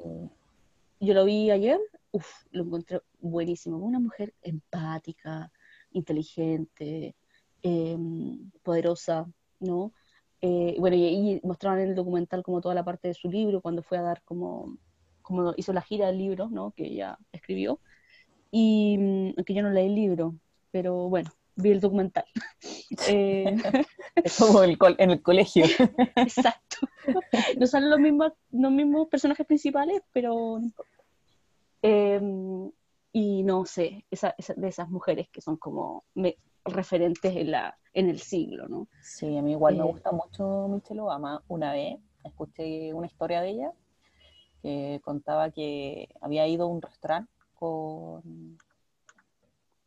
Yo 0.99 1.13
lo 1.13 1.25
vi 1.25 1.49
ayer, 1.49 1.79
Uf, 2.11 2.27
lo 2.51 2.63
encontré 2.63 3.01
buenísimo. 3.19 3.77
Una 3.77 3.99
mujer 3.99 4.33
empática, 4.41 5.51
inteligente, 5.91 7.15
em, 7.61 8.51
poderosa, 8.63 9.27
¿no? 9.59 9.93
Eh, 10.41 10.75
bueno, 10.79 10.95
y, 10.95 11.05
y, 11.05 11.41
mostraban 11.43 11.79
en 11.81 11.89
el 11.89 11.95
documental 11.95 12.43
como 12.43 12.61
toda 12.61 12.73
la 12.75 12.85
parte 12.85 13.09
de 13.09 13.13
su 13.13 13.29
libro, 13.29 13.61
cuando 13.61 13.83
fue 13.83 13.97
a 13.97 14.01
dar 14.01 14.23
como, 14.23 14.77
como 15.29 15.53
hizo 15.57 15.73
la 15.73 15.83
gira 15.83 16.07
del 16.07 16.17
libro, 16.17 16.49
¿no? 16.49 16.71
Que 16.71 16.87
ella 16.87 17.19
escribió. 17.31 17.79
Y 18.49 18.97
mm, 18.97 19.43
que 19.45 19.53
yo 19.53 19.61
no 19.61 19.69
leí 19.69 19.85
el 19.85 19.95
libro, 19.95 20.35
pero 20.71 21.07
bueno, 21.07 21.29
vi 21.55 21.69
el 21.71 21.79
documental. 21.79 22.25
Eh, 23.07 23.55
es 24.15 24.37
como 24.37 24.63
el 24.63 24.77
en 24.97 25.11
el 25.11 25.21
colegio. 25.21 25.63
Exacto. 26.15 26.77
No 27.57 27.67
salen 27.67 27.91
los 27.91 27.99
mismos, 27.99 28.33
los 28.51 28.71
mismos 28.71 29.07
personajes 29.07 29.45
principales, 29.45 30.01
pero 30.11 30.59
em, 31.83 32.71
y 33.13 33.43
no 33.43 33.65
sé, 33.65 34.05
esa, 34.09 34.35
de 34.55 34.67
esas 34.67 34.89
mujeres 34.89 35.29
que 35.29 35.39
son 35.39 35.57
como 35.57 36.03
referentes 36.65 37.35
en, 37.35 37.51
la, 37.51 37.77
en 37.93 38.09
el 38.09 38.19
siglo, 38.19 38.67
¿no? 38.67 38.87
Sí, 39.01 39.37
a 39.37 39.41
mí 39.43 39.51
igual 39.51 39.75
me 39.75 39.83
eh, 39.83 39.91
gusta 39.91 40.11
mucho 40.11 40.67
Michelle 40.67 41.01
Obama. 41.01 41.43
Una 41.47 41.71
vez 41.71 41.99
escuché 42.23 42.91
una 42.93 43.07
historia 43.07 43.41
de 43.41 43.49
ella 43.51 43.71
que 44.61 44.99
contaba 45.03 45.51
que 45.51 46.09
había 46.21 46.47
ido 46.47 46.65
a 46.65 46.67
un 46.67 46.81
restaurante 46.81 47.31
con, 47.55 48.57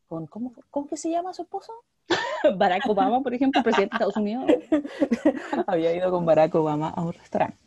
con 0.09 0.27
¿cómo, 0.27 0.53
¿cómo 0.71 0.87
que 0.87 0.97
se 0.97 1.11
llama 1.11 1.33
su 1.33 1.43
esposo? 1.43 1.73
Barack 2.57 2.89
Obama, 2.89 3.21
por 3.21 3.35
ejemplo, 3.35 3.63
presidente 3.63 3.95
de 3.95 3.97
Estados 3.97 4.17
Unidos. 4.17 4.47
había 5.67 5.95
ido 5.95 6.11
con 6.11 6.27
Barack 6.27 6.55
Obama 6.55 6.91
a 6.91 7.03
un 7.03 7.13
restaurante. 7.13 7.59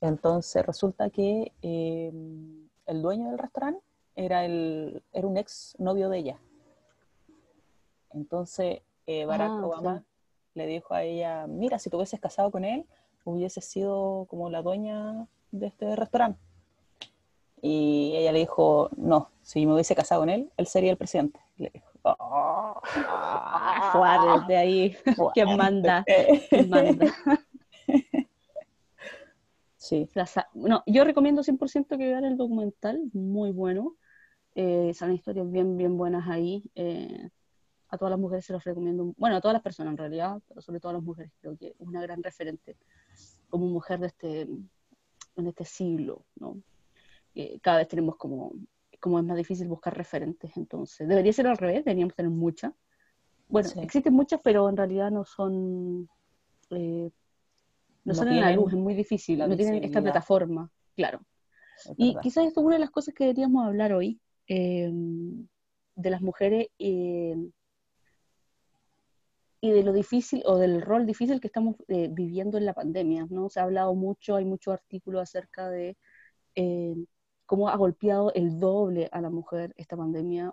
Entonces 0.00 0.64
resulta 0.64 1.10
que 1.10 1.52
eh, 1.62 2.12
el 2.86 3.02
dueño 3.02 3.30
del 3.30 3.38
restaurante 3.38 3.80
era, 4.14 4.44
el, 4.44 5.02
era 5.12 5.26
un 5.26 5.36
ex 5.36 5.74
novio 5.78 6.08
de 6.08 6.18
ella. 6.18 6.38
Entonces 8.12 8.82
eh, 9.06 9.24
Barack 9.24 9.50
ah, 9.50 9.66
Obama 9.66 10.04
le 10.54 10.66
dijo 10.66 10.94
a 10.94 11.02
ella, 11.02 11.46
mira, 11.46 11.78
si 11.78 11.90
te 11.90 11.96
hubieses 11.96 12.20
casado 12.20 12.50
con 12.50 12.64
él, 12.64 12.86
hubiese 13.24 13.60
sido 13.60 14.26
como 14.28 14.50
la 14.50 14.62
dueña 14.62 15.26
de 15.50 15.66
este 15.66 15.96
restaurante. 15.96 16.40
Y 17.62 18.12
ella 18.16 18.32
le 18.32 18.40
dijo, 18.40 18.90
no, 18.96 19.30
si 19.42 19.66
me 19.66 19.74
hubiese 19.74 19.94
casado 19.94 20.22
con 20.22 20.30
él, 20.30 20.50
él 20.56 20.66
sería 20.66 20.90
el 20.90 20.96
presidente. 20.96 21.40
Le 21.56 21.70
dijo, 21.72 21.90
oh, 22.02 22.80
de 24.46 24.56
ahí, 24.56 24.96
¿quién 25.34 25.56
manda? 25.56 26.04
¿Quién 26.50 26.68
manda? 26.68 27.06
Sí. 29.86 30.08
no, 30.54 30.82
yo 30.86 31.04
recomiendo 31.04 31.42
100% 31.42 31.86
que 31.90 31.96
vean 31.96 32.24
el 32.24 32.36
documental, 32.36 33.00
muy 33.12 33.52
bueno. 33.52 33.94
Eh, 34.56 34.92
salen 34.94 35.14
historias 35.14 35.48
bien, 35.48 35.76
bien 35.76 35.96
buenas 35.96 36.28
ahí. 36.28 36.64
Eh, 36.74 37.30
a 37.88 37.96
todas 37.96 38.10
las 38.10 38.18
mujeres 38.18 38.44
se 38.44 38.52
los 38.52 38.64
recomiendo, 38.64 39.14
bueno, 39.16 39.36
a 39.36 39.40
todas 39.40 39.52
las 39.52 39.62
personas 39.62 39.92
en 39.92 39.98
realidad, 39.98 40.40
pero 40.48 40.60
sobre 40.60 40.80
todo 40.80 40.90
a 40.90 40.94
las 40.94 41.04
mujeres, 41.04 41.30
creo 41.40 41.56
que 41.56 41.68
es 41.68 41.74
una 41.78 42.02
gran 42.02 42.20
referente 42.20 42.76
como 43.48 43.66
mujer 43.66 44.00
de 44.00 44.06
este, 44.08 44.48
en 45.36 45.46
este 45.48 45.64
siglo, 45.64 46.24
¿no? 46.36 46.60
cada 47.60 47.78
vez 47.78 47.88
tenemos 47.88 48.16
como, 48.16 48.52
como 48.98 49.18
es 49.18 49.24
más 49.24 49.36
difícil 49.36 49.68
buscar 49.68 49.96
referentes, 49.96 50.56
entonces 50.56 51.06
debería 51.06 51.32
ser 51.32 51.46
al 51.46 51.58
revés, 51.58 51.84
deberíamos 51.84 52.14
tener 52.14 52.30
muchas. 52.30 52.72
Bueno, 53.48 53.68
existen 53.82 54.14
muchas, 54.14 54.40
pero 54.42 54.68
en 54.68 54.76
realidad 54.76 55.10
no 55.10 55.24
son, 55.24 56.08
eh, 56.70 57.10
no, 58.04 58.14
son 58.14 58.28
en 58.28 58.40
la 58.40 58.52
luz, 58.52 58.72
es 58.72 58.78
muy 58.78 58.94
difícil, 58.94 59.38
no 59.38 59.56
tienen 59.56 59.84
esta 59.84 60.02
plataforma, 60.02 60.70
claro. 60.96 61.20
y 61.96 62.16
quizás 62.20 62.46
esto 62.46 62.60
es 62.60 62.66
una 62.66 62.76
de 62.76 62.80
las 62.80 62.90
cosas 62.90 63.14
que 63.14 63.24
deberíamos 63.24 63.66
hablar 63.66 63.92
hoy, 63.92 64.18
eh, 64.48 64.90
de 65.94 66.10
las 66.10 66.22
mujeres 66.22 66.68
eh, 66.78 67.36
y 69.60 69.70
de 69.70 69.82
lo 69.82 69.92
difícil 69.92 70.42
o 70.46 70.58
del 70.58 70.82
rol 70.82 71.06
difícil 71.06 71.40
que 71.40 71.48
estamos 71.48 71.76
eh, 71.88 72.08
viviendo 72.10 72.58
en 72.58 72.66
la 72.66 72.74
pandemia, 72.74 73.26
¿no? 73.30 73.48
Se 73.48 73.60
ha 73.60 73.64
hablado 73.64 73.94
mucho, 73.94 74.36
hay 74.36 74.44
mucho 74.44 74.72
artículo 74.72 75.20
acerca 75.20 75.68
de 75.70 75.96
cómo 77.44 77.68
ha 77.68 77.76
golpeado 77.76 78.32
el 78.32 78.58
doble 78.58 79.10
a 79.12 79.20
la 79.20 79.28
mujer 79.28 79.74
esta 79.76 79.94
pandemia 79.94 80.52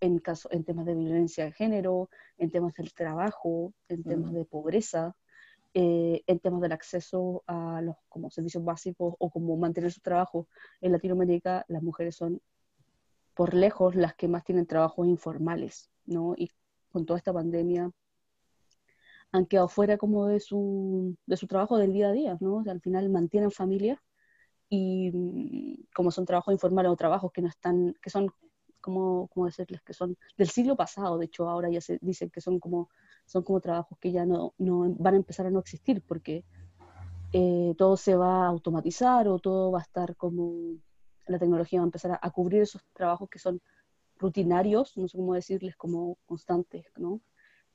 en, 0.00 0.18
caso, 0.20 0.48
en 0.52 0.64
temas 0.64 0.86
de 0.86 0.94
violencia 0.94 1.44
de 1.44 1.52
género, 1.52 2.08
en 2.38 2.50
temas 2.50 2.72
del 2.74 2.94
trabajo, 2.94 3.74
en 3.88 4.04
temas 4.04 4.32
de 4.32 4.44
pobreza, 4.44 5.16
en 5.74 6.38
temas 6.38 6.60
del 6.60 6.72
acceso 6.72 7.42
a 7.48 7.80
los 7.82 7.96
como 8.08 8.30
servicios 8.30 8.64
básicos 8.64 9.14
o 9.18 9.30
como 9.30 9.56
mantener 9.56 9.90
su 9.90 10.00
trabajo. 10.00 10.46
En 10.80 10.92
Latinoamérica 10.92 11.64
las 11.68 11.82
mujeres 11.82 12.14
son 12.14 12.40
por 13.34 13.54
lejos 13.54 13.94
las 13.94 14.14
que 14.14 14.28
más 14.28 14.44
tienen 14.44 14.66
trabajos 14.66 15.06
informales, 15.06 15.90
¿no? 16.04 16.34
Y 16.36 16.50
con 16.90 17.06
toda 17.06 17.18
esta 17.18 17.32
pandemia 17.32 17.90
han 19.32 19.46
quedado 19.46 19.68
fuera 19.68 19.96
como 19.96 20.26
de 20.26 20.40
su, 20.40 21.16
de 21.26 21.36
su 21.36 21.46
trabajo 21.46 21.78
del 21.78 21.92
día 21.92 22.08
a 22.08 22.12
día, 22.12 22.36
¿no? 22.40 22.62
al 22.66 22.80
final 22.80 23.08
mantienen 23.10 23.50
familias 23.50 23.98
y 24.68 25.10
mm, 25.12 25.86
como 25.94 26.10
son 26.10 26.24
trabajos 26.24 26.52
informales 26.52 26.90
o 26.92 26.96
trabajos 26.96 27.32
que 27.32 27.42
no 27.42 27.48
están, 27.48 27.94
que 28.02 28.10
son, 28.10 28.30
como, 28.80 29.28
como 29.28 29.46
decirles, 29.46 29.82
que 29.82 29.92
son 29.94 30.16
del 30.36 30.48
siglo 30.48 30.76
pasado, 30.76 31.18
de 31.18 31.26
hecho 31.26 31.48
ahora 31.48 31.70
ya 31.70 31.80
se 31.80 31.98
dicen 32.00 32.30
que 32.30 32.40
son 32.40 32.58
como, 32.60 32.88
son 33.26 33.42
como 33.42 33.60
trabajos 33.60 33.98
que 33.98 34.12
ya 34.12 34.26
no, 34.26 34.54
no 34.58 34.94
van 34.98 35.14
a 35.14 35.18
empezar 35.18 35.46
a 35.46 35.50
no 35.50 35.60
existir 35.60 36.02
porque 36.02 36.44
eh, 37.32 37.74
todo 37.78 37.96
se 37.96 38.16
va 38.16 38.44
a 38.44 38.48
automatizar 38.48 39.28
o 39.28 39.38
todo 39.38 39.70
va 39.70 39.78
a 39.78 39.82
estar 39.82 40.16
como 40.16 40.76
la 41.26 41.38
tecnología 41.38 41.80
va 41.80 41.84
a 41.84 41.86
empezar 41.86 42.18
a, 42.20 42.30
cubrir 42.30 42.62
esos 42.62 42.82
trabajos 42.92 43.28
que 43.30 43.38
son 43.38 43.60
rutinarios, 44.18 44.96
no 44.96 45.08
sé 45.08 45.16
cómo 45.16 45.34
decirles, 45.34 45.76
como 45.76 46.18
constantes, 46.26 46.86
¿no? 46.96 47.20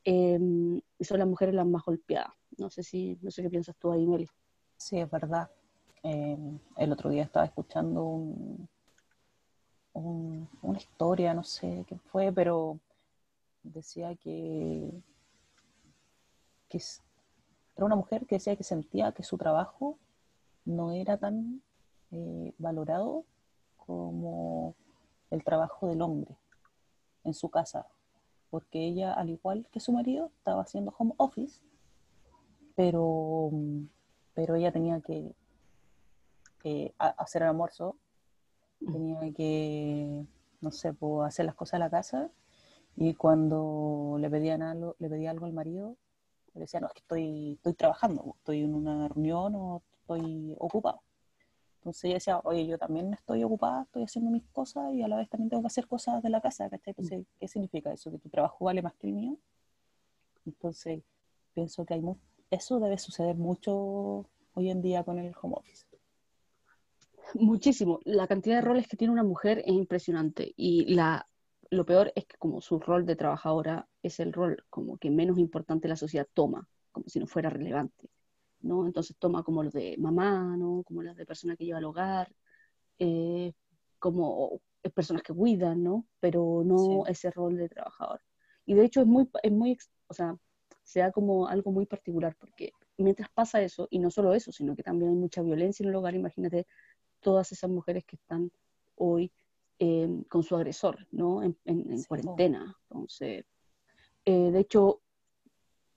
Y 0.07 1.03
son 1.03 1.19
las 1.19 1.27
mujeres 1.27 1.55
las 1.55 1.65
más 1.65 1.83
golpeadas. 1.83 2.31
No 2.57 2.69
sé 2.69 2.83
si, 2.83 3.17
no 3.21 3.31
sé 3.31 3.41
qué 3.41 3.49
piensas 3.49 3.75
tú 3.77 3.91
ahí, 3.91 4.05
Meli. 4.05 4.29
Sí, 4.77 4.99
es 4.99 5.09
verdad. 5.09 5.49
Em, 6.03 6.59
el 6.77 6.91
otro 6.91 7.09
día 7.09 7.23
estaba 7.23 7.45
escuchando 7.45 8.21
una 9.93 10.77
historia, 10.77 11.33
no 11.33 11.43
sé 11.43 11.85
qué 11.87 11.97
fue, 11.97 12.31
pero 12.31 12.79
decía 13.63 14.15
que, 14.15 14.91
que 16.69 16.81
era 17.75 17.85
una 17.85 17.95
mujer 17.95 18.25
que 18.25 18.35
decía 18.35 18.55
que 18.55 18.63
sentía 18.63 19.13
que 19.13 19.23
su 19.23 19.37
trabajo 19.37 19.97
no 20.65 20.91
era 20.91 21.17
tan 21.17 21.61
eh, 22.11 22.53
valorado 22.57 23.25
como 23.77 24.75
el 25.31 25.43
trabajo 25.43 25.87
del 25.87 26.01
hombre 26.01 26.37
en 27.23 27.33
su 27.33 27.49
casa, 27.49 27.87
porque 28.55 28.87
ella, 28.87 29.11
al 29.11 29.29
igual 29.29 29.67
que 29.69 29.81
su 29.81 29.91
marido, 29.91 30.31
estaba 30.37 30.61
haciendo 30.61 30.95
home 30.97 31.13
office, 31.17 31.61
pero, 32.73 33.51
pero 34.33 34.55
ella 34.55 34.71
tenía 34.71 35.01
que 35.01 35.35
hacer 36.97 37.41
el 37.41 37.49
almuerzo, 37.49 37.97
tenía 38.79 39.19
que, 39.33 40.25
no 40.61 40.71
sé, 40.71 40.93
pues, 40.93 41.27
hacer 41.27 41.45
las 41.45 41.55
cosas 41.55 41.73
de 41.73 41.79
la 41.79 41.89
casa, 41.89 42.31
y 42.95 43.13
cuando 43.15 44.15
le 44.21 44.29
pedían 44.29 44.61
algo, 44.61 44.95
le 44.99 45.09
pedía 45.09 45.31
algo 45.31 45.47
al 45.47 45.51
marido, 45.51 45.97
le 46.53 46.61
decía, 46.61 46.79
no, 46.79 46.87
es 46.87 46.93
que 46.93 47.01
estoy, 47.01 47.53
estoy 47.55 47.73
trabajando, 47.73 48.35
estoy 48.37 48.61
en 48.61 48.73
una 48.73 49.09
reunión 49.09 49.53
o 49.53 49.81
estoy 49.99 50.55
ocupado. 50.59 51.01
Entonces 51.85 52.05
ella 52.05 52.13
decía, 52.15 52.39
oye, 52.43 52.65
yo 52.65 52.79
también 52.79 53.13
estoy 53.13 53.43
ocupada, 53.43 53.83
estoy 53.83 54.01
haciendo 54.01 54.31
mis 54.31 54.43
cosas 54.51 54.91
y 54.91 55.03
a 55.03 55.07
la 55.07 55.17
vez 55.17 55.29
también 55.29 55.51
tengo 55.51 55.61
que 55.61 55.67
hacer 55.67 55.85
cosas 55.85 56.23
de 56.23 56.31
la 56.31 56.41
casa, 56.41 56.67
¿cachai? 56.67 56.95
Entonces, 56.97 57.19
mm. 57.19 57.23
¿qué 57.39 57.47
significa 57.47 57.93
eso? 57.93 58.09
¿Que 58.09 58.17
tu 58.17 58.27
trabajo 58.27 58.65
vale 58.65 58.81
más 58.81 58.95
que 58.95 59.05
el 59.05 59.13
mío? 59.13 59.37
Entonces, 60.47 61.03
pienso 61.53 61.85
que 61.85 61.93
hay 61.93 62.01
eso 62.49 62.79
debe 62.79 62.97
suceder 62.97 63.35
mucho 63.35 64.25
hoy 64.55 64.71
en 64.71 64.81
día 64.81 65.03
con 65.03 65.19
el 65.19 65.31
home 65.39 65.57
office. 65.57 65.85
Muchísimo. 67.35 67.99
La 68.03 68.25
cantidad 68.25 68.55
de 68.55 68.61
roles 68.61 68.87
que 68.87 68.97
tiene 68.97 69.13
una 69.13 69.23
mujer 69.23 69.59
es 69.59 69.73
impresionante 69.73 70.55
y 70.57 70.95
la, 70.95 71.27
lo 71.69 71.85
peor 71.85 72.11
es 72.15 72.25
que 72.25 72.37
como 72.37 72.61
su 72.61 72.79
rol 72.79 73.05
de 73.05 73.15
trabajadora 73.15 73.87
es 74.01 74.19
el 74.19 74.33
rol 74.33 74.65
como 74.71 74.97
que 74.97 75.11
menos 75.11 75.37
importante 75.37 75.87
la 75.87 75.97
sociedad 75.97 76.27
toma, 76.33 76.67
como 76.91 77.07
si 77.09 77.19
no 77.19 77.27
fuera 77.27 77.51
relevante. 77.51 78.09
¿No? 78.65 78.85
Entonces 78.85 79.15
toma 79.17 79.43
como 79.43 79.63
los 79.63 79.73
de 79.73 79.95
mamá, 79.97 80.55
¿no? 80.57 80.83
Como 80.83 81.03
las 81.03 81.15
de 81.15 81.25
persona 81.25 81.55
que 81.55 81.65
lleva 81.65 81.77
al 81.77 81.85
hogar, 81.85 82.31
eh, 82.99 83.53
como 83.99 84.61
personas 84.93 85.23
que 85.23 85.33
cuidan, 85.33 85.83
¿no? 85.83 86.05
Pero 86.19 86.63
no 86.65 87.05
ese 87.07 87.31
rol 87.31 87.57
de 87.57 87.69
trabajador. 87.69 88.21
Y 88.65 88.73
de 88.73 88.85
hecho 88.85 89.01
es 89.01 89.07
muy, 89.07 89.29
es 89.43 89.51
muy, 89.51 89.77
o 90.07 90.13
sea, 90.13 90.35
se 90.83 90.99
da 90.99 91.11
como 91.11 91.47
algo 91.47 91.71
muy 91.71 91.85
particular, 91.85 92.35
porque 92.39 92.71
mientras 92.97 93.29
pasa 93.29 93.61
eso, 93.61 93.87
y 93.89 93.99
no 93.99 94.11
solo 94.11 94.33
eso, 94.33 94.51
sino 94.51 94.75
que 94.75 94.83
también 94.83 95.11
hay 95.11 95.17
mucha 95.17 95.41
violencia 95.41 95.83
en 95.83 95.89
el 95.89 95.95
hogar, 95.95 96.15
imagínate 96.15 96.67
todas 97.19 97.51
esas 97.51 97.69
mujeres 97.69 98.05
que 98.05 98.15
están 98.15 98.51
hoy 98.95 99.31
eh, 99.79 100.07
con 100.29 100.43
su 100.43 100.55
agresor, 100.55 101.07
¿no? 101.11 101.43
En, 101.43 101.55
cuarentena. 102.07 102.77
Entonces, 102.83 103.45
eh, 104.23 104.51
de 104.51 104.59
hecho, 104.59 105.01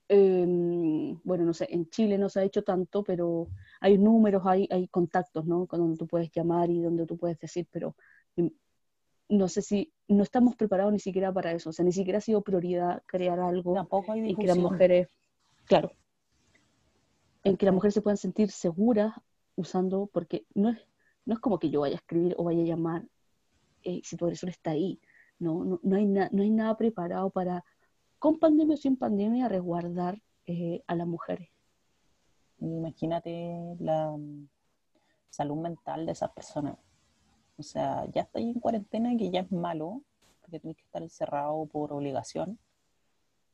Em, 0.09 1.19
bueno, 1.23 1.45
no 1.45 1.53
sé, 1.53 1.67
en 1.69 1.87
Chile 1.89 2.17
no 2.17 2.29
se 2.29 2.39
ha 2.39 2.43
hecho 2.43 2.63
tanto, 2.63 3.03
pero 3.03 3.47
hay 3.79 3.97
números, 3.97 4.41
hay, 4.45 4.67
hay 4.71 4.87
contactos, 4.87 5.45
¿no? 5.45 5.67
Con 5.67 5.79
donde 5.79 5.97
tú 5.97 6.07
puedes 6.07 6.31
llamar 6.31 6.69
y 6.71 6.81
donde 6.81 7.05
tú 7.05 7.17
puedes 7.17 7.39
decir, 7.39 7.67
pero 7.71 7.95
no 9.29 9.47
sé 9.47 9.61
si 9.61 9.93
no 10.07 10.23
estamos 10.23 10.55
preparados 10.55 10.91
ni 10.91 10.99
siquiera 10.99 11.31
para 11.31 11.51
eso, 11.51 11.69
o 11.69 11.73
sea, 11.73 11.85
ni 11.85 11.91
siquiera 11.91 12.17
ha 12.17 12.21
sido 12.21 12.41
prioridad 12.41 13.03
crear 13.05 13.39
algo 13.39 13.75
Tampoco 13.75 14.11
hay 14.11 14.21
en 14.21 14.35
que 14.35 14.47
las 14.47 14.57
mujeres, 14.57 15.07
claro, 15.65 15.91
en 17.43 17.57
que 17.57 17.65
las 17.65 17.75
mujeres 17.75 17.93
se 17.93 18.01
puedan 18.01 18.17
sentir 18.17 18.49
seguras 18.51 19.13
usando, 19.55 20.09
porque 20.11 20.45
no 20.55 20.69
es, 20.69 20.79
no 21.25 21.35
es 21.35 21.39
como 21.39 21.59
que 21.59 21.69
yo 21.69 21.81
vaya 21.81 21.95
a 21.95 21.97
escribir 21.97 22.33
o 22.37 22.43
vaya 22.45 22.61
a 22.61 22.65
llamar 22.65 23.03
eh, 23.83 24.01
si 24.03 24.17
tu 24.17 24.25
agresor 24.25 24.49
está 24.49 24.71
ahí, 24.71 24.99
no, 25.39 25.63
no, 25.63 25.79
no 25.83 25.95
hay, 25.95 26.05
na- 26.05 26.29
no 26.31 26.43
hay 26.43 26.49
nada 26.49 26.75
preparado 26.77 27.29
para, 27.29 27.63
con 28.19 28.37
pandemia 28.37 28.75
o 28.75 28.77
sin 28.77 28.97
pandemia, 28.97 29.47
resguardar 29.47 30.21
eh, 30.45 30.83
a 30.87 30.95
las 30.95 31.07
mujeres. 31.07 31.49
Imagínate 32.59 33.75
la 33.79 34.11
mm, 34.11 34.49
salud 35.29 35.57
mental 35.57 36.05
de 36.05 36.11
esas 36.11 36.31
personas. 36.31 36.77
O 37.57 37.63
sea, 37.63 38.05
ya 38.11 38.23
estoy 38.23 38.43
en 38.43 38.59
cuarentena, 38.59 39.15
que 39.17 39.31
ya 39.31 39.41
es 39.41 39.51
malo, 39.51 40.01
porque 40.41 40.59
tienes 40.59 40.77
que 40.77 40.83
estar 40.83 41.01
encerrado 41.01 41.65
por 41.65 41.93
obligación. 41.93 42.59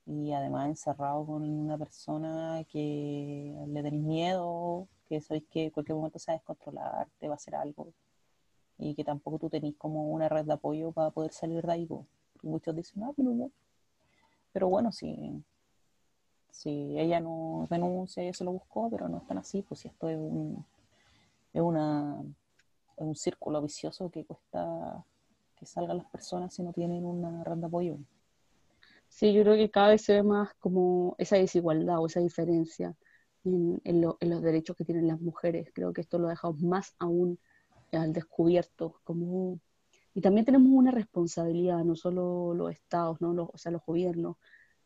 Y 0.08 0.32
además 0.34 0.68
encerrado 0.68 1.26
con 1.26 1.44
una 1.44 1.78
persona 1.78 2.64
que 2.70 3.56
le 3.68 3.84
tenéis 3.84 4.04
miedo, 4.04 4.88
que 5.08 5.22
sabéis 5.22 5.46
que 5.50 5.66
en 5.66 5.70
cualquier 5.72 5.96
momento 5.96 6.20
se 6.20 6.32
va 6.32 6.36
a 6.36 6.38
descontrolar, 6.38 7.08
te 7.20 7.28
va 7.28 7.34
a 7.34 7.38
hacer 7.38 7.56
algo. 7.56 7.94
Y 8.78 8.96
que 8.96 9.04
tampoco 9.04 9.40
tú 9.40 9.50
tenés 9.50 9.76
como 9.78 10.10
una 10.10 10.30
red 10.30 10.46
de 10.46 10.54
apoyo 10.54 10.92
para 10.92 11.12
poder 11.12 11.32
salir 11.34 11.66
de 11.66 11.72
ahí. 11.72 11.88
Muchos 12.44 12.76
dicen, 12.76 13.04
ah, 13.04 13.12
pero 13.16 13.32
no. 13.32 13.52
Pero 14.56 14.70
bueno, 14.70 14.92
si, 14.92 15.46
si 16.52 16.98
ella 17.00 17.20
no 17.20 17.68
denuncia, 17.70 18.24
ella 18.24 18.34
se 18.34 18.44
lo 18.44 18.52
buscó, 18.54 18.90
pero 18.90 19.08
no 19.10 19.18
es 19.18 19.28
tan 19.28 19.38
así, 19.38 19.62
pues 19.62 19.82
si 19.82 19.88
esto 19.90 20.10
es 20.10 20.18
un, 20.18 20.66
es 21.54 21.62
una, 21.62 22.22
es 22.98 23.06
un 23.08 23.16
círculo 23.16 23.62
vicioso 23.62 24.10
que 24.12 24.26
cuesta 24.26 25.06
que 25.58 25.66
salgan 25.68 25.98
las 26.00 26.08
personas 26.12 26.54
si 26.56 26.64
no 26.64 26.74
tienen 26.74 27.06
una 27.06 27.44
red 27.46 27.58
de 27.58 27.68
apoyo. 27.68 27.98
Sí, 29.10 29.34
yo 29.34 29.44
creo 29.44 29.56
que 29.56 29.72
cada 29.72 29.90
vez 29.90 30.04
se 30.04 30.14
ve 30.16 30.24
más 30.24 30.54
como 30.60 31.16
esa 31.18 31.38
desigualdad 31.38 32.00
o 32.00 32.08
esa 32.08 32.20
diferencia 32.20 32.96
en, 33.44 33.80
en 33.84 34.02
lo- 34.02 34.18
en 34.20 34.30
los 34.32 34.42
derechos 34.42 34.76
que 34.76 34.86
tienen 34.86 35.08
las 35.08 35.22
mujeres. 35.22 35.70
Creo 35.74 35.94
que 35.94 36.02
esto 36.02 36.20
lo 36.20 36.28
ha 36.28 36.32
dejado 36.32 36.54
más 36.56 36.96
aún 37.00 37.40
al 37.92 38.14
descubierto. 38.14 39.00
Como... 39.04 39.60
Y 40.16 40.22
también 40.22 40.46
tenemos 40.48 40.70
una 40.72 40.92
responsabilidad, 40.92 41.84
no 41.86 41.96
solo 41.98 42.56
los 42.56 42.72
estados, 42.74 43.22
¿no? 43.22 43.34
Los- 43.34 43.50
o 43.54 43.58
sea, 43.60 43.72
los 43.74 43.84
gobiernos, 43.86 44.38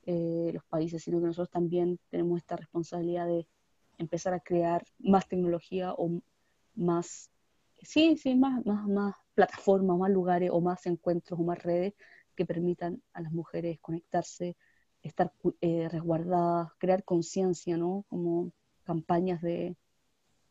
eh, 0.06 0.52
los 0.54 0.66
países, 0.66 1.04
sino 1.04 1.20
que 1.22 1.28
nosotros 1.28 1.52
también 1.52 2.00
tenemos 2.10 2.40
esta 2.40 2.58
responsabilidad 2.58 3.28
de 3.28 3.48
empezar 4.00 4.34
a 4.34 4.42
crear 4.42 4.86
más 5.00 5.28
tecnología 5.30 5.94
o 5.98 6.22
más, 6.76 7.30
sí, 7.82 8.18
sí, 8.18 8.36
más, 8.36 8.66
más, 8.66 8.88
más 8.88 9.16
plataformas, 9.36 9.98
más 9.98 10.12
lugares 10.12 10.50
o 10.54 10.62
más 10.62 10.86
encuentros 10.88 11.40
o 11.40 11.44
más 11.44 11.62
redes 11.64 11.94
que 12.36 12.46
permitan 12.46 13.02
a 13.14 13.22
las 13.22 13.32
mujeres 13.32 13.80
conectarse, 13.82 14.58
estar 15.04 15.32
eh, 15.62 15.90
resguardadas, 15.90 16.72
crear 16.80 17.04
conciencia, 17.04 17.78
¿no? 17.78 18.06
Como 18.10 18.52
campañas 18.84 19.42
de 19.42 19.76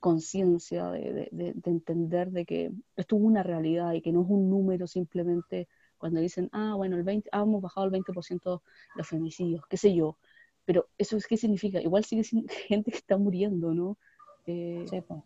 conciencia, 0.01 0.91
de, 0.91 1.13
de- 1.13 1.29
de- 1.33 1.53
de 1.55 1.71
entender 1.71 2.31
de 2.31 2.45
que 2.47 2.71
esto 2.97 3.17
es 3.17 3.23
una 3.23 3.43
realidad 3.43 3.93
y 3.95 4.03
que 4.03 4.13
no 4.13 4.23
es 4.23 4.29
un 4.31 4.49
número 4.51 4.87
simplemente 4.87 5.69
cuando 5.99 6.21
dicen, 6.21 6.49
ah, 6.53 6.75
bueno, 6.77 6.97
el 6.97 7.03
20, 7.03 7.29
ah, 7.33 7.43
hemos 7.43 7.61
bajado 7.63 7.87
el 7.87 7.93
20% 7.93 8.63
los 8.97 9.09
femicidios, 9.09 9.63
qué 9.69 9.77
sé 9.77 9.95
yo. 9.95 10.17
Pero 10.65 10.89
eso 10.99 11.17
es 11.17 11.27
qué 11.27 11.37
significa? 11.37 11.81
Igual 11.81 12.05
sigue 12.05 12.25
siendo 12.25 12.49
gente 12.69 12.91
que 12.93 12.99
está 12.99 13.17
muriendo, 13.19 13.75
¿no? 13.75 13.99
Eh, 14.47 14.85
Sí, 14.89 15.01
pues. 15.01 15.23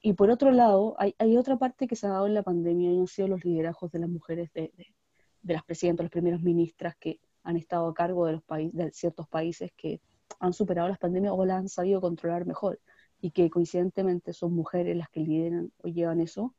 y 0.00 0.12
por 0.12 0.30
otro 0.30 0.50
lado, 0.52 0.94
hay, 0.98 1.14
hay 1.18 1.36
otra 1.36 1.56
parte 1.58 1.86
que 1.86 1.96
se 1.96 2.06
ha 2.06 2.10
dado 2.10 2.26
en 2.26 2.34
la 2.34 2.42
pandemia 2.42 2.92
y 2.92 2.98
han 2.98 3.06
sido 3.08 3.28
los 3.28 3.44
liderazgos 3.44 3.90
de 3.92 3.98
las 4.00 4.08
mujeres, 4.08 4.52
de, 4.52 4.72
de- 4.76 4.94
de 5.42 5.54
las 5.54 5.64
presidentas, 5.64 6.04
las 6.04 6.10
primeras 6.10 6.42
ministras 6.42 6.96
que 6.96 7.20
han 7.44 7.56
estado 7.56 7.88
a 7.88 7.94
cargo 7.94 8.26
de, 8.26 8.32
los 8.32 8.42
países, 8.42 8.74
de 8.74 8.90
ciertos 8.92 9.28
países 9.28 9.70
que 9.76 10.00
han 10.40 10.52
superado 10.52 10.88
las 10.88 10.98
pandemias 10.98 11.32
o 11.36 11.44
las 11.44 11.58
han 11.58 11.68
sabido 11.68 12.00
controlar 12.00 12.46
mejor 12.46 12.80
y 13.26 13.32
que 13.32 13.50
coincidentemente 13.50 14.32
son 14.32 14.52
mujeres 14.54 14.96
las 14.96 15.08
que 15.08 15.18
lideran 15.18 15.72
o 15.82 15.88
llevan 15.88 16.20
eso 16.20 16.54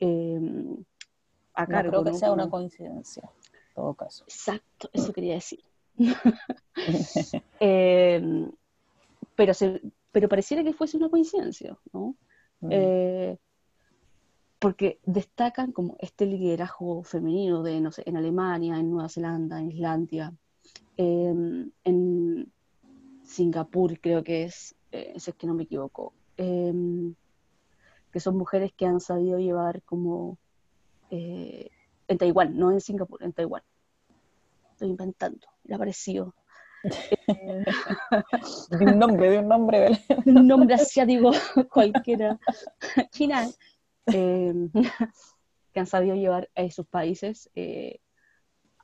eh, 0.00 0.40
a 1.54 1.62
No 1.62 1.68
cargo. 1.68 1.90
creo 1.90 2.04
que 2.04 2.10
¿no? 2.10 2.18
sea 2.18 2.32
una 2.32 2.50
coincidencia, 2.50 3.22
en 3.22 3.74
todo 3.76 3.94
caso. 3.94 4.24
Exacto, 4.24 4.90
eso 4.92 5.12
quería 5.12 5.34
decir. 5.34 5.60
Eh, 7.60 8.50
pero, 9.36 9.54
se, 9.54 9.80
pero 10.10 10.28
pareciera 10.28 10.64
que 10.64 10.72
fuese 10.72 10.96
una 10.96 11.08
coincidencia, 11.08 11.76
¿no? 11.92 12.16
Mm. 12.60 12.68
Eh, 12.70 13.38
porque 14.58 14.98
destacan 15.04 15.70
como 15.70 15.96
este 16.00 16.26
liderazgo 16.26 17.04
femenino 17.04 17.62
de, 17.62 17.80
no 17.80 17.92
sé, 17.92 18.02
en 18.06 18.16
Alemania, 18.16 18.78
en 18.78 18.90
Nueva 18.90 19.08
Zelanda, 19.08 19.60
en 19.60 19.70
Islandia, 19.70 20.32
eh, 20.96 21.70
en 21.84 22.52
Singapur 23.24 24.00
creo 24.00 24.24
que 24.24 24.44
es, 24.44 24.74
eh, 24.92 25.14
si 25.18 25.30
es 25.30 25.36
que 25.36 25.46
no 25.46 25.54
me 25.54 25.64
equivoco, 25.64 26.12
eh, 26.36 26.72
que 28.12 28.20
son 28.20 28.36
mujeres 28.36 28.72
que 28.72 28.86
han 28.86 29.00
sabido 29.00 29.38
llevar 29.38 29.82
como 29.82 30.38
eh, 31.10 31.70
en 32.06 32.18
Taiwán, 32.18 32.56
no 32.56 32.70
en 32.72 32.80
Singapur, 32.80 33.22
en 33.22 33.32
Taiwán. 33.32 33.62
Estoy 34.72 34.88
inventando, 34.90 35.46
le. 35.64 36.34
Eh, 36.84 37.64
De 38.70 38.84
un 38.86 38.98
nombre, 38.98 39.30
de 39.30 39.38
un 39.40 39.48
nombre, 39.48 39.80
Belén. 39.80 40.00
un 40.38 40.46
nombre 40.46 40.74
asiático 40.74 41.32
cualquiera, 41.72 42.38
China, 43.10 43.46
eh, 44.06 44.54
que 45.72 45.80
han 45.80 45.86
sabido 45.86 46.14
llevar 46.14 46.48
a 46.54 46.70
sus 46.70 46.86
países 46.86 47.50
eh, 47.54 47.98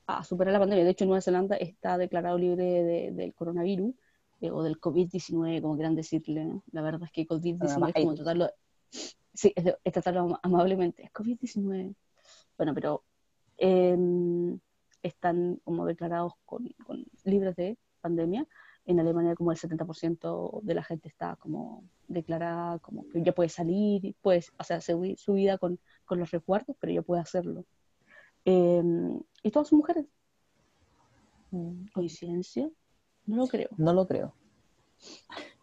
a 0.07 0.23
superar 0.25 0.53
la 0.53 0.59
pandemia. 0.59 0.85
De 0.85 0.91
hecho, 0.91 1.07
Nueva 1.07 1.21
Zelanda 1.23 1.57
está 1.57 1.97
declarado 1.97 2.37
libre 2.37 2.65
de- 2.65 3.11
del 3.13 3.33
coronavirus 3.33 3.95
eh, 4.47 4.51
o 4.51 4.63
del 4.63 4.81
COVID-19, 4.81 5.61
como 5.63 5.75
quieran 5.75 5.95
decirle. 5.95 6.45
¿no? 6.45 6.63
La 6.73 6.83
verdad 6.83 7.05
es 7.05 7.13
que 7.13 7.27
COVID-19 7.27 7.59
es 7.89 7.95
como 7.95 8.15
tratarlo, 8.17 8.51
sí, 9.33 9.53
es, 9.57 9.65
de- 9.65 9.77
es 9.85 9.93
tratarlo 9.93 10.21
am- 10.21 10.39
amablemente. 10.43 11.05
Es 11.05 11.13
COVID-19. 11.13 11.95
Bueno, 12.57 12.75
pero 12.75 13.03
eh, 13.59 13.97
están 15.03 15.61
como 15.65 15.87
declarados 15.87 16.33
con, 16.45 16.69
con- 16.87 17.05
libres 17.25 17.57
de 17.57 17.79
pandemia. 18.01 18.47
En 18.87 19.01
Alemania 19.01 19.35
como 19.35 19.51
el 19.51 19.57
70% 19.59 20.61
de 20.63 20.75
la 20.75 20.83
gente 20.85 21.09
está 21.09 21.37
como 21.37 21.85
declarada 22.07 22.79
como 22.81 23.09
que 23.09 23.23
ya 23.23 23.33
puede 23.33 23.49
salir, 23.49 24.15
puede 24.21 24.45
hacer 24.59 24.83
su, 24.83 25.15
su 25.17 25.33
vida 25.33 25.57
con, 25.57 25.79
con 26.05 26.19
los 26.19 26.31
resguardos, 26.31 26.77
pero 26.79 26.93
ya 26.93 27.01
puede 27.01 27.23
hacerlo. 27.23 27.65
Eh, 28.45 28.83
y 29.43 29.51
todas 29.51 29.69
son 29.69 29.79
mujeres. 29.79 30.05
Mm, 31.51 31.87
¿Coincidencia? 31.95 32.69
No 33.27 33.37
lo 33.37 33.47
creo. 33.47 33.69
No 33.77 33.93
lo 33.93 34.07
creo. 34.07 34.35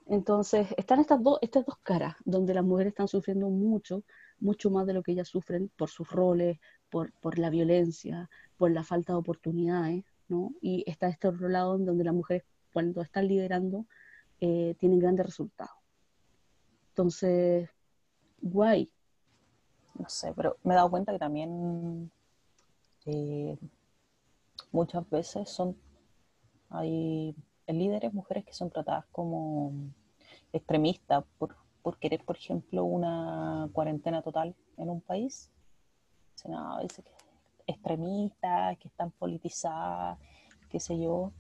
Entonces, 0.08 0.68
están 0.78 1.00
estas, 1.00 1.22
dos 1.24 1.40
estas 1.42 1.66
dos 1.66 1.78
caras, 1.84 2.16
donde 2.26 2.54
las 2.54 2.64
mujeres 2.64 2.92
están 2.92 3.08
sufriendo 3.08 3.50
mucho, 3.50 4.04
mucho 4.40 4.70
más 4.70 4.86
de 4.86 4.94
lo 4.94 5.04
que 5.04 5.14
ellas 5.14 5.28
sufren 5.28 5.72
por 5.78 5.90
sus 5.90 6.10
roles, 6.10 6.60
por, 6.90 7.14
por 7.14 7.40
la 7.40 7.50
violencia, 7.50 8.30
por 8.58 8.72
la 8.72 8.84
falta 8.84 9.14
de 9.14 9.20
oportunidades, 9.20 10.04
¿no? 10.28 10.54
Y 10.62 10.84
está 10.86 11.08
este 11.08 11.28
otro 11.28 11.48
lado 11.48 11.76
en 11.76 11.86
donde 11.86 12.04
las 12.04 12.14
mujeres, 12.14 12.44
cuando 12.74 13.02
están 13.02 13.28
liderando, 13.28 13.86
eh, 14.42 14.76
tienen 14.80 15.00
grandes 15.00 15.26
resultados. 15.28 15.78
Entonces, 16.90 17.70
guay. 18.42 18.92
No 19.98 20.10
sé, 20.10 20.34
pero 20.36 20.58
me 20.64 20.74
he 20.74 20.78
dado 20.78 20.90
cuenta 20.90 21.12
que 21.12 21.20
también 21.20 22.12
eh, 23.06 23.58
muchas 24.72 25.10
veces 25.10 25.50
son 25.50 25.76
hay 26.72 27.36
líderes 27.74 28.14
mujeres 28.14 28.46
que 28.46 28.54
son 28.54 28.70
tratadas 28.70 29.06
como 29.12 29.72
extremistas 30.54 31.24
por, 31.38 31.56
por 31.82 31.98
querer, 31.98 32.24
por 32.24 32.38
ejemplo, 32.38 32.84
una 32.84 33.70
cuarentena 33.74 34.22
total 34.22 34.56
en 34.78 34.90
un 34.90 35.02
país. 35.02 35.52
Dicen, 36.36 36.52
no, 36.52 36.80
dice 36.82 37.04
que 37.04 37.12
extremistas, 37.68 38.78
que 38.78 38.88
están 38.88 39.12
politizadas, 39.12 40.20
qué 40.70 40.80
sé 40.80 41.00
yo. 41.00 41.32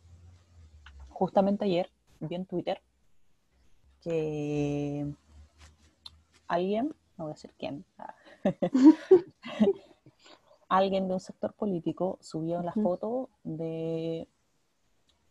Justamente 1.09 1.65
ayer 1.65 1.89
vi 2.19 2.35
en 2.35 2.45
Twitter 2.45 2.81
que 4.01 5.13
alguien, 6.47 6.87
no 7.17 7.25
voy 7.25 7.31
a 7.31 7.33
decir 7.33 7.53
quién, 7.57 7.85
ah, 7.97 8.15
alguien 10.69 11.07
de 11.07 11.13
un 11.13 11.19
sector 11.19 11.53
político 11.53 12.17
subió 12.21 12.61
la 12.63 12.73
foto 12.73 13.29
de 13.43 14.27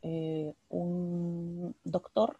eh, 0.02 0.54
un 0.68 1.74
doctor 1.84 2.36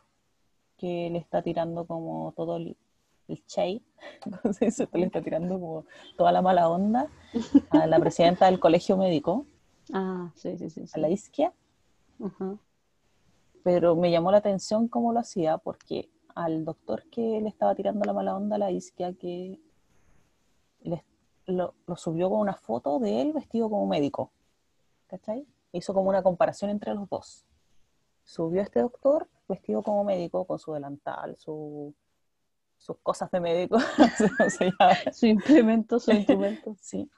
que 0.76 1.10
le 1.10 1.18
está 1.18 1.42
tirando 1.42 1.86
como 1.86 2.32
todo 2.36 2.56
el, 2.56 2.76
el 3.28 3.42
shade, 3.46 3.82
¿cómo 4.22 4.52
se 4.52 4.66
dice? 4.66 4.88
le 4.92 5.06
está 5.06 5.20
tirando 5.22 5.54
como 5.60 5.84
toda 6.16 6.32
la 6.32 6.42
mala 6.42 6.68
onda 6.68 7.08
a 7.70 7.86
la 7.86 7.98
presidenta 8.00 8.46
del 8.46 8.60
colegio 8.60 8.96
médico, 8.96 9.46
Ah, 9.92 10.30
sí, 10.36 10.56
sí, 10.56 10.70
sí. 10.70 10.86
sí. 10.86 10.92
a 10.94 10.98
la 10.98 11.08
isquia, 11.08 11.52
pero 13.64 13.96
me 13.96 14.10
llamó 14.10 14.30
la 14.30 14.38
atención 14.38 14.86
cómo 14.86 15.12
lo 15.12 15.18
hacía 15.18 15.58
porque 15.58 16.08
al 16.34 16.64
doctor 16.64 17.04
que 17.10 17.40
le 17.40 17.48
estaba 17.48 17.74
tirando 17.74 18.04
la 18.04 18.12
mala 18.12 18.36
onda 18.36 18.54
a 18.56 18.58
la 18.58 18.70
isquia 18.70 19.12
que 19.14 19.60
le 20.82 21.04
lo, 21.46 21.74
subió 21.96 22.30
con 22.30 22.40
una 22.40 22.54
foto 22.54 22.98
de 22.98 23.20
él 23.22 23.32
vestido 23.32 23.68
como 23.68 23.86
médico. 23.86 24.30
¿Cachai? 25.08 25.46
Hizo 25.72 25.92
como 25.92 26.08
una 26.08 26.22
comparación 26.22 26.70
entre 26.70 26.94
los 26.94 27.08
dos. 27.08 27.44
Subió 28.30 28.62
este 28.62 28.80
doctor 28.80 29.26
vestido 29.48 29.82
como 29.82 30.04
médico, 30.04 30.44
con 30.44 30.56
su 30.60 30.72
delantal, 30.72 31.36
su, 31.36 31.92
sus 32.78 32.96
cosas 32.98 33.28
de 33.32 33.40
médico. 33.40 33.76
su 35.12 35.26
implemento, 35.26 35.98
su 35.98 36.12
instrumento. 36.12 36.76
sí. 36.80 37.10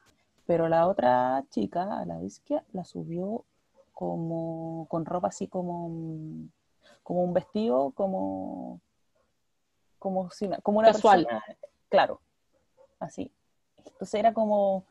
Pero 0.46 0.70
la 0.70 0.88
otra 0.88 1.44
chica, 1.50 2.02
la 2.06 2.16
Vizquia, 2.16 2.64
la 2.72 2.86
subió 2.86 3.44
como 3.92 4.86
con 4.88 5.04
ropa 5.04 5.28
así 5.28 5.48
como, 5.48 6.48
como 7.02 7.24
un 7.24 7.34
vestido, 7.34 7.90
como 7.90 8.80
como, 9.98 10.30
como 10.62 10.78
una 10.78 10.92
Casual. 10.92 11.28
claro, 11.90 12.22
así. 12.98 13.30
Entonces 13.84 14.14
era 14.14 14.32
como, 14.32 14.86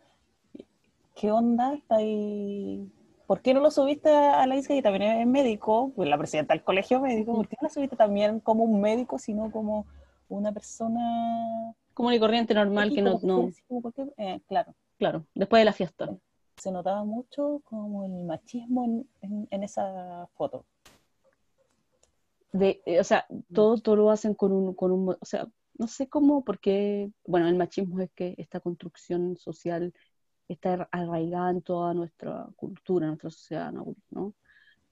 ¿qué 1.15 1.31
onda? 1.31 1.73
¿Está 1.73 1.95
ahí? 1.95 2.91
¿Por 3.31 3.41
qué 3.41 3.53
no 3.53 3.61
lo 3.61 3.71
subiste 3.71 4.09
a 4.09 4.45
la 4.45 4.57
isla 4.57 4.75
y 4.75 4.81
también 4.81 5.03
es 5.21 5.25
médico? 5.25 5.93
Pues 5.95 6.09
la 6.09 6.17
presidenta 6.17 6.53
del 6.53 6.65
colegio 6.65 6.99
médico, 6.99 7.33
¿por 7.33 7.47
qué 7.47 7.55
no 7.61 7.69
lo 7.69 7.73
subiste 7.73 7.95
también 7.95 8.41
como 8.41 8.65
un 8.65 8.81
médico, 8.81 9.17
sino 9.19 9.49
como 9.51 9.85
una 10.27 10.51
persona 10.51 11.73
común 11.93 12.11
y 12.11 12.19
corriente 12.19 12.53
normal 12.53 12.91
que 12.93 13.01
no, 13.01 13.21
no... 13.23 13.49
Eh, 14.17 14.41
claro. 14.49 14.75
Claro 14.97 15.25
después 15.33 15.61
de 15.61 15.63
la 15.63 15.71
fiesta. 15.71 16.09
Se 16.57 16.73
notaba 16.73 17.05
mucho 17.05 17.61
como 17.63 18.03
el 18.03 18.25
machismo 18.25 19.05
en 19.21 19.63
esa 19.63 20.27
foto. 20.33 20.65
De, 22.51 22.81
eh, 22.85 22.99
o 22.99 23.03
sea, 23.05 23.25
todo, 23.53 23.77
todo 23.77 23.95
lo 23.95 24.11
hacen 24.11 24.33
con 24.33 24.51
un, 24.51 24.73
con 24.73 24.91
un, 24.91 25.09
o 25.11 25.25
sea, 25.25 25.47
no 25.77 25.87
sé 25.87 26.09
cómo, 26.09 26.43
porque, 26.43 27.09
bueno, 27.25 27.47
el 27.47 27.55
machismo 27.55 28.01
es 28.01 28.11
que 28.11 28.35
esta 28.37 28.59
construcción 28.59 29.37
social 29.37 29.93
está 30.53 30.87
arraigada 30.91 31.51
en 31.51 31.61
toda 31.61 31.93
nuestra 31.93 32.47
cultura, 32.55 33.05
en 33.05 33.09
nuestra 33.11 33.29
sociedad, 33.29 33.71
¿no? 33.71 34.33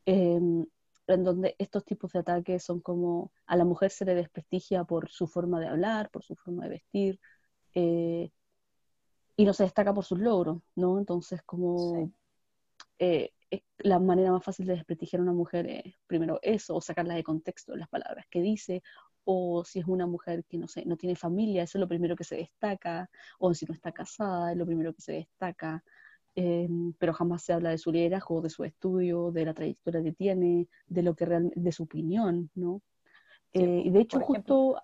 Em, 0.05 0.65
en 1.07 1.23
donde 1.23 1.55
estos 1.57 1.85
tipos 1.85 2.11
de 2.13 2.19
ataques 2.19 2.63
son 2.63 2.81
como 2.81 3.31
a 3.47 3.55
la 3.55 3.65
mujer 3.65 3.91
se 3.91 4.05
le 4.05 4.15
desprestigia 4.15 4.83
por 4.83 5.09
su 5.09 5.27
forma 5.27 5.59
de 5.59 5.67
hablar, 5.67 6.09
por 6.11 6.23
su 6.23 6.35
forma 6.35 6.63
de 6.65 6.69
vestir, 6.69 7.19
eh, 7.73 8.31
y 9.35 9.45
no 9.45 9.53
se 9.53 9.63
destaca 9.63 9.93
por 9.93 10.05
sus 10.05 10.19
logros, 10.19 10.61
¿no? 10.75 10.99
Entonces, 10.99 11.41
como 11.43 12.11
eh, 12.99 13.31
la 13.79 13.99
manera 13.99 14.31
más 14.31 14.43
fácil 14.43 14.65
de 14.67 14.73
desprestigiar 14.73 15.21
a 15.21 15.23
una 15.23 15.33
mujer 15.33 15.67
es 15.67 15.95
primero 16.07 16.39
eso, 16.41 16.75
o 16.75 16.81
sacarla 16.81 17.15
de 17.15 17.23
contexto, 17.23 17.75
las 17.75 17.89
palabras 17.89 18.25
que 18.29 18.41
dice, 18.41 18.83
o 19.31 19.63
si 19.63 19.77
es 19.77 19.85
una 19.85 20.07
mujer 20.07 20.43
que 20.45 20.57
no 20.57 20.67
sé, 20.67 20.83
no 20.85 20.97
tiene 20.97 21.15
familia, 21.15 21.61
eso 21.61 21.77
es 21.77 21.81
lo 21.81 21.87
primero 21.87 22.15
que 22.15 22.23
se 22.23 22.35
destaca, 22.35 23.07
o 23.37 23.53
si 23.53 23.67
no 23.67 23.75
está 23.75 23.91
casada, 23.91 24.51
es 24.51 24.57
lo 24.57 24.65
primero 24.65 24.91
que 24.91 25.01
se 25.01 25.11
destaca, 25.13 25.83
em, 26.33 26.93
pero 26.93 27.13
jamás 27.13 27.43
se 27.43 27.53
habla 27.53 27.69
de 27.69 27.77
su 27.77 27.91
liderazgo, 27.91 28.41
de 28.41 28.49
su 28.49 28.63
estudio, 28.63 29.31
de 29.31 29.45
la 29.45 29.53
trayectoria 29.53 30.01
que 30.01 30.13
tiene, 30.13 30.67
de 30.87 31.03
lo 31.03 31.15
que 31.15 31.25
realmente, 31.25 31.59
de 31.59 31.71
su 31.71 31.83
opinión, 31.83 32.49
¿no? 32.55 32.81
Eh, 33.53 33.83
y 33.85 33.91
de 33.91 34.01
hecho, 34.01 34.19
justo. 34.19 34.81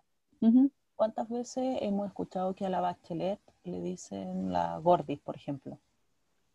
¿Cuántas 0.95 1.27
veces 1.27 1.79
hemos 1.81 2.07
escuchado 2.07 2.53
que 2.53 2.65
a 2.65 2.69
la 2.69 2.79
Bachelet 2.81 3.41
le 3.63 3.81
dicen 3.81 4.53
la 4.53 4.77
gordis, 4.77 5.19
por 5.19 5.35
ejemplo? 5.35 5.79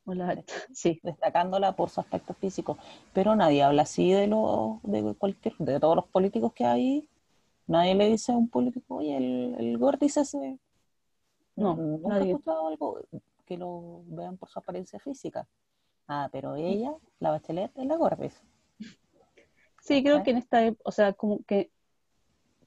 sí. 0.72 1.00
destacándola 1.02 1.76
por 1.76 1.90
su 1.90 2.00
aspecto 2.00 2.34
físico. 2.34 2.78
Pero 3.12 3.34
nadie 3.36 3.62
habla 3.62 3.82
así 3.82 4.12
de 4.12 4.28
lo, 4.28 4.80
de 4.84 5.14
cualquier, 5.14 5.56
de 5.58 5.80
todos 5.80 5.96
los 5.96 6.06
políticos 6.06 6.52
que 6.54 6.64
hay. 6.64 7.08
Nadie 7.70 7.94
le 7.94 8.08
dice 8.08 8.32
a 8.32 8.36
un 8.36 8.48
político, 8.48 8.96
oye, 8.96 9.16
el, 9.16 9.54
el 9.56 9.78
Gordis 9.78 10.16
ese. 10.16 10.58
No, 11.54 11.76
nunca 11.76 12.18
he 12.18 12.30
escuchado 12.30 12.66
algo 12.66 13.00
que 13.46 13.56
lo 13.56 14.02
vean 14.06 14.36
por 14.36 14.48
su 14.48 14.58
apariencia 14.58 14.98
física. 14.98 15.46
Ah, 16.08 16.28
pero 16.32 16.56
ella, 16.56 16.92
la 17.20 17.30
Bachelet, 17.30 17.70
es 17.76 17.86
la 17.86 17.96
Gordis. 17.96 18.42
Sí, 19.80 20.02
creo 20.02 20.24
que 20.24 20.32
en 20.32 20.38
esta, 20.38 20.74
o 20.84 20.90
sea, 20.90 21.12
como 21.12 21.44
que 21.44 21.70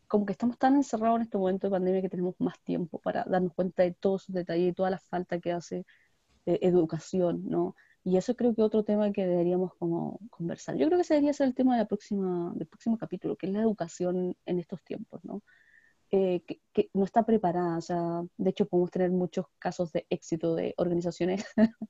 como 0.08 0.26
que 0.26 0.32
estamos 0.32 0.58
tan 0.58 0.76
encerrados 0.76 1.18
en 1.18 1.24
este 1.24 1.38
momento 1.38 1.68
de 1.68 1.72
pandemia 1.72 2.02
que 2.02 2.10
tenemos 2.10 2.36
más 2.40 2.58
tiempo 2.62 2.98
para 3.00 3.26
darnos 3.26 3.52
cuenta 3.54 3.84
de 3.84 3.92
todos 3.92 4.24
sus 4.24 4.34
detalles 4.34 4.70
y 4.70 4.74
toda 4.74 4.90
la 4.90 5.00
falta 5.00 5.40
que 5.40 5.52
hace 5.52 5.86
educación, 6.46 7.42
¿no? 7.50 7.76
Y 8.06 8.18
eso 8.18 8.36
creo 8.36 8.54
que 8.54 8.62
otro 8.62 8.84
tema 8.84 9.12
que 9.12 9.26
deberíamos 9.26 9.74
como 9.76 10.20
conversar. 10.30 10.76
Yo 10.76 10.88
creo 10.88 10.98
que 10.98 11.04
ese 11.04 11.14
debería 11.14 11.34
ser 11.34 11.48
el 11.48 11.56
tema 11.56 11.74
de 11.74 11.84
la 11.84 11.88
próxima, 11.88 12.52
del 12.56 12.68
próximo 12.68 12.98
capítulo, 12.98 13.38
que 13.38 13.48
es 13.48 13.54
la 13.54 13.62
educación 13.62 14.36
en 14.46 14.60
estos 14.60 14.84
tiempos, 14.84 15.24
¿no? 15.24 15.42
Eh, 16.12 16.44
que, 16.46 16.90
no 16.94 17.06
está 17.06 17.26
preparada, 17.26 17.78
o 17.78 17.82
sea, 17.82 18.22
de 18.38 18.50
hecho 18.52 18.68
podemos 18.68 18.92
tener 18.92 19.10
muchos 19.10 19.48
casos 19.58 19.92
de 19.94 20.06
éxito 20.12 20.54
de 20.54 20.76
organizaciones 20.78 21.44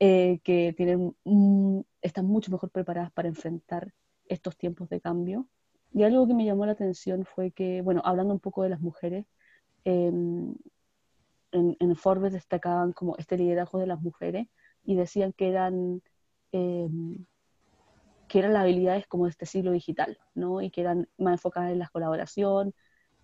eh, 0.00 0.40
que 0.42 0.72
tienen, 0.74 1.14
están 2.00 2.24
mucho 2.24 2.50
mejor 2.50 2.70
preparadas 2.70 3.12
para 3.12 3.28
enfrentar 3.28 3.92
estos 4.28 4.56
tiempos 4.56 4.88
de 4.88 5.00
cambio. 5.00 5.46
Y 5.92 6.04
algo 6.04 6.26
que 6.26 6.34
me 6.34 6.46
llamó 6.46 6.64
la 6.64 6.72
atención 6.72 7.26
fue 7.26 7.50
que, 7.50 7.82
bueno, 7.82 8.00
hablando 8.04 8.32
un 8.32 8.40
poco 8.40 8.62
de 8.62 8.70
las 8.70 8.80
mujeres, 8.80 9.26
eh, 9.84 10.10
en, 11.52 11.96
Forbes 11.96 12.32
destacaban 12.32 12.92
como 12.92 13.16
este 13.18 13.36
liderazgo 13.36 13.78
de 13.78 13.86
las 13.86 14.00
mujeres 14.00 14.48
y 14.84 14.96
decían 14.96 15.32
que 15.32 15.48
eran, 15.48 16.02
em, 16.52 17.26
que 18.28 18.38
eran 18.38 18.52
las 18.52 18.62
habilidades 18.62 19.06
como 19.06 19.24
de 19.24 19.30
este 19.30 19.46
siglo 19.46 19.72
digital, 19.72 20.18
¿no? 20.34 20.60
Y 20.62 20.70
que 20.70 20.82
eran 20.82 21.08
más 21.18 21.34
enfocadas 21.34 21.72
en 21.72 21.78
la 21.78 21.88
colaboración, 21.88 22.74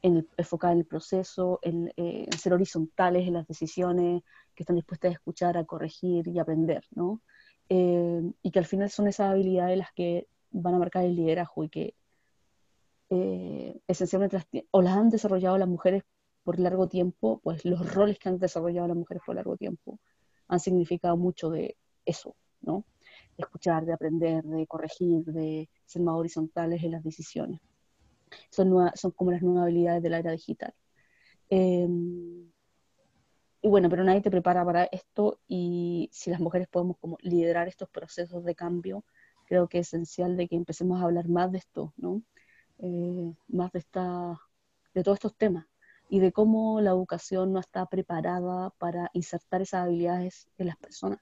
en 0.03 0.29
enfocadas 0.37 0.75
en 0.75 0.81
el 0.81 0.87
proceso, 0.87 1.59
en, 1.63 1.93
eh, 1.97 2.27
ser 2.39 2.55
horizontales 2.55 3.27
en 3.27 3.35
las 3.35 3.47
decisiones, 3.47 4.23
que 4.55 4.63
están 4.63 4.77
dispuestas 4.77 5.11
a 5.11 5.15
escuchar, 5.15 5.57
a 5.59 5.65
corregir 5.65 6.29
y 6.29 6.39
aprender, 6.39 6.85
¿no? 6.93 7.23
Em, 7.69 8.33
y 8.43 8.51
que 8.51 8.59
al 8.59 8.67
final 8.67 8.91
son 8.91 9.09
esas 9.09 9.31
habilidades 9.31 9.79
las 9.79 9.93
que 9.93 10.27
van 10.51 10.75
a 10.75 10.79
marcar 10.79 11.05
el 11.05 11.15
liderazgo 11.17 11.65
y 11.65 11.69
que 11.71 11.95
eh, 13.11 13.81
esencialmente 13.89 14.39
o 14.71 14.83
las 14.83 14.97
han 14.97 15.11
desarrollado 15.11 15.59
las 15.59 15.69
mujeres 15.69 16.05
por 16.45 16.59
largo 16.61 16.89
tiempo, 16.89 17.41
pues 17.43 17.65
los 17.65 17.95
roles 17.95 18.19
que 18.19 18.29
han 18.29 18.39
desarrollado 18.39 18.89
las 18.89 18.97
mujeres 18.97 19.23
por 19.27 19.35
largo 19.37 19.57
tiempo 19.57 19.99
han 20.51 20.61
significado 20.61 21.17
mucho 21.17 21.49
de 21.49 21.77
eso, 22.05 22.37
¿no? 22.61 22.85
De 23.37 23.45
escuchar, 23.45 23.87
de 23.87 23.93
aprender, 23.93 24.43
de 24.45 24.67
corregir, 24.67 25.25
de 25.25 25.71
ser 25.87 26.03
más 26.03 26.17
horizontales 26.17 26.83
en 26.83 26.91
las 26.91 27.05
decisiones. 27.05 27.61
Son, 28.51 28.91
son 28.95 29.11
como 29.13 29.31
las 29.31 29.43
nuevas 29.43 29.65
habilidades 29.65 30.03
de 30.03 30.11
la 30.11 30.19
era 30.19 30.33
digital. 30.33 30.75
Em, 31.49 32.51
y 33.63 33.69
bueno, 33.69 33.89
pero 33.89 34.05
nadie 34.05 34.23
te 34.23 34.31
prepara 34.31 34.65
para 34.65 34.85
esto 34.85 35.41
y 35.47 36.09
si 36.13 36.31
las 36.31 36.41
mujeres 36.41 36.69
podemos 36.69 36.97
como 36.99 37.17
liderar 37.21 37.69
estos 37.69 37.89
procesos 37.89 38.45
de 38.45 38.55
cambio, 38.55 39.05
creo 39.47 39.69
que 39.69 39.79
es 39.79 39.89
esencial 39.89 40.37
de 40.37 40.49
que 40.49 40.57
empecemos 40.57 41.01
a 41.01 41.05
hablar 41.05 41.29
más 41.29 41.53
de 41.53 41.59
esto, 41.59 41.93
¿no? 41.97 42.23
Eh, 42.79 43.35
más 43.49 43.71
de, 43.73 43.79
esta, 43.81 44.41
de 44.95 45.03
todos 45.05 45.17
estos 45.17 45.37
temas 45.37 45.70
y 46.11 46.19
de 46.19 46.33
cómo 46.33 46.81
la 46.81 46.91
educación 46.91 47.53
no 47.53 47.61
está 47.61 47.87
preparada 47.87 48.71
para 48.79 49.11
insertar 49.15 49.63
esas 49.63 49.85
habilidades 49.85 50.49
en 50.59 50.67
las 50.67 50.77
personas. 50.77 51.21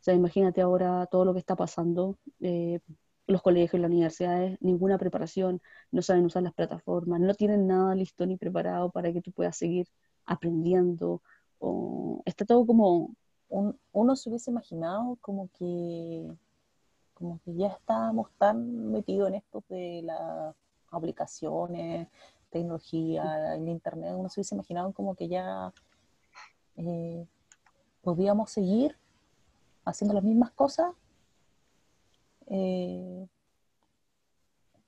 O 0.00 0.02
sea, 0.02 0.14
imagínate 0.14 0.60
ahora 0.60 1.06
todo 1.06 1.24
lo 1.24 1.32
que 1.32 1.38
está 1.38 1.54
pasando, 1.54 2.16
eh, 2.40 2.80
los 3.28 3.40
colegios, 3.40 3.80
las 3.80 3.88
universidades, 3.88 4.58
ninguna 4.60 4.98
preparación, 4.98 5.62
no 5.92 6.02
saben 6.02 6.24
usar 6.24 6.42
las 6.42 6.54
plataformas, 6.54 7.20
no 7.20 7.34
tienen 7.34 7.68
nada 7.68 7.94
listo 7.94 8.26
ni 8.26 8.36
preparado 8.36 8.90
para 8.90 9.12
que 9.12 9.22
tú 9.22 9.30
puedas 9.30 9.56
seguir 9.56 9.86
aprendiendo. 10.26 11.22
O, 11.60 12.20
está 12.26 12.44
todo 12.44 12.66
como... 12.66 13.14
uno 13.48 14.16
se 14.16 14.28
hubiese 14.28 14.50
imaginado 14.50 15.18
como 15.20 15.48
que, 15.56 16.26
como 17.14 17.38
que 17.44 17.54
ya 17.54 17.68
estábamos 17.68 18.28
tan 18.38 18.90
metidos 18.90 19.28
en 19.28 19.34
esto 19.36 19.62
de 19.68 20.02
las 20.02 20.56
aplicaciones, 20.90 22.08
tecnología, 22.50 23.54
en 23.54 23.68
internet, 23.68 24.14
uno 24.16 24.28
se 24.28 24.40
hubiese 24.40 24.54
imaginado 24.54 24.92
como 24.92 25.14
que 25.14 25.28
ya 25.28 25.72
eh, 26.76 27.26
podíamos 28.02 28.50
seguir 28.50 28.96
haciendo 29.84 30.14
las 30.14 30.24
mismas 30.24 30.50
cosas 30.52 30.92
eh, 32.46 33.26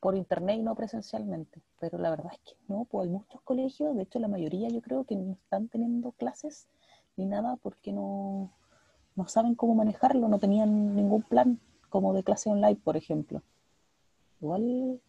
por 0.00 0.16
internet 0.16 0.56
y 0.58 0.62
no 0.62 0.74
presencialmente. 0.74 1.62
Pero 1.80 1.98
la 1.98 2.10
verdad 2.10 2.32
es 2.32 2.40
que 2.40 2.56
no, 2.68 2.84
pues 2.84 3.06
hay 3.06 3.12
muchos 3.12 3.40
colegios, 3.42 3.94
de 3.96 4.02
hecho 4.02 4.18
la 4.18 4.28
mayoría 4.28 4.68
yo 4.68 4.80
creo 4.82 5.04
que 5.04 5.16
no 5.16 5.32
están 5.32 5.68
teniendo 5.68 6.12
clases 6.12 6.68
ni 7.16 7.26
nada 7.26 7.56
porque 7.56 7.92
no, 7.92 8.52
no 9.16 9.28
saben 9.28 9.54
cómo 9.54 9.74
manejarlo, 9.74 10.28
no 10.28 10.38
tenían 10.38 10.94
ningún 10.96 11.22
plan 11.22 11.60
como 11.88 12.14
de 12.14 12.24
clase 12.24 12.50
online, 12.50 12.76
por 12.76 12.96
ejemplo. 12.96 13.42
Igual 14.40 15.00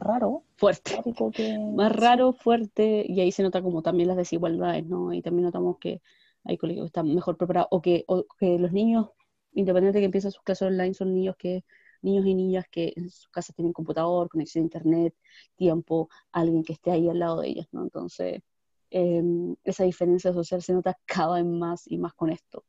raro. 0.00 0.44
Fuerte. 0.56 1.00
Más 1.74 1.94
raro, 1.94 2.32
fuerte, 2.32 3.04
y 3.08 3.20
ahí 3.20 3.32
se 3.32 3.42
nota 3.42 3.62
como 3.62 3.82
también 3.82 4.08
las 4.08 4.16
desigualdades, 4.16 4.86
¿no? 4.86 5.12
Y 5.12 5.22
también 5.22 5.44
notamos 5.44 5.78
que 5.78 6.00
hay 6.44 6.56
colegios 6.56 6.84
que 6.84 6.88
están 6.88 7.14
mejor 7.14 7.36
preparados, 7.36 7.68
o 7.70 7.80
que, 7.82 8.04
que 8.38 8.58
los 8.58 8.72
niños, 8.72 9.10
independientemente 9.52 9.98
de 9.98 10.02
que 10.02 10.06
empiecen 10.06 10.32
sus 10.32 10.42
clases 10.42 10.68
online, 10.68 10.94
son 10.94 11.14
niños 11.14 11.36
que 11.36 11.64
niños 12.02 12.26
y 12.26 12.34
niñas 12.34 12.64
que 12.70 12.92
en 12.96 13.10
sus 13.10 13.28
casas 13.28 13.54
tienen 13.54 13.72
computador, 13.72 14.28
conexión 14.28 14.62
a 14.62 14.66
internet, 14.66 15.14
tiempo, 15.56 16.08
alguien 16.32 16.64
que 16.64 16.72
esté 16.72 16.90
ahí 16.90 17.08
al 17.08 17.18
lado 17.18 17.40
de 17.40 17.48
ellos, 17.48 17.66
¿no? 17.72 17.82
Entonces, 17.82 18.42
em, 18.90 19.54
esa 19.64 19.84
diferencia 19.84 20.32
social 20.32 20.62
se 20.62 20.72
nota 20.72 20.98
cada 21.04 21.36
vez 21.36 21.44
más 21.44 21.86
y 21.86 21.98
más 21.98 22.14
con 22.14 22.30
esto. 22.30 22.64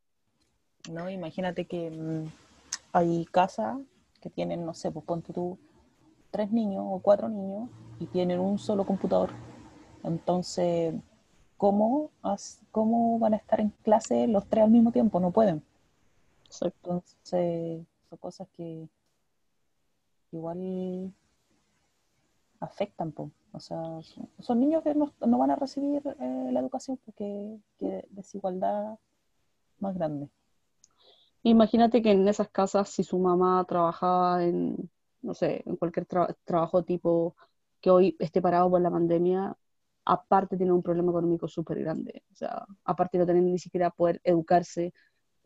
No, 0.92 1.10
imagínate 1.10 1.66
que 1.66 1.90
mm, 1.90 2.26
hay 2.94 3.26
casas 3.26 3.78
que 4.20 4.30
tienen, 4.30 4.66
no 4.66 4.74
sé, 4.74 4.92
pues 4.92 5.06
ponte 5.06 5.34
tú 5.34 5.58
tres 6.32 6.52
niños 6.52 6.84
o 6.88 7.00
cuatro 7.00 7.30
niños 7.30 7.70
y 8.00 8.08
tienen 8.08 8.40
un 8.40 8.58
solo 8.58 8.86
computador. 8.86 9.30
Entonces, 10.04 10.96
¿cómo, 11.58 12.10
cómo 12.72 13.20
van 13.20 13.34
a 13.34 13.38
estar 13.38 13.60
en 13.60 13.70
clase 13.84 14.28
los 14.28 14.48
tres 14.48 14.64
al 14.64 14.72
mismo 14.72 14.92
tiempo? 14.92 15.20
No 15.20 15.32
pueden. 15.32 15.64
Entonces, 16.62 17.86
son 18.10 18.18
cosas 18.20 18.48
que 18.56 18.88
igual 20.32 21.14
afectan, 22.60 23.14
o 23.54 23.60
sea, 23.60 23.82
son, 24.40 24.60
niños 24.60 24.84
que 24.84 24.94
no, 24.96 25.12
van 25.20 25.52
a 25.52 25.56
recibir 25.56 26.02
eh, 26.06 26.50
la 26.52 26.60
educación 26.60 26.98
porque 27.04 27.60
hay 27.82 28.04
desigualdad 28.12 28.98
más 29.80 29.96
grande. 29.96 30.30
Imagínate 31.44 32.02
que 32.02 32.12
en 32.12 32.28
esas 32.28 32.50
casas, 32.50 32.90
si 32.90 33.04
su 33.04 33.18
mamá 33.18 33.66
trabajaba 33.68 34.44
en, 34.44 34.90
no 35.22 35.34
sé, 35.34 35.64
en 35.66 35.76
cualquier 35.78 36.06
trabajo 36.06 36.84
tipo 36.84 37.36
que 37.80 37.90
hoy 37.90 38.16
esté 38.20 38.42
parado 38.42 38.70
por 38.70 38.82
la 38.82 38.92
pandemia, 38.92 39.56
aparte 40.06 40.58
tiene 40.58 40.72
un 40.72 40.84
problema 40.84 41.12
económico 41.12 41.48
súper 41.48 41.80
grande. 41.80 42.24
O 42.32 42.36
sea, 42.36 42.66
aparte 42.84 43.18
de 43.18 43.24
no 43.24 43.28
tener 43.28 43.44
ni 43.44 43.60
siquiera 43.60 43.90
poder 43.92 44.22
educarse 44.24 44.94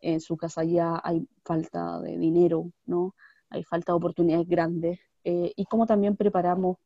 en 0.02 0.20
su 0.22 0.38
casa, 0.38 0.64
ya 0.64 1.02
hay 1.04 1.28
falta 1.44 2.00
de 2.02 2.18
dinero, 2.18 2.72
¿no? 2.86 3.16
Hay 3.50 3.64
falta 3.64 3.92
de 3.94 3.98
oportunidades 3.98 4.48
grandes. 4.48 5.00
Eh, 5.24 5.54
y 5.56 5.66
cómo 5.66 5.86
también 5.86 6.16
preparamos 6.16 6.78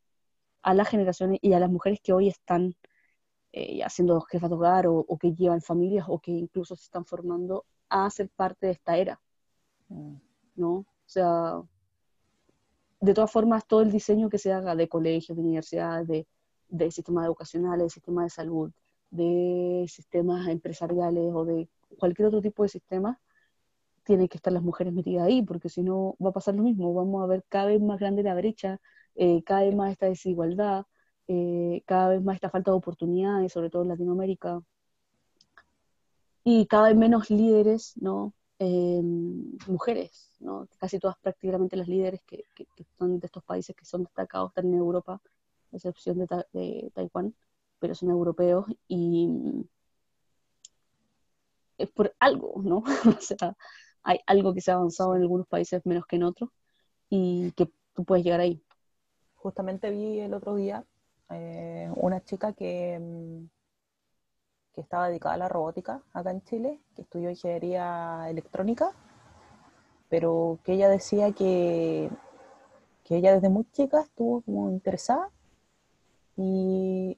a 0.61 0.73
las 0.73 0.89
generaciones 0.89 1.39
y 1.41 1.53
a 1.53 1.59
las 1.59 1.69
mujeres 1.69 1.99
que 2.01 2.13
hoy 2.13 2.27
están 2.29 2.75
eh, 3.51 3.83
haciendo 3.83 4.21
jefas 4.21 4.49
de 4.49 4.55
hogar 4.55 4.87
o, 4.87 4.97
o, 5.07 5.17
que 5.17 5.33
llevan 5.33 5.61
familias 5.61 6.05
o 6.07 6.19
que 6.19 6.31
incluso 6.31 6.75
se 6.75 6.83
están 6.83 7.05
formando 7.05 7.65
a 7.89 8.09
ser 8.09 8.29
parte 8.29 8.67
de 8.67 8.73
esta 8.73 8.97
era, 8.97 9.19
mm. 9.89 10.15
¿no? 10.55 10.71
O 10.71 10.85
sea, 11.05 11.61
de 13.01 13.13
todas 13.13 13.31
formas, 13.31 13.65
todo 13.65 13.81
el 13.81 13.91
diseño 13.91 14.29
que 14.29 14.37
se 14.37 14.51
haga 14.51 14.75
de 14.75 14.89
colegios, 14.89 15.37
de 15.37 15.43
universidades, 15.43 16.07
de, 16.07 16.91
sistemas 16.91 17.25
educacionales, 17.25 17.85
de 17.85 17.89
sistemas 17.89 18.25
de 18.25 18.29
salud, 18.29 18.71
de 19.11 19.85
sistemas 19.87 20.47
empresariales 20.47 21.31
o 21.33 21.45
de 21.45 21.69
cualquier 21.97 22.27
otro 22.27 22.41
tipo 22.41 22.63
de 22.63 22.69
sistema, 22.69 23.19
tienen 24.03 24.27
que 24.27 24.37
estar 24.37 24.53
las 24.53 24.63
mujeres 24.63 24.93
metidas 24.93 25.27
ahí, 25.27 25.41
porque 25.43 25.69
si 25.69 25.83
no 25.83 26.15
va 26.23 26.29
a 26.31 26.33
pasar 26.33 26.55
lo 26.55 26.63
mismo, 26.63 26.93
vamos 26.93 27.23
a 27.23 27.27
ver 27.27 27.43
cada 27.49 27.67
vez 27.67 27.81
más 27.81 27.99
grande 27.99 28.23
la 28.23 28.35
brecha, 28.35 28.79
eh, 29.15 29.43
cada 29.43 29.61
vez 29.61 29.75
más 29.75 29.91
esta 29.91 30.07
desigualdad, 30.07 30.85
eh, 31.27 31.83
cada 31.85 32.09
vez 32.09 32.23
más 32.23 32.35
esta 32.35 32.49
falta 32.49 32.71
de 32.71 32.77
oportunidades, 32.77 33.53
sobre 33.53 33.69
todo 33.69 33.83
en 33.83 33.89
Latinoamérica, 33.89 34.61
y 36.43 36.65
cada 36.67 36.89
vez 36.89 36.97
menos 36.97 37.29
líderes, 37.29 37.93
¿no? 37.97 38.33
Eh, 38.61 39.01
mujeres, 39.67 40.33
¿no? 40.41 40.67
Casi 40.79 40.99
todas 40.99 41.17
prácticamente 41.19 41.77
las 41.77 41.87
líderes 41.87 42.21
que, 42.23 42.43
que, 42.55 42.67
de 42.99 43.25
estos 43.25 43.43
países 43.43 43.73
que 43.73 43.85
son 43.85 44.03
destacados 44.03 44.51
están 44.51 44.65
en 44.65 44.79
Europa, 44.79 45.21
a 45.71 45.75
excepción 45.75 46.17
de, 46.19 46.91
Taiwán, 46.93 47.33
pero 47.79 47.95
son 47.95 48.09
europeos 48.09 48.65
y 48.89 49.29
es 51.77 51.89
por 51.91 52.13
algo, 52.19 52.61
¿no? 52.61 52.83
o 53.17 53.21
sea, 53.21 53.55
hay 54.03 54.19
algo 54.27 54.53
que 54.53 54.59
se 54.61 54.71
ha 54.71 54.75
avanzado 54.75 55.15
en 55.15 55.21
algunos 55.21 55.47
países 55.47 55.85
menos 55.85 56.05
que 56.05 56.17
en 56.17 56.23
otros 56.23 56.49
y 57.09 57.51
que 57.53 57.71
tú 57.93 58.03
puedes 58.03 58.25
llegar 58.25 58.41
ahí. 58.41 58.61
Justamente 59.35 59.89
vi 59.89 60.19
el 60.19 60.33
otro 60.33 60.55
día 60.55 60.85
eh, 61.29 61.89
una 61.95 62.21
chica 62.25 62.51
que 62.53 62.99
mm, 62.99 63.45
que 64.73 64.81
estaba 64.81 65.07
dedicada 65.07 65.35
a 65.35 65.39
la 65.39 65.49
robótica 65.49 66.01
acá 66.13 66.31
en 66.31 66.43
Chile, 66.43 66.79
que 66.95 67.03
estudió 67.03 67.29
ingeniería 67.29 68.29
electrónica, 68.29 68.91
pero 70.09 70.59
que 70.63 70.73
ella 70.73 70.89
decía 70.89 71.31
que, 71.31 72.09
que 73.03 73.17
ella 73.17 73.33
desde 73.33 73.49
muy 73.49 73.65
chica 73.71 74.01
estuvo 74.01 74.41
como 74.41 74.69
interesada 74.69 75.29
y 76.35 77.17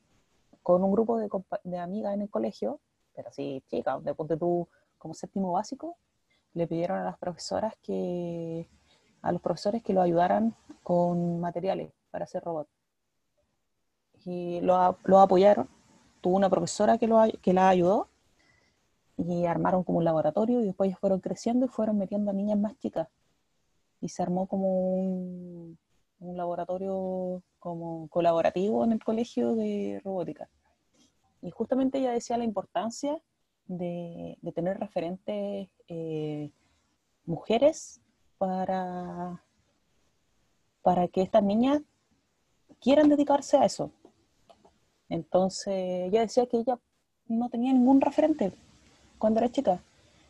con 0.63 0.83
un 0.83 0.91
grupo 0.91 1.17
de, 1.17 1.77
amigas 1.79 2.13
en 2.13 2.21
el 2.21 2.29
colegio, 2.29 2.79
pero 3.15 3.31
sí, 3.31 3.63
chica, 3.67 3.99
de 3.99 4.13
ponte 4.13 4.37
tú 4.37 4.67
como 4.97 5.13
séptimo 5.13 5.51
básico, 5.51 5.97
le 6.53 6.67
pidieron 6.67 6.99
a 6.99 7.03
las 7.03 7.17
profesoras 7.17 7.75
que, 7.81 8.67
a 9.21 9.31
los 9.31 9.41
profesores 9.41 9.83
que 9.83 9.93
lo 9.93 10.01
ayudaran 10.01 10.55
con 10.83 11.39
materiales 11.39 11.91
para 12.11 12.25
hacer 12.25 12.43
robots. 12.43 12.69
Y 14.23 14.61
lo, 14.61 14.97
lo 15.03 15.19
apoyaron 15.19 15.67
tuvo 16.21 16.37
una 16.37 16.49
profesora 16.49 16.97
que, 16.97 17.07
lo, 17.07 17.21
que 17.41 17.53
la 17.53 17.69
ayudó 17.69 18.07
y 19.17 19.45
armaron 19.45 19.83
como 19.83 19.99
un 19.99 20.05
laboratorio 20.05 20.61
y 20.61 20.65
después 20.65 20.87
ellos 20.87 20.99
fueron 20.99 21.19
creciendo 21.19 21.65
y 21.65 21.69
fueron 21.69 21.97
metiendo 21.97 22.31
a 22.31 22.33
niñas 22.33 22.57
más 22.57 22.77
chicas. 22.77 23.07
Y 23.99 24.09
se 24.09 24.23
armó 24.23 24.47
como 24.47 24.95
un, 24.95 25.77
laboratorio 26.19 27.41
como 27.59 28.07
colaborativo 28.09 28.83
en 28.83 28.91
el 28.93 29.03
colegio 29.03 29.55
de 29.55 29.99
robótica. 30.03 30.49
Y 31.41 31.49
justamente 31.49 31.97
ella 31.97 32.11
decía 32.11 32.37
la 32.37 32.43
importancia 32.43 33.19
de, 33.67 34.37
tener 34.53 34.79
referentes 34.79 35.69
eh, 35.87 36.51
mujeres 37.25 38.01
para, 38.37 39.43
para 40.83 41.07
que 41.07 41.21
estas 41.21 41.43
niñas 41.43 41.81
quieran 42.79 43.09
dedicarse 43.09 43.57
a 43.57 43.65
eso. 43.65 43.91
Entonces 45.11 46.07
ella 46.07 46.21
decía 46.21 46.45
que 46.45 46.57
ella 46.57 46.79
no 47.27 47.49
tenía 47.49 47.73
ningún 47.73 47.99
referente 47.99 48.53
cuando 49.17 49.41
era 49.41 49.51
chica. 49.51 49.81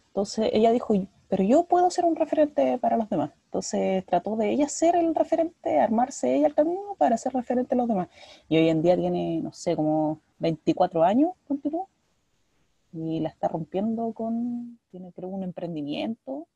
Entonces 0.07 0.49
ella 0.53 0.71
dijo, 0.71 0.95
pero 1.29 1.43
yo 1.43 1.65
puedo 1.65 1.89
ser 1.91 2.03
un 2.03 2.15
referente 2.15 2.79
para 2.79 2.97
los 2.97 3.07
demás. 3.07 3.32
Entonces 3.45 4.03
trató 4.07 4.36
de 4.38 4.49
ella 4.49 4.67
ser 4.67 4.95
el 4.95 5.13
referente, 5.13 5.79
armarse 5.79 6.36
ella 6.36 6.47
el 6.47 6.55
camino 6.55 6.95
para 6.97 7.15
ser 7.17 7.32
referente 7.34 7.75
a 7.75 7.77
los 7.77 7.88
demás. 7.88 8.09
Y 8.49 8.57
hoy 8.57 8.69
en 8.69 8.82
día 8.82 8.97
tiene, 8.97 9.39
no 9.41 9.53
sé, 9.53 9.75
como 9.75 10.19
24 10.39 11.03
años, 11.03 11.34
continúa, 11.47 11.86
y 12.91 13.19
la 13.19 13.29
está 13.29 13.47
rompiendo 13.49 14.11
con, 14.13 14.79
tiene 14.89 15.11
creo 15.11 15.29
un 15.29 15.43
emprendimiento, 15.43 16.47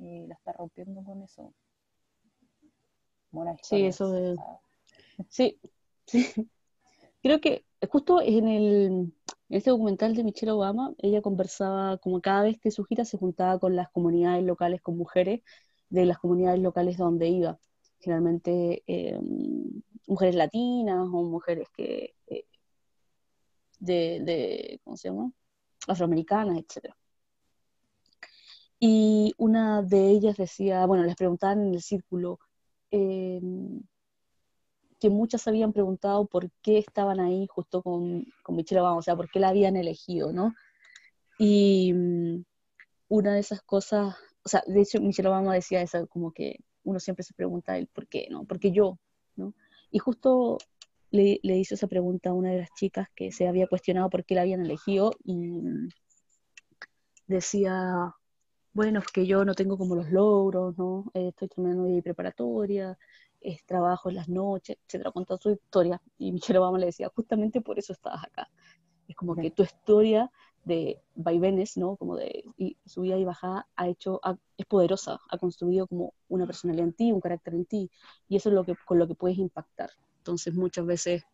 y 0.00 0.26
la 0.26 0.34
está 0.34 0.52
rompiendo 0.52 1.02
con 1.04 1.22
eso. 1.22 1.52
sí, 3.62 3.86
eso 3.86 4.10
de... 4.10 4.36
Sí, 5.28 5.60
sí. 6.06 6.26
Creo 7.28 7.42
que 7.42 7.66
justo 7.90 8.22
en 8.22 8.48
el 8.48 9.12
en 9.50 9.56
este 9.58 9.68
documental 9.68 10.14
de 10.14 10.24
Michelle 10.24 10.52
Obama, 10.52 10.94
ella 10.96 11.20
conversaba 11.20 11.98
como 11.98 12.22
cada 12.22 12.44
vez 12.44 12.58
que 12.58 12.70
su 12.70 12.84
gira 12.84 13.04
se 13.04 13.18
juntaba 13.18 13.58
con 13.58 13.76
las 13.76 13.90
comunidades 13.90 14.42
locales, 14.46 14.80
con 14.80 14.96
mujeres 14.96 15.42
de 15.90 16.06
las 16.06 16.16
comunidades 16.16 16.60
locales 16.62 16.96
donde 16.96 17.28
iba. 17.28 17.58
Generalmente 18.00 18.82
eh, 18.86 19.20
mujeres 20.06 20.36
latinas 20.36 21.00
o 21.00 21.22
mujeres 21.22 21.68
que 21.76 22.14
eh, 22.28 22.46
de, 23.78 24.80
¿cómo 24.82 24.96
se 24.96 25.10
llama? 25.10 25.30
afroamericanas, 25.86 26.56
etc. 26.56 26.94
Y 28.80 29.34
una 29.36 29.82
de 29.82 30.08
ellas 30.12 30.38
decía, 30.38 30.86
bueno, 30.86 31.04
les 31.04 31.16
preguntaban 31.16 31.66
en 31.66 31.74
el 31.74 31.82
círculo, 31.82 32.40
eh, 32.90 33.38
que 35.00 35.10
muchas 35.10 35.46
habían 35.48 35.72
preguntado 35.72 36.26
por 36.26 36.50
qué 36.62 36.78
estaban 36.78 37.20
ahí 37.20 37.46
justo 37.48 37.82
con, 37.82 38.24
con 38.42 38.56
Michelle 38.56 38.80
Obama, 38.80 38.96
o 38.96 39.02
sea, 39.02 39.16
por 39.16 39.30
qué 39.30 39.40
la 39.40 39.48
habían 39.50 39.76
elegido, 39.76 40.32
¿no? 40.32 40.54
Y 41.38 41.92
mm, 41.94 42.44
una 43.08 43.34
de 43.34 43.40
esas 43.40 43.62
cosas, 43.62 44.16
o 44.42 44.48
sea, 44.48 44.62
de 44.66 44.80
hecho 44.82 45.00
Michelle 45.00 45.28
Obama 45.28 45.54
decía 45.54 45.82
eso, 45.82 46.06
como 46.08 46.32
que 46.32 46.58
uno 46.84 47.00
siempre 47.00 47.24
se 47.24 47.34
pregunta 47.34 47.78
el 47.78 47.86
por 47.88 48.08
qué, 48.08 48.28
¿no? 48.30 48.44
¿Por 48.44 48.58
qué 48.58 48.72
yo? 48.72 48.98
¿no? 49.36 49.54
Y 49.90 49.98
justo 49.98 50.58
le, 51.10 51.40
hizo 51.42 51.74
esa 51.74 51.86
pregunta 51.86 52.30
a 52.30 52.34
una 52.34 52.50
de 52.50 52.58
las 52.58 52.70
chicas 52.74 53.08
que 53.14 53.32
se 53.32 53.48
había 53.48 53.66
cuestionado 53.66 54.10
por 54.10 54.24
qué 54.24 54.34
la 54.34 54.42
habían 54.42 54.60
elegido 54.60 55.12
y 55.24 55.34
mm, 55.36 55.88
decía, 57.26 58.14
bueno, 58.72 59.00
es 59.00 59.06
que 59.08 59.26
yo 59.26 59.44
no 59.44 59.54
tengo 59.54 59.78
como 59.78 59.96
los 59.96 60.10
logros, 60.10 60.76
¿no? 60.78 61.10
Eh, 61.14 61.28
estoy 61.28 61.48
terminando 61.48 61.84
mi 61.84 62.02
preparatoria, 62.02 62.98
es 63.48 63.64
trabajo 63.64 64.08
en 64.10 64.16
las 64.16 64.28
noches, 64.28 64.76
etcétera, 64.86 65.12
contó 65.12 65.38
su 65.38 65.50
historia. 65.50 66.00
Y 66.18 66.32
Michelle 66.32 66.58
Obama 66.60 66.78
le 66.78 66.86
decía, 66.86 67.10
justamente 67.14 67.60
por 67.60 67.78
eso 67.78 67.92
estabas 67.92 68.24
acá. 68.24 68.48
Es 69.06 69.16
como 69.16 69.34
que 69.34 69.50
tu 69.50 69.62
historia 69.62 70.30
de 70.64 71.00
vaivenes, 71.14 71.76
¿no? 71.78 71.96
Como 71.96 72.16
de 72.16 72.44
y 72.58 72.76
subida 72.84 73.16
y 73.16 73.24
bajada, 73.24 73.66
ha 73.74 73.88
hecho, 73.88 74.20
es 74.56 74.66
poderosa, 74.66 75.18
ha 75.30 75.38
construido 75.38 75.86
como 75.86 76.12
una 76.28 76.46
personalidad 76.46 76.88
en 76.88 76.92
ti, 76.92 77.12
un 77.12 77.20
carácter 77.20 77.54
en 77.54 77.64
ti, 77.64 77.90
y 78.28 78.36
eso 78.36 78.50
es 78.50 78.54
lo 78.54 78.64
que, 78.64 78.74
con 78.84 78.98
lo 78.98 79.08
que 79.08 79.14
puedes 79.14 79.38
impactar. 79.38 79.90
Entonces, 80.18 80.54
muchas 80.54 80.84
veces, 80.84 81.24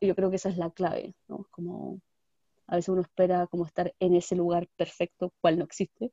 yo 0.00 0.14
creo 0.14 0.30
que 0.30 0.36
esa 0.36 0.50
es 0.50 0.56
la 0.56 0.70
clave, 0.70 1.16
¿no? 1.26 1.46
Como 1.50 2.00
a 2.68 2.76
veces 2.76 2.90
uno 2.90 3.02
espera 3.02 3.46
como 3.48 3.66
estar 3.66 3.92
en 3.98 4.14
ese 4.14 4.36
lugar 4.36 4.68
perfecto, 4.76 5.32
cual 5.40 5.58
no 5.58 5.64
existe, 5.64 6.12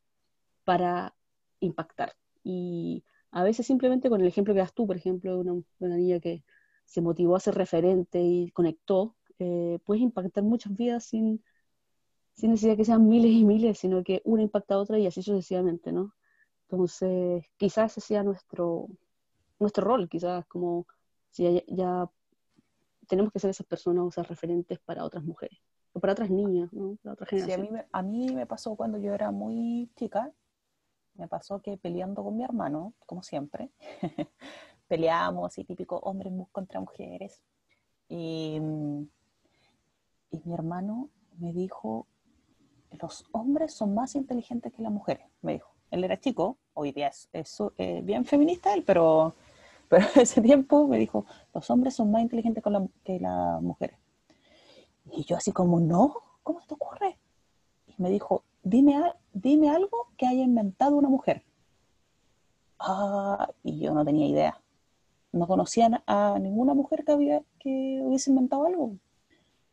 para 0.65 1.13
impactar. 1.59 2.15
Y 2.43 3.03
a 3.31 3.43
veces 3.43 3.67
simplemente 3.67 4.09
con 4.09 4.21
el 4.21 4.27
ejemplo 4.27 4.53
que 4.53 4.59
das 4.59 4.73
tú, 4.73 4.87
por 4.87 4.97
ejemplo, 4.97 5.33
de 5.33 5.39
una, 5.39 5.63
una 5.79 5.95
niña 5.97 6.19
que 6.19 6.43
se 6.85 7.01
motivó 7.01 7.35
a 7.35 7.39
ser 7.39 7.55
referente 7.55 8.21
y 8.21 8.49
conectó, 8.51 9.15
eh, 9.37 9.79
puedes 9.85 10.01
impactar 10.01 10.43
muchas 10.43 10.75
vidas 10.75 11.05
sin, 11.05 11.43
sin 12.33 12.51
necesidad 12.51 12.75
que 12.75 12.85
sean 12.85 13.07
miles 13.07 13.31
y 13.31 13.45
miles, 13.45 13.77
sino 13.77 14.03
que 14.03 14.21
una 14.25 14.41
impacta 14.41 14.75
a 14.75 14.79
otra 14.79 14.97
y 14.97 15.05
así 15.05 15.21
sucesivamente, 15.21 15.91
¿no? 15.91 16.13
Entonces, 16.63 17.45
quizás 17.57 17.97
ese 17.97 18.07
sea 18.07 18.23
nuestro, 18.23 18.87
nuestro 19.59 19.85
rol, 19.85 20.09
quizás 20.09 20.45
como 20.47 20.87
si 21.29 21.63
ya, 21.67 22.09
tenemos 23.07 23.31
que 23.31 23.39
ser 23.39 23.51
esas 23.51 23.65
personas 23.65 24.03
o 24.03 24.09
esas 24.09 24.27
referentes 24.27 24.79
para 24.79 25.03
otras 25.03 25.23
mujeres, 25.23 25.59
o 25.93 25.99
para 25.99 26.13
otras 26.13 26.29
niñas, 26.29 26.71
¿no? 26.73 26.97
Para 27.03 27.13
otras 27.13 27.29
generaciones. 27.29 27.69
Sí, 27.69 27.85
a, 27.91 28.01
mí, 28.01 28.19
a 28.23 28.27
mí 28.27 28.35
me 28.35 28.45
pasó 28.45 28.75
cuando 28.75 28.97
yo 28.97 29.13
era 29.13 29.31
muy 29.31 29.89
chica, 29.95 30.31
me 31.19 31.27
pasó 31.27 31.61
que 31.61 31.77
peleando 31.77 32.23
con 32.23 32.37
mi 32.37 32.43
hermano, 32.43 32.93
como 33.05 33.21
siempre, 33.21 33.69
peleamos 34.87 35.57
y 35.57 35.65
típico 35.65 35.97
hombres 35.97 36.33
contra 36.51 36.79
mujeres. 36.79 37.41
Y, 38.07 38.59
y 40.31 40.41
mi 40.45 40.53
hermano 40.53 41.09
me 41.37 41.53
dijo, 41.53 42.07
los 42.91 43.25
hombres 43.31 43.73
son 43.73 43.93
más 43.93 44.15
inteligentes 44.15 44.73
que 44.73 44.81
las 44.81 44.91
mujeres, 44.91 45.25
me 45.41 45.53
dijo. 45.53 45.69
Él 45.91 46.03
era 46.03 46.19
chico, 46.19 46.57
hoy 46.73 46.91
día 46.91 47.07
es, 47.07 47.29
eh, 47.77 48.01
bien 48.03 48.25
feminista 48.25 48.73
él, 48.73 48.83
pero, 48.83 49.35
pero 49.89 50.07
ese 50.15 50.41
tiempo 50.41 50.87
me 50.87 50.97
dijo, 50.97 51.25
los 51.53 51.69
hombres 51.69 51.95
son 51.95 52.11
más 52.11 52.21
inteligentes 52.21 52.63
que 53.03 53.19
las 53.19 53.61
mujeres. 53.61 53.97
Y 55.11 55.23
yo 55.23 55.35
así 55.35 55.51
como, 55.51 55.79
no, 55.79 56.15
¿cómo 56.43 56.61
te 56.67 56.73
ocurre? 56.73 57.17
Y 57.87 58.01
me 58.01 58.09
dijo, 58.09 58.43
dime, 58.63 59.13
dime 59.33 59.69
algo 59.69 60.07
que 60.17 60.27
haya 60.27 60.43
inventado 60.43 60.95
una 60.95 61.09
mujer. 61.09 61.43
Ah, 62.79 63.49
y 63.63 63.79
yo 63.79 63.93
no 63.93 64.05
tenía 64.05 64.27
idea. 64.27 64.61
No 65.31 65.47
conocían 65.47 66.01
a 66.07 66.39
ninguna 66.39 66.73
mujer 66.73 67.03
que, 67.05 68.01
hubiese 68.01 68.29
inventado 68.29 68.65
algo. 68.65 68.95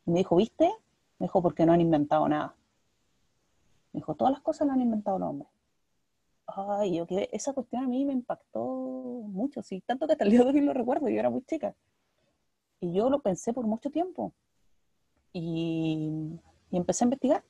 Y 0.06 0.10
me 0.10 0.18
dijo, 0.18 0.36
¿viste? 0.36 0.70
Me 1.18 1.24
dijo, 1.26 1.40
porque 1.42 1.64
no 1.64 1.72
han 1.72 1.80
inventado 1.80 2.28
nada. 2.28 2.54
Me 3.92 3.98
dijo, 3.98 4.14
todas 4.14 4.32
las 4.32 4.42
cosas 4.42 4.66
las 4.66 4.74
han 4.74 4.82
inventado 4.82 5.18
los 5.18 5.30
hombres. 5.30 5.50
Ay, 6.46 6.96
yo 6.96 7.06
esa 7.32 7.52
cuestión 7.52 7.84
a 7.84 7.88
mí 7.88 8.04
me 8.04 8.12
impactó 8.12 8.62
mucho, 8.62 9.62
sí, 9.62 9.80
tanto 9.80 10.06
que 10.06 10.12
hasta 10.12 10.24
el 10.24 10.30
día 10.30 10.44
de 10.44 10.50
hoy 10.50 10.60
lo 10.60 10.72
recuerdo, 10.74 11.08
yo 11.08 11.18
era 11.18 11.30
muy 11.30 11.42
chica. 11.42 11.74
Y 12.80 12.92
yo 12.92 13.10
lo 13.10 13.20
pensé 13.20 13.52
por 13.52 13.66
mucho 13.66 13.90
tiempo. 13.90 14.32
Y 15.32 16.38
empecé 16.70 17.04
a 17.04 17.06
investigar. 17.06 17.44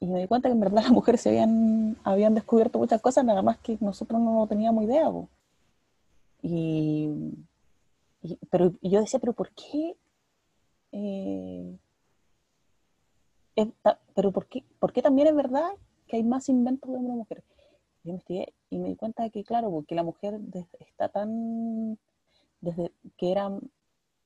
Y 0.00 0.06
me 0.06 0.20
di 0.20 0.26
cuenta 0.26 0.48
que 0.48 0.54
en 0.54 0.60
verdad 0.60 0.82
las 0.84 0.92
mujeres 0.92 1.20
se 1.20 1.28
habían, 1.28 1.96
habían 2.04 2.34
descubierto 2.34 2.78
muchas 2.78 3.00
cosas, 3.00 3.24
nada 3.24 3.42
más 3.42 3.58
que 3.58 3.76
nosotros 3.80 4.20
no 4.20 4.46
teníamos 4.48 4.84
idea. 4.84 5.10
Y, 6.42 7.08
pero 8.50 8.72
yo 8.82 9.00
decía, 9.00 9.20
pero 9.20 9.34
¿por 9.34 9.50
qué? 9.50 9.96
Eh, 10.92 11.78
pero 14.14 14.32
¿por 14.32 14.46
qué, 14.46 14.64
¿por 14.78 14.92
qué 14.92 15.02
también 15.02 15.28
es 15.28 15.34
verdad 15.34 15.70
que 16.06 16.16
hay 16.16 16.22
más 16.22 16.48
inventos 16.48 16.90
de 16.90 16.96
hombre 16.96 17.12
y 17.12 17.16
mujer? 17.16 17.44
Yo 18.02 18.10
investigué 18.12 18.54
y 18.70 18.78
me 18.78 18.88
di 18.88 18.96
cuenta 18.96 19.22
de 19.22 19.30
que, 19.30 19.44
claro, 19.44 19.70
porque 19.70 19.94
la 19.94 20.02
mujer 20.02 20.40
está 20.78 21.10
tan, 21.10 21.98
desde 22.60 22.92
que 23.18 23.32
era, 23.32 23.50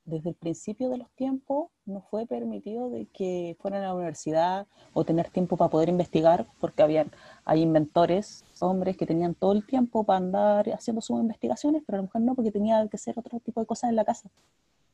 desde 0.05 0.31
el 0.31 0.35
principio 0.35 0.91
de 0.91 0.99
los 0.99 1.11
tiempos, 1.13 1.71
no 1.87 2.03
fue 2.03 2.27
permitido 2.27 2.91
de 2.91 3.07
que 3.07 3.57
fueran 3.61 3.83
a 3.83 3.87
la 3.87 3.95
universidad 3.95 4.67
o 4.93 5.05
tener 5.05 5.31
tiempo 5.31 5.57
para 5.57 5.71
poder 5.71 5.89
investigar, 5.89 6.47
porque 6.61 6.83
habían, 6.83 7.11
hay 7.45 7.63
inventores, 7.63 8.45
hombres 8.61 8.97
que 8.97 9.07
tenían 9.07 9.35
todo 9.35 9.53
el 9.53 9.67
tiempo 9.67 10.05
para 10.05 10.19
andar 10.19 10.69
haciendo 10.71 11.01
sus 11.01 11.21
investigaciones, 11.21 11.83
pero 11.87 11.99
la 11.99 12.03
mujer 12.03 12.23
no, 12.23 12.35
porque 12.35 12.51
tenía 12.51 12.87
que 12.89 12.97
hacer 12.97 13.19
otro 13.19 13.41
tipo 13.41 13.61
de 13.61 13.67
cosas 13.67 13.91
en 13.91 13.97
la 13.97 14.05
casa. 14.05 14.31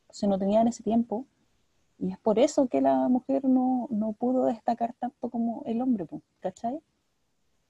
Entonces 0.03 0.29
no 0.29 0.39
tenían 0.39 0.67
ese 0.67 0.83
tiempo 0.83 1.25
y 2.01 2.11
es 2.11 2.17
por 2.17 2.39
eso 2.39 2.67
que 2.67 2.81
la 2.81 3.07
mujer 3.09 3.45
no, 3.45 3.87
pudo 4.17 4.45
destacar 4.45 4.93
tanto 4.99 5.29
como 5.29 5.61
el 5.65 5.81
hombre, 5.81 6.07
¿cachai? 6.39 6.79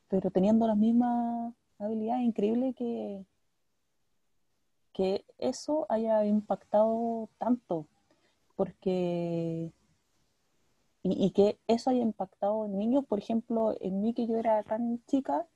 Pero 0.08 0.32
teniendo 0.32 0.68
las 0.68 0.78
mismas 0.78 1.54
habilidades, 1.78 2.24
increíble 2.24 2.74
que, 2.74 3.26
que 4.94 5.26
eso 5.38 5.86
haya 5.90 6.26
impactado 6.26 7.30
tanto, 7.38 7.88
porque 8.56 9.72
y, 11.04 11.26
y, 11.26 11.32
que 11.32 11.60
eso 11.68 11.90
haya 11.90 12.02
impactado 12.02 12.66
en 12.66 12.78
niños, 12.78 13.06
por 13.06 13.20
ejemplo, 13.20 13.76
en 13.80 14.02
mí 14.02 14.14
que 14.14 14.28
yo 14.28 14.38
era 14.38 14.62
tan 14.64 15.04
chica 15.08 15.48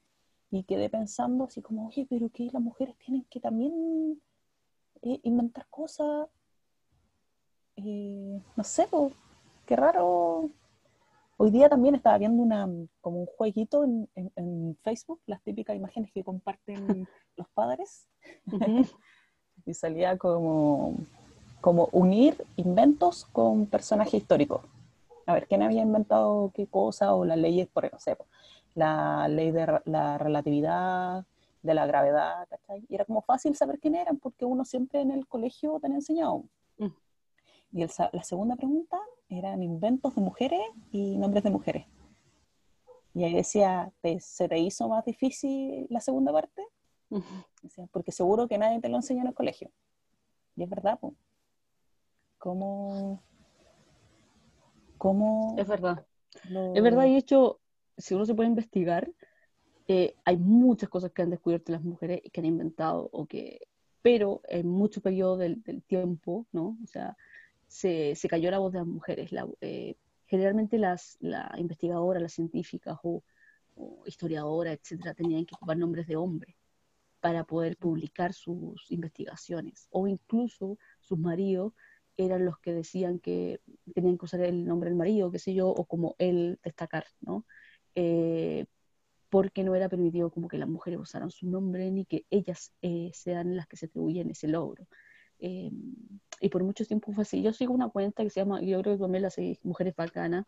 y 0.52 0.64
quedé 0.64 0.90
pensando 0.90 1.46
así 1.46 1.62
como, 1.62 1.88
oye, 1.88 2.08
pero 2.10 2.30
que 2.30 2.50
las 2.52 2.62
mujeres 2.62 2.96
tienen 2.98 3.26
que 3.30 3.40
también 3.40 4.22
eh, 5.04 5.20
inventar 5.24 5.68
cosas 5.70 6.28
eh, 7.78 8.42
no 8.56 8.64
sé, 8.64 8.88
qué 9.66 9.76
raro. 9.76 10.50
Hoy 11.38 11.52
día 11.52 11.68
también 11.68 11.96
estaba 11.96 12.18
viendo 12.18 12.42
una, 12.42 12.68
como 13.02 13.20
un 13.20 13.26
jueguito 13.26 13.84
en, 13.84 14.10
en, 14.16 14.78
Facebook, 14.84 15.20
las 15.26 15.42
típicas 15.42 15.76
imágenes 15.76 16.12
que 16.14 16.24
comparten 16.24 17.08
los 17.36 17.48
padres. 17.50 18.08
Y 19.66 19.74
salía 19.74 20.18
como, 20.18 20.96
como 21.62 21.90
unir 21.92 22.46
inventos 22.56 23.26
con 23.32 23.66
personajes 23.66 24.14
históricos. 24.14 24.62
A 25.26 25.34
ver, 25.34 25.48
¿quién 25.48 25.64
había 25.64 25.82
inventado 25.82 26.52
qué 26.54 26.68
cosa? 26.68 27.16
O 27.16 27.26
las 27.26 27.38
leyes, 27.38 27.68
por 27.68 27.92
no 27.92 28.00
sé, 28.00 28.16
la 28.76 29.28
ley 29.28 29.52
de 29.52 29.82
la 29.86 30.18
relatividad, 30.18 31.26
de 31.64 31.74
la 31.74 31.86
gravedad, 31.88 32.48
¿cachai? 32.48 32.86
Y 32.88 32.96
era 32.96 33.06
como 33.06 33.22
fácil 33.22 33.56
saber 33.56 33.80
quién 33.80 33.96
eran, 33.96 34.18
porque 34.18 34.46
uno 34.46 34.64
siempre 34.66 35.02
en 35.02 35.12
el 35.12 35.28
colegio 35.28 35.80
te 35.80 35.88
ha 35.88 35.90
enseñado. 35.90 36.44
Y 37.72 37.82
la 37.82 38.24
segunda 38.24 38.56
pregunta 38.56 38.98
eran 39.28 39.62
inventos 39.62 40.16
de 40.16 40.22
mujeres 40.22 40.62
y 40.92 41.18
nombres 41.18 41.44
de 41.44 41.50
mujeres. 41.50 41.86
Y 43.14 43.24
ahí 43.24 43.34
decía, 43.34 43.92
¿se 44.20 44.48
te 44.48 44.60
hizo 44.60 44.88
más 44.88 45.04
difícil 45.04 45.88
la 45.90 46.00
segunda 46.00 46.32
parte? 46.32 46.62
Porque 47.92 48.12
seguro 48.12 48.48
que 48.48 48.58
nadie 48.58 48.80
te 48.80 48.90
lo 48.90 48.98
enseñó 48.98 49.22
en 49.22 49.28
el 49.28 49.34
colegio. 49.34 49.72
Y 50.56 50.64
es 50.64 50.70
verdad, 50.70 50.98
pues. 51.00 51.14
¿Cómo, 52.38 53.22
¿Cómo, 54.98 55.56
Es 55.58 55.68
verdad. 55.68 56.06
Es 56.44 56.84
verdad, 56.84 57.06
y 57.06 57.14
de 57.14 57.18
hecho, 57.18 57.60
si 57.98 58.14
uno 58.14 58.26
se 58.26 58.36
puede 58.36 58.50
investigar, 58.50 59.12
eh, 59.88 60.16
hay 60.26 60.38
muchas 60.38 60.90
cosas 60.90 61.12
que 61.12 61.22
han 61.22 61.30
descubierto 61.30 61.72
las 61.72 61.84
mujeres 61.84 62.22
y 62.24 62.30
que 62.30 62.42
han 62.42 62.46
inventado, 62.46 63.10
o 63.12 63.26
que, 63.26 63.68
pero 64.02 64.42
en 64.48 64.68
mucho 64.68 65.02
periodo 65.02 65.38
del, 65.38 65.64
del 65.64 65.82
tiempo, 65.84 66.46
¿no? 66.52 66.78
O 66.84 66.88
sea, 66.88 67.16
se, 67.68 68.16
cayó 68.30 68.52
la 68.52 68.60
voz 68.60 68.74
de 68.74 68.80
las 68.80 68.88
mujeres. 68.88 69.32
Eh, 69.62 69.96
generalmente 70.28 70.78
las 70.78 71.18
la 71.20 71.54
investigadoras, 71.58 72.22
las 72.22 72.34
científicas 72.34 72.98
o, 73.04 73.22
historiadoras, 74.06 74.80
etcétera, 74.80 75.14
tenían 75.14 75.46
que 75.46 75.56
ocupar 75.56 75.78
nombres 75.78 76.08
de 76.08 76.16
hombres 76.16 76.56
para 77.26 77.44
poder 77.44 77.76
publicar 77.76 78.34
sus 78.34 78.86
investigaciones. 78.92 79.88
O 79.90 80.06
incluso 80.06 80.78
sus 81.00 81.18
maridos 81.18 81.74
eran 82.18 82.46
los 82.46 82.60
que 82.60 82.72
decían 82.72 83.18
que 83.18 83.62
tenían 83.96 84.20
que 84.20 84.26
usar 84.26 84.42
el 84.42 84.64
nombre 84.64 84.92
del 84.92 84.96
marido, 84.96 85.32
qué 85.32 85.40
sé 85.40 85.56
yo, 85.56 85.70
o 85.70 85.86
como 85.86 86.14
él 86.20 86.60
destacar, 86.64 87.08
¿no? 87.22 87.44
Eh, 87.96 88.68
porque 89.32 89.64
no 89.64 89.74
era 89.74 89.90
permitido 89.90 90.30
como 90.30 90.48
que 90.48 90.60
las 90.60 90.70
mujeres 90.70 91.00
usaran 91.00 91.32
su 91.32 91.50
nombre 91.50 91.90
ni 91.90 92.06
que 92.06 92.28
ellas 92.30 92.76
eh, 92.84 93.10
sean 93.16 93.56
las 93.56 93.66
que 93.66 93.78
se 93.78 93.88
atribuyen 93.88 94.30
ese 94.30 94.48
logro. 94.48 94.86
Eh, 95.40 95.72
y 96.42 96.50
por 96.50 96.64
mucho 96.64 96.86
tiempo 96.86 97.12
fue 97.12 97.24
así. 97.24 97.42
Yo 97.42 97.54
sigo 97.54 97.74
una 97.74 97.90
cuenta 97.90 98.22
que 98.22 98.30
se 98.30 98.40
llama, 98.42 98.62
yo 98.62 98.80
creo 98.84 98.98
que 98.98 99.02
también 99.02 99.24
la 99.24 99.32
seguí, 99.32 99.58
Mujeres 99.64 99.96
Bacanas, 99.96 100.46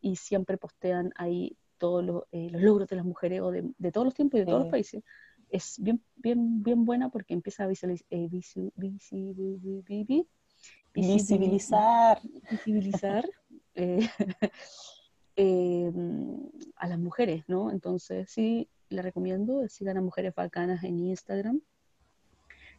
y 0.00 0.16
siempre 0.16 0.56
postean 0.56 1.12
ahí 1.16 1.58
todos 1.76 2.02
los, 2.02 2.22
eh, 2.32 2.48
los 2.50 2.62
logros 2.62 2.88
de 2.88 2.96
las 2.96 3.04
mujeres 3.04 3.42
o 3.42 3.50
de, 3.50 3.70
de, 3.76 3.92
todos 3.92 4.06
los 4.06 4.14
tiempos 4.14 4.38
y 4.38 4.40
de 4.40 4.46
todos 4.46 4.60
los 4.60 4.70
países. 4.70 5.04
Es 5.50 5.76
bien, 5.80 6.00
bien, 6.16 6.62
bien 6.62 6.84
buena 6.84 7.08
porque 7.08 7.34
empieza 7.34 7.64
a 7.64 7.66
visualizar, 7.66 8.06
eh, 8.10 8.28
visibilizar, 8.30 9.32
visibilizar 12.50 13.28
a 16.76 16.88
las 16.88 16.98
mujeres, 16.98 17.44
¿no? 17.48 17.70
Entonces 17.70 18.30
sí, 18.30 18.68
le 18.88 19.02
recomiendo, 19.02 19.68
sigan 19.68 19.96
a 19.96 20.00
Mujeres 20.00 20.34
Bacanas 20.34 20.82
en 20.84 20.98
Instagram 20.98 21.60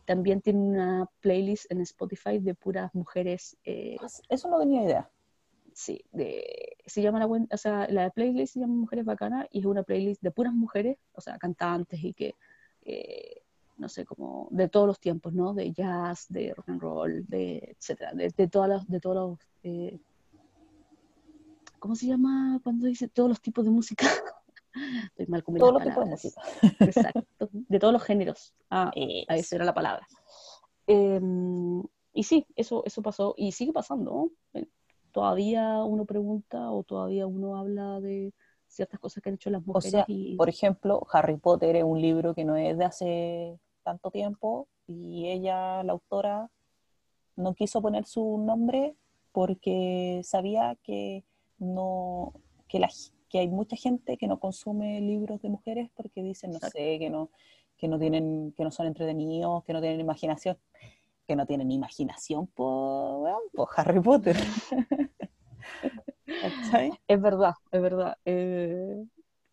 también 0.10 0.42
tiene 0.42 0.60
una 0.60 1.08
playlist 1.20 1.72
en 1.72 1.82
Spotify 1.82 2.40
de 2.40 2.56
puras 2.56 2.96
mujeres. 2.96 3.56
Eh, 3.64 3.96
Eso 4.28 4.50
no 4.50 4.58
tenía 4.58 4.82
idea. 4.82 5.12
Sí, 5.72 6.04
de, 6.12 6.78
se 6.84 7.04
llama 7.04 7.20
la, 7.20 7.28
o 7.28 7.58
sea, 7.58 7.88
la 7.92 8.10
playlist 8.10 8.56
se 8.56 8.60
llama 8.60 8.74
Mujeres 8.74 9.06
Bacanas 9.06 9.46
y 9.52 9.60
es 9.60 9.66
una 9.66 9.84
playlist 9.84 10.24
de 10.24 10.32
puras 10.32 10.52
mujeres, 10.52 10.98
o 11.14 11.22
sea, 11.22 11.38
cantantes 11.38 12.04
y 12.04 12.14
que, 12.14 12.34
eh, 12.90 13.42
no 13.78 13.88
sé, 13.88 14.06
como 14.06 14.48
de 14.52 14.68
todos 14.68 14.88
los 14.88 15.00
tiempos, 15.00 15.34
¿no? 15.34 15.54
De 15.54 15.72
jazz, 15.72 16.26
de 16.30 16.54
rock 16.54 16.70
and 16.70 16.82
roll, 16.82 17.26
de 17.28 17.76
etcétera, 17.78 18.14
de, 18.14 18.30
de 18.36 18.48
todas 18.48 18.70
las, 18.70 18.88
de 18.88 19.00
todos 19.00 19.16
los, 19.16 19.40
eh, 19.64 20.00
¿cómo 21.80 21.96
se 21.96 22.08
llama 22.08 22.60
cuando 22.64 22.88
dice 22.88 23.08
todos 23.08 23.30
los 23.30 23.42
tipos 23.42 23.64
de 23.64 23.72
música? 23.72 24.06
Estoy 25.06 25.28
mal 25.28 25.44
con 25.44 25.56
Todo 25.56 25.74
lo 25.74 25.80
que 25.80 25.90
música. 25.90 26.42
Exacto. 26.80 27.50
De 27.52 27.80
todos 27.80 27.94
los 27.94 28.04
géneros. 28.04 28.54
Ah, 28.70 28.92
esa 28.96 29.56
era 29.56 29.66
la 29.66 29.74
palabra. 29.74 30.08
Em, 30.88 31.84
y 32.14 32.24
sí, 32.24 32.46
eso, 32.56 32.84
eso 32.86 33.02
pasó 33.02 33.34
y 33.38 33.52
sigue 33.52 33.74
pasando. 33.74 34.32
¿no? 34.54 34.64
Todavía 35.12 35.84
uno 35.84 36.06
pregunta 36.06 36.72
o 36.72 36.84
todavía 36.84 37.28
uno 37.28 37.58
habla 37.58 38.00
de 38.00 38.34
ciertas 38.70 39.00
cosas 39.00 39.22
que 39.22 39.30
han 39.30 39.36
hecho 39.36 39.50
las 39.50 39.66
mujeres. 39.66 39.94
O 39.94 39.98
sea, 39.98 40.06
y... 40.08 40.36
por 40.36 40.50
ejemplo, 40.50 41.06
Harry 41.12 41.38
Potter 41.38 41.76
es 41.76 41.84
un 41.84 42.02
libro 42.02 42.34
que 42.34 42.46
no 42.46 42.56
es 42.56 42.78
de 42.78 42.86
hace 42.86 43.60
tanto 43.84 44.12
tiempo 44.12 44.68
y 44.88 45.28
ella, 45.28 45.84
la 45.84 45.94
autora, 45.94 46.50
no 47.36 47.54
quiso 47.54 47.82
poner 47.82 48.06
su 48.06 48.38
nombre 48.38 48.96
porque 49.32 50.22
sabía 50.24 50.78
que 50.84 51.24
no 51.58 52.34
que, 52.68 52.80
la, 52.80 52.90
que 53.30 53.40
hay 53.40 53.48
mucha 53.48 53.76
gente 53.76 54.18
que 54.18 54.28
no 54.28 54.40
consume 54.40 55.02
libros 55.02 55.42
de 55.42 55.50
mujeres 55.50 55.90
porque 55.96 56.24
dicen, 56.24 56.52
no 56.52 56.58
Exacto. 56.58 56.78
sé, 56.78 57.00
que 57.00 57.10
no, 57.10 57.30
que 57.78 57.88
no 57.88 57.98
tienen, 57.98 58.54
que 58.56 58.64
no 58.64 58.72
son 58.72 58.88
entretenidos, 58.88 59.64
que 59.64 59.74
no 59.74 59.82
tienen 59.82 60.00
imaginación, 60.00 60.58
que 61.28 61.36
no 61.36 61.46
tienen 61.46 61.72
imaginación 61.72 62.48
por, 62.48 63.24
weón, 63.24 63.42
por 63.54 63.70
Harry 63.76 64.00
Potter. 64.00 64.36
Es 67.08 67.22
verdad, 67.22 67.54
es 67.72 67.82
verdad. 67.82 68.18
Eh, 68.26 69.04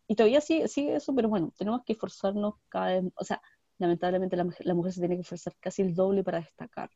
y 0.07 0.15
todavía 0.15 0.41
sigue, 0.41 0.67
sigue 0.67 0.95
eso, 0.95 1.13
pero 1.13 1.29
bueno, 1.29 1.51
tenemos 1.57 1.81
que 1.85 1.93
esforzarnos 1.93 2.55
cada 2.69 2.87
vez, 2.87 3.11
o 3.15 3.23
sea, 3.23 3.41
lamentablemente 3.77 4.37
la, 4.37 4.47
la 4.59 4.73
mujer 4.73 4.93
se 4.93 5.01
tiene 5.01 5.15
que 5.15 5.21
esforzar 5.21 5.53
casi 5.59 5.81
el 5.81 5.93
doble 5.93 6.23
para 6.23 6.39
destacar 6.39 6.89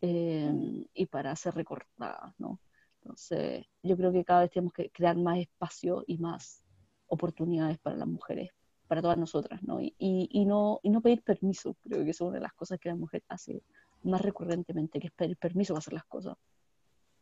eh, 0.00 0.52
y 0.94 1.06
para 1.06 1.34
ser 1.36 1.54
recordada, 1.54 2.34
¿no? 2.38 2.60
Entonces, 3.00 3.64
yo 3.82 3.96
creo 3.96 4.12
que 4.12 4.24
cada 4.24 4.42
vez 4.42 4.50
tenemos 4.50 4.72
que 4.72 4.90
crear 4.90 5.16
más 5.16 5.38
espacio 5.38 6.04
y 6.06 6.18
más 6.18 6.62
oportunidades 7.06 7.78
para 7.78 7.96
las 7.96 8.08
mujeres, 8.08 8.50
para 8.86 9.02
todas 9.02 9.18
nosotras, 9.18 9.62
¿no? 9.62 9.80
Y, 9.80 9.94
y, 9.98 10.28
y 10.30 10.44
no, 10.44 10.78
y 10.82 10.90
no 10.90 11.00
pedir 11.00 11.22
permiso, 11.22 11.74
creo 11.82 12.04
que 12.04 12.10
es 12.10 12.20
una 12.20 12.32
de 12.32 12.40
las 12.40 12.52
cosas 12.52 12.78
que 12.78 12.90
la 12.90 12.96
mujer 12.96 13.24
hace 13.28 13.62
más 14.02 14.20
recurrentemente, 14.20 15.00
que 15.00 15.08
es 15.08 15.12
pedir 15.12 15.36
permiso 15.36 15.74
para 15.74 15.78
hacer 15.78 15.94
las 15.94 16.04
cosas. 16.04 16.36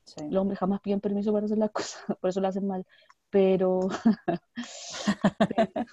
Sí. 0.04 0.28
Los 0.30 0.42
hombres 0.42 0.58
jamás 0.58 0.80
piden 0.80 1.00
permiso 1.00 1.32
para 1.32 1.46
hacer 1.46 1.58
las 1.58 1.70
cosas, 1.72 2.02
por 2.20 2.30
eso 2.30 2.40
lo 2.40 2.48
hacen 2.48 2.66
mal. 2.66 2.86
Pero. 3.30 3.88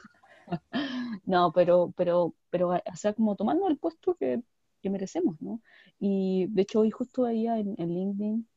no, 1.26 1.52
pero, 1.54 1.94
pero, 1.96 2.34
pero, 2.50 2.70
o 2.70 2.96
sea, 2.96 3.14
como 3.14 3.36
tomando 3.36 3.68
el 3.68 3.78
puesto 3.78 4.16
que, 4.16 4.42
merecemos, 4.84 5.36
¿no? 5.42 5.62
Y 6.00 6.46
de 6.48 6.62
hecho, 6.62 6.80
hoy 6.80 6.92
justo 6.92 7.24
veía 7.24 7.60
en, 7.60 7.76
LinkedIn, 7.76 8.48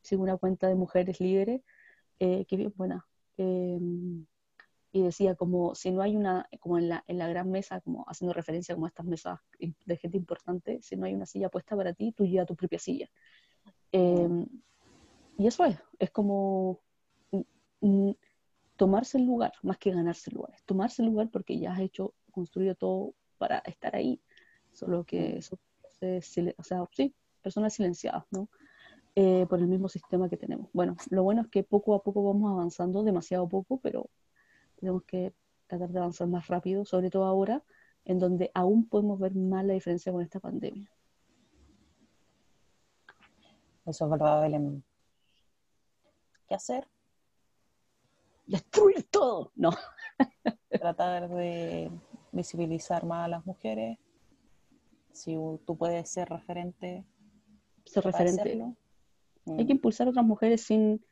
sigo 0.00 0.22
una 0.22 0.38
cuenta 0.38 0.66
de 0.66 0.74
mujeres 0.74 1.20
líderes, 1.20 1.60
eh, 2.20 2.46
que 2.46 2.56
bien 2.56 2.72
buena. 2.74 3.06
eh, 3.36 3.78
y 4.92 5.02
decía 5.02 5.34
como 5.34 5.74
si 5.74 5.90
no 5.90 6.02
hay 6.02 6.16
una, 6.16 6.46
como 6.60 6.78
en 6.78 6.90
la, 6.90 7.02
en 7.06 7.18
la 7.18 7.26
gran 7.26 7.50
mesa, 7.50 7.80
como 7.80 8.04
haciendo 8.08 8.34
referencia 8.34 8.74
como 8.74 8.86
a 8.86 8.90
estas 8.90 9.06
mesas 9.06 9.40
de 9.58 9.96
gente 9.96 10.18
importante, 10.18 10.80
si 10.82 10.96
no 10.96 11.06
hay 11.06 11.14
una 11.14 11.26
silla 11.26 11.48
puesta 11.48 11.74
para 11.74 11.94
ti, 11.94 12.12
tú 12.12 12.26
llevas 12.26 12.46
tu 12.46 12.54
propia 12.54 12.78
silla. 12.78 13.08
Eh, 13.92 14.46
y 15.38 15.46
eso 15.46 15.64
es, 15.64 15.78
es 15.98 16.10
como 16.10 16.80
mm, 17.30 17.40
mm, 17.80 18.12
tomarse 18.76 19.18
el 19.18 19.24
lugar, 19.26 19.52
más 19.62 19.78
que 19.78 19.90
ganarse 19.92 20.30
el 20.30 20.36
lugar, 20.36 20.54
es 20.54 20.62
tomarse 20.64 21.02
el 21.02 21.08
lugar 21.08 21.30
porque 21.30 21.58
ya 21.58 21.72
has 21.72 21.80
hecho, 21.80 22.14
construido 22.30 22.74
todo 22.74 23.14
para 23.38 23.58
estar 23.58 23.94
ahí, 23.94 24.20
solo 24.72 25.04
que 25.04 25.38
eso, 25.38 25.58
se 26.00 26.20
silen- 26.22 26.54
o 26.58 26.62
sea, 26.62 26.86
sí, 26.92 27.14
personas 27.42 27.74
silenciadas, 27.74 28.24
¿no? 28.30 28.48
Eh, 29.14 29.46
por 29.48 29.58
el 29.58 29.68
mismo 29.68 29.88
sistema 29.88 30.28
que 30.28 30.38
tenemos. 30.38 30.70
Bueno, 30.72 30.96
lo 31.10 31.22
bueno 31.22 31.42
es 31.42 31.48
que 31.48 31.62
poco 31.64 31.94
a 31.94 32.02
poco 32.02 32.24
vamos 32.24 32.50
avanzando, 32.50 33.02
demasiado 33.02 33.48
poco, 33.48 33.78
pero 33.78 34.08
tenemos 34.76 35.02
que 35.04 35.34
tratar 35.66 35.90
de 35.90 35.98
avanzar 35.98 36.28
más 36.28 36.46
rápido, 36.48 36.84
sobre 36.86 37.10
todo 37.10 37.24
ahora, 37.24 37.62
en 38.04 38.18
donde 38.18 38.50
aún 38.54 38.88
podemos 38.88 39.18
ver 39.18 39.34
más 39.34 39.64
la 39.64 39.74
diferencia 39.74 40.12
con 40.12 40.22
esta 40.22 40.40
pandemia. 40.40 40.90
Eso 43.86 44.04
es 44.04 44.10
verdad, 44.10 44.40
Belén. 44.42 44.84
¿Qué 46.48 46.54
hacer? 46.54 46.88
Destruir 48.46 49.04
todo, 49.04 49.52
no. 49.54 49.70
Tratar 50.70 51.28
de 51.28 51.90
visibilizar 52.32 53.04
más 53.04 53.26
a 53.26 53.28
las 53.28 53.46
mujeres. 53.46 53.98
Si 55.12 55.36
tú 55.66 55.76
puedes 55.76 56.08
ser 56.08 56.28
referente, 56.28 57.04
Ser 57.84 58.04
referente. 58.04 58.74
Hay 59.46 59.66
que 59.66 59.72
impulsar 59.72 60.06
a 60.06 60.10
otras 60.10 60.24
mujeres 60.24 60.62
sin, 60.62 61.04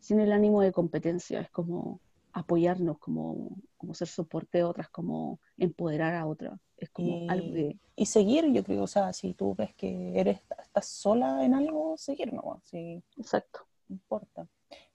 sin 0.00 0.20
el 0.20 0.32
ánimo 0.32 0.62
de 0.62 0.72
competencia, 0.72 1.40
es 1.40 1.50
como 1.50 2.00
apoyarnos, 2.32 2.98
como, 2.98 3.56
como 3.76 3.94
ser 3.94 4.08
soporte 4.08 4.58
de 4.58 4.64
otras, 4.64 4.88
como 4.90 5.40
empoderar 5.56 6.14
a 6.14 6.26
otras. 6.26 6.58
Es 6.76 6.90
como 6.90 7.08
Y- 7.16 7.28
algo 7.28 7.50
de... 7.50 7.76
y 7.96 8.06
seguir, 8.06 8.46
yo 8.52 8.62
creo, 8.62 8.82
o 8.84 8.86
sea, 8.86 9.12
si 9.12 9.34
tú 9.34 9.54
ves 9.54 9.74
que 9.74 10.18
eres, 10.18 10.40
estás 10.62 10.86
sola 10.86 11.44
en 11.44 11.54
algo, 11.54 11.96
seguir 11.98 12.32
nomás, 12.32 12.62
sí, 12.64 13.02
Exacto. 13.16 13.60
no 13.88 13.94
importa. 13.96 14.46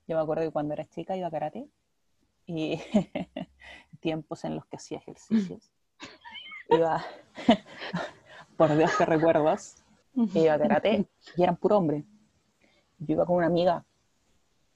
Yo 0.07 0.15
me 0.15 0.21
acuerdo 0.21 0.43
que 0.43 0.51
cuando 0.51 0.73
era 0.73 0.85
chica 0.85 1.15
iba 1.17 1.27
a 1.27 1.31
karate 1.31 1.67
y 2.45 2.79
tiempos 3.99 4.43
en 4.45 4.55
los 4.55 4.65
que 4.65 4.77
hacía 4.77 4.97
ejercicios. 4.99 5.71
Iba, 6.69 7.03
por 8.57 8.75
Dios 8.77 8.91
que 8.97 9.05
recuerdos, 9.05 9.75
iba 10.33 10.53
a 10.53 10.59
karate 10.59 11.07
y 11.35 11.43
eran 11.43 11.57
puro 11.57 11.77
hombre. 11.77 12.03
Yo 12.99 13.13
iba 13.15 13.25
con 13.25 13.35
una 13.37 13.47
amiga 13.47 13.85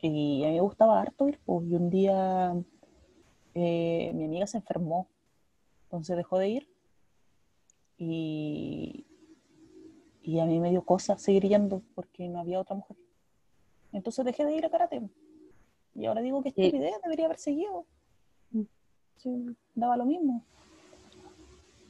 y 0.02 0.44
a 0.44 0.48
mí 0.48 0.54
me 0.56 0.62
gustaba 0.62 1.02
harto 1.02 1.28
ir, 1.28 1.40
pues, 1.46 1.68
y 1.68 1.76
un 1.76 1.90
día 1.90 2.56
eh, 3.56 4.12
mi 4.14 4.26
amiga 4.26 4.46
se 4.46 4.58
enfermó, 4.58 5.10
entonces 5.86 6.16
dejó 6.16 6.38
de 6.38 6.50
ir 6.50 6.70
y, 7.98 9.06
y 10.22 10.40
a 10.40 10.46
mí 10.46 10.60
me 10.60 10.70
dio 10.70 10.84
cosa 10.84 11.18
seguir 11.18 11.48
yendo 11.48 11.82
porque 11.96 12.28
no 12.30 12.40
había 12.40 12.60
otra 12.60 12.76
mujer. 12.76 12.98
Entonces 13.94 14.24
dejé 14.26 14.46
de 14.46 14.56
ir 14.56 14.66
a 14.66 14.70
karate. 14.70 15.02
Y 15.96 16.06
ahora 16.06 16.22
digo 16.22 16.44
que 16.44 16.52
Sí. 16.52 16.62
estupidez, 16.62 16.94
debería 17.02 17.26
haber 17.26 17.40
seguido. 17.40 17.86
Mm. 18.52 18.64
Sí, 19.16 19.46
daba 19.74 19.98
lo 19.98 20.06
mismo. 20.06 20.44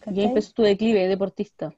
Y 0.05 0.19
ahí 0.21 0.27
empezó 0.27 0.53
tu 0.53 0.61
declive 0.61 1.07
deportista. 1.07 1.73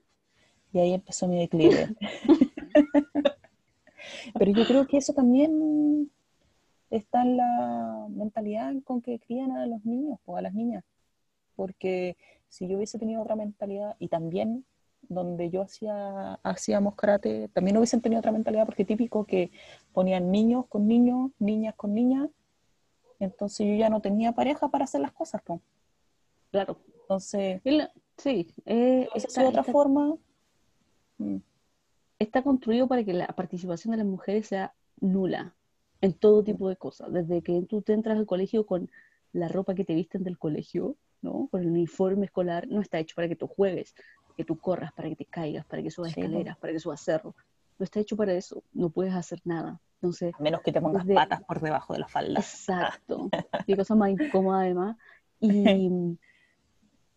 Y 0.71 0.79
ahí 0.79 0.93
empezó 0.93 1.27
mi 1.27 1.39
declive. 1.39 1.95
Pero 4.37 4.51
yo 4.51 4.65
creo 4.67 4.85
que 4.85 4.97
eso 4.97 5.13
también 5.13 6.11
está 6.89 7.21
en 7.21 7.37
la 7.37 8.07
mentalidad 8.09 8.73
con 8.83 9.01
que 9.01 9.19
crían 9.19 9.51
a 9.51 9.65
los 9.67 9.85
niños 9.85 10.19
o 10.25 10.37
a 10.37 10.41
las 10.41 10.53
niñas. 10.53 10.83
Porque 11.55 12.17
si 12.47 12.67
yo 12.67 12.77
hubiese 12.77 12.97
tenido 12.99 13.21
otra 13.21 13.35
mentalidad 13.35 13.95
y 13.99 14.07
también 14.07 14.65
donde 15.01 15.49
yo 15.49 15.61
hacía 15.61 16.33
hacíamos 16.43 16.95
karate, 16.95 17.47
también 17.49 17.77
hubiesen 17.77 18.01
tenido 18.01 18.19
otra 18.19 18.31
mentalidad 18.31 18.65
porque 18.65 18.85
típico 18.85 19.25
que 19.25 19.51
ponían 19.93 20.31
niños 20.31 20.65
con 20.67 20.87
niños, 20.87 21.31
niñas 21.39 21.75
con 21.75 21.93
niñas. 21.93 22.29
Entonces 23.19 23.67
yo 23.67 23.75
ya 23.75 23.89
no 23.89 24.01
tenía 24.01 24.31
pareja 24.31 24.69
para 24.69 24.85
hacer 24.85 25.01
las 25.01 25.11
cosas. 25.11 25.41
pues. 25.43 25.59
Claro. 26.51 26.77
Entonces, 27.01 27.61
sí. 28.17 28.53
eh, 28.65 29.07
esa 29.15 29.27
es 29.27 29.47
otra 29.47 29.61
está- 29.61 29.71
forma. 29.71 30.15
mm, 31.17 31.37
está 32.19 32.41
construido 32.43 32.87
para 32.87 33.03
que 33.03 33.13
la 33.13 33.27
participación 33.27 33.91
de 33.91 33.97
las 33.97 34.05
mujeres 34.05 34.47
sea 34.47 34.73
nula 35.01 35.53
en 36.01 36.13
todo 36.13 36.43
tipo 36.43 36.69
de 36.69 36.75
cosas. 36.77 37.11
Desde 37.11 37.41
que 37.41 37.61
tú 37.63 37.81
te 37.81 37.93
entras 37.93 38.17
al 38.17 38.25
colegio 38.25 38.65
con 38.65 38.89
la 39.33 39.47
ropa 39.47 39.75
que 39.75 39.85
te 39.85 39.93
visten 39.95 40.23
del 40.23 40.37
colegio, 40.37 40.95
¿no? 41.21 41.47
Con 41.51 41.61
el 41.61 41.67
uniforme 41.67 42.25
escolar, 42.25 42.67
no 42.67 42.81
está 42.81 42.99
hecho 42.99 43.15
para 43.15 43.27
que 43.27 43.35
tú 43.35 43.47
juegues, 43.47 43.93
que 44.37 44.45
tú 44.45 44.57
corras, 44.57 44.91
para 44.93 45.09
que 45.09 45.15
te 45.15 45.25
caigas, 45.25 45.65
para 45.65 45.83
que 45.83 45.91
subas 45.91 46.13
Sí, 46.13 46.21
escaleras, 46.21 46.57
para 46.57 46.73
que 46.73 46.79
subas 46.79 47.01
cerros. 47.01 47.35
No 47.77 47.83
está 47.83 47.99
hecho 47.99 48.15
para 48.17 48.33
eso. 48.33 48.63
No 48.73 48.89
puedes 48.89 49.13
hacer 49.13 49.39
nada. 49.45 49.79
Entonces, 50.01 50.33
A 50.37 50.41
menos 50.41 50.61
que 50.61 50.71
te 50.71 50.79
pongas 50.81 51.05
Desde- 51.05 51.15
patas 51.15 51.43
por 51.43 51.59
debajo 51.59 51.93
de 51.93 51.99
la 51.99 52.07
falda. 52.07 52.39
Exacto. 52.39 53.29
Qué 53.67 53.75
cosa 53.75 53.95
más 53.95 54.09
incómoda 54.11 54.61
además. 54.61 54.97
Y 55.41 56.17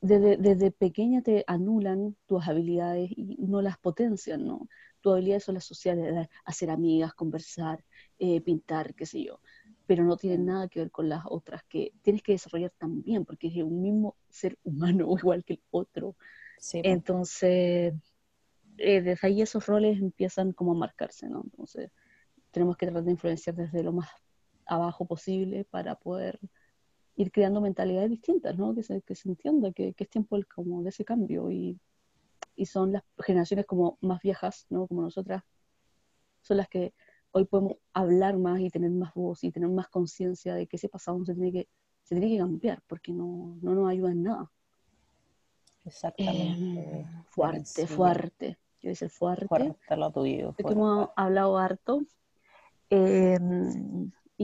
desde, 0.03 0.37
desde 0.37 0.73
pequeña 0.73 1.23
te 1.23 1.45
anulan 1.47 2.17
tus 2.27 2.47
habilidades 2.47 3.11
y 3.17 3.37
no 3.39 3.63
las 3.63 3.79
potencian, 3.79 4.45
¿no? 4.45 4.69
Tus 5.01 5.13
habilidades 5.13 5.45
son 5.45 5.55
las 5.55 5.65
sociales, 5.65 6.29
hacer 6.45 6.71
amigas, 6.71 7.15
conversar, 7.15 7.85
eh, 8.19 8.41
pintar, 8.41 8.95
qué 8.97 9.07
sé 9.07 9.23
yo. 9.23 9.41
Pero 9.87 10.05
no 10.05 10.17
tienen 10.17 10.45
nada 10.47 10.69
que 10.69 10.81
ver 10.81 10.91
con 10.91 11.09
las 11.09 11.25
otras 11.27 11.63
que 11.69 11.93
tienes 12.03 12.23
que 12.23 12.33
desarrollar 12.33 12.73
también, 12.79 13.25
porque 13.25 13.47
es 13.47 13.57
un 13.63 13.81
mismo 13.81 14.17
ser 14.29 14.59
humano 14.65 15.07
igual 15.23 15.45
que 15.45 15.55
el 15.55 15.63
otro. 15.71 16.17
Sí. 16.59 16.81
Entonces, 16.83 17.95
eh, 18.79 19.03
desde 19.03 19.27
ahí 19.27 19.41
esos 19.41 19.65
roles 19.67 20.01
empiezan 20.01 20.53
como 20.53 20.73
a 20.73 20.77
marcarse, 20.77 21.29
¿no? 21.29 21.43
Entonces, 21.45 21.93
tenemos 22.51 22.77
que 22.77 22.87
tratar 22.87 23.05
de 23.05 23.13
influenciar 23.13 23.55
desde 23.55 23.85
lo 23.85 23.93
más 23.93 24.09
abajo 24.67 25.07
posible 25.07 25.65
para 25.65 25.95
poder 25.95 26.41
ir 27.17 27.31
creando 27.31 27.61
mentalidades 27.61 28.11
distintas, 28.11 28.57
¿no? 28.57 28.75
Que 28.75 28.83
se, 28.83 29.03
que 29.03 29.15
se 29.15 29.29
entienda 29.29 29.73
que, 29.73 29.93
que 29.95 30.05
es 30.05 30.11
tiempo 30.11 30.37
del- 30.37 30.47
como 30.47 30.83
de 30.83 30.89
ese 30.91 31.05
cambio 31.05 31.51
y, 31.51 31.79
y 32.57 32.67
son 32.67 32.93
las 32.93 33.03
generaciones 33.19 33.67
como 33.67 33.99
más 34.01 34.21
viejas, 34.23 34.67
¿no? 34.71 34.87
Como 34.87 35.03
nosotras, 35.03 35.43
son 36.41 36.57
las 36.57 36.69
que 36.69 36.95
hoy 37.33 37.45
podemos 37.45 37.77
hablar 37.93 38.37
más 38.39 38.61
y 38.61 38.71
tener 38.71 38.91
más 38.91 39.13
voz 39.15 39.45
y 39.45 39.51
tener 39.53 39.69
más 39.69 39.89
conciencia 39.89 40.55
de 40.55 40.67
que 40.67 40.77
ese 40.77 40.89
pasado 40.89 41.25
se 41.25 41.35
tiene 41.35 41.53
que, 41.53 41.69
se 42.03 42.15
tiene 42.15 42.31
que 42.31 42.39
cambiar 42.39 42.83
porque 42.87 43.13
no, 43.13 43.57
no 43.63 43.75
nos 43.75 43.89
ayuda 43.91 44.11
en 44.13 44.23
nada. 44.23 44.51
Exactamente. 45.85 46.81
Eh, 46.81 47.07
fuerte, 47.27 47.65
Sí. 47.65 47.87
fuerte. 47.87 48.59
debe 48.83 48.95
ser 48.95 49.11
fuerte. 49.11 49.47
Fuerte 49.47 49.97
lo 49.97 50.11
tuyo. 50.11 50.55
que 50.55 50.63
fuerte. 50.63 50.73
hemos 50.81 51.09
hablado 51.17 51.57
harto. 51.59 52.03
Eh, 52.91 53.39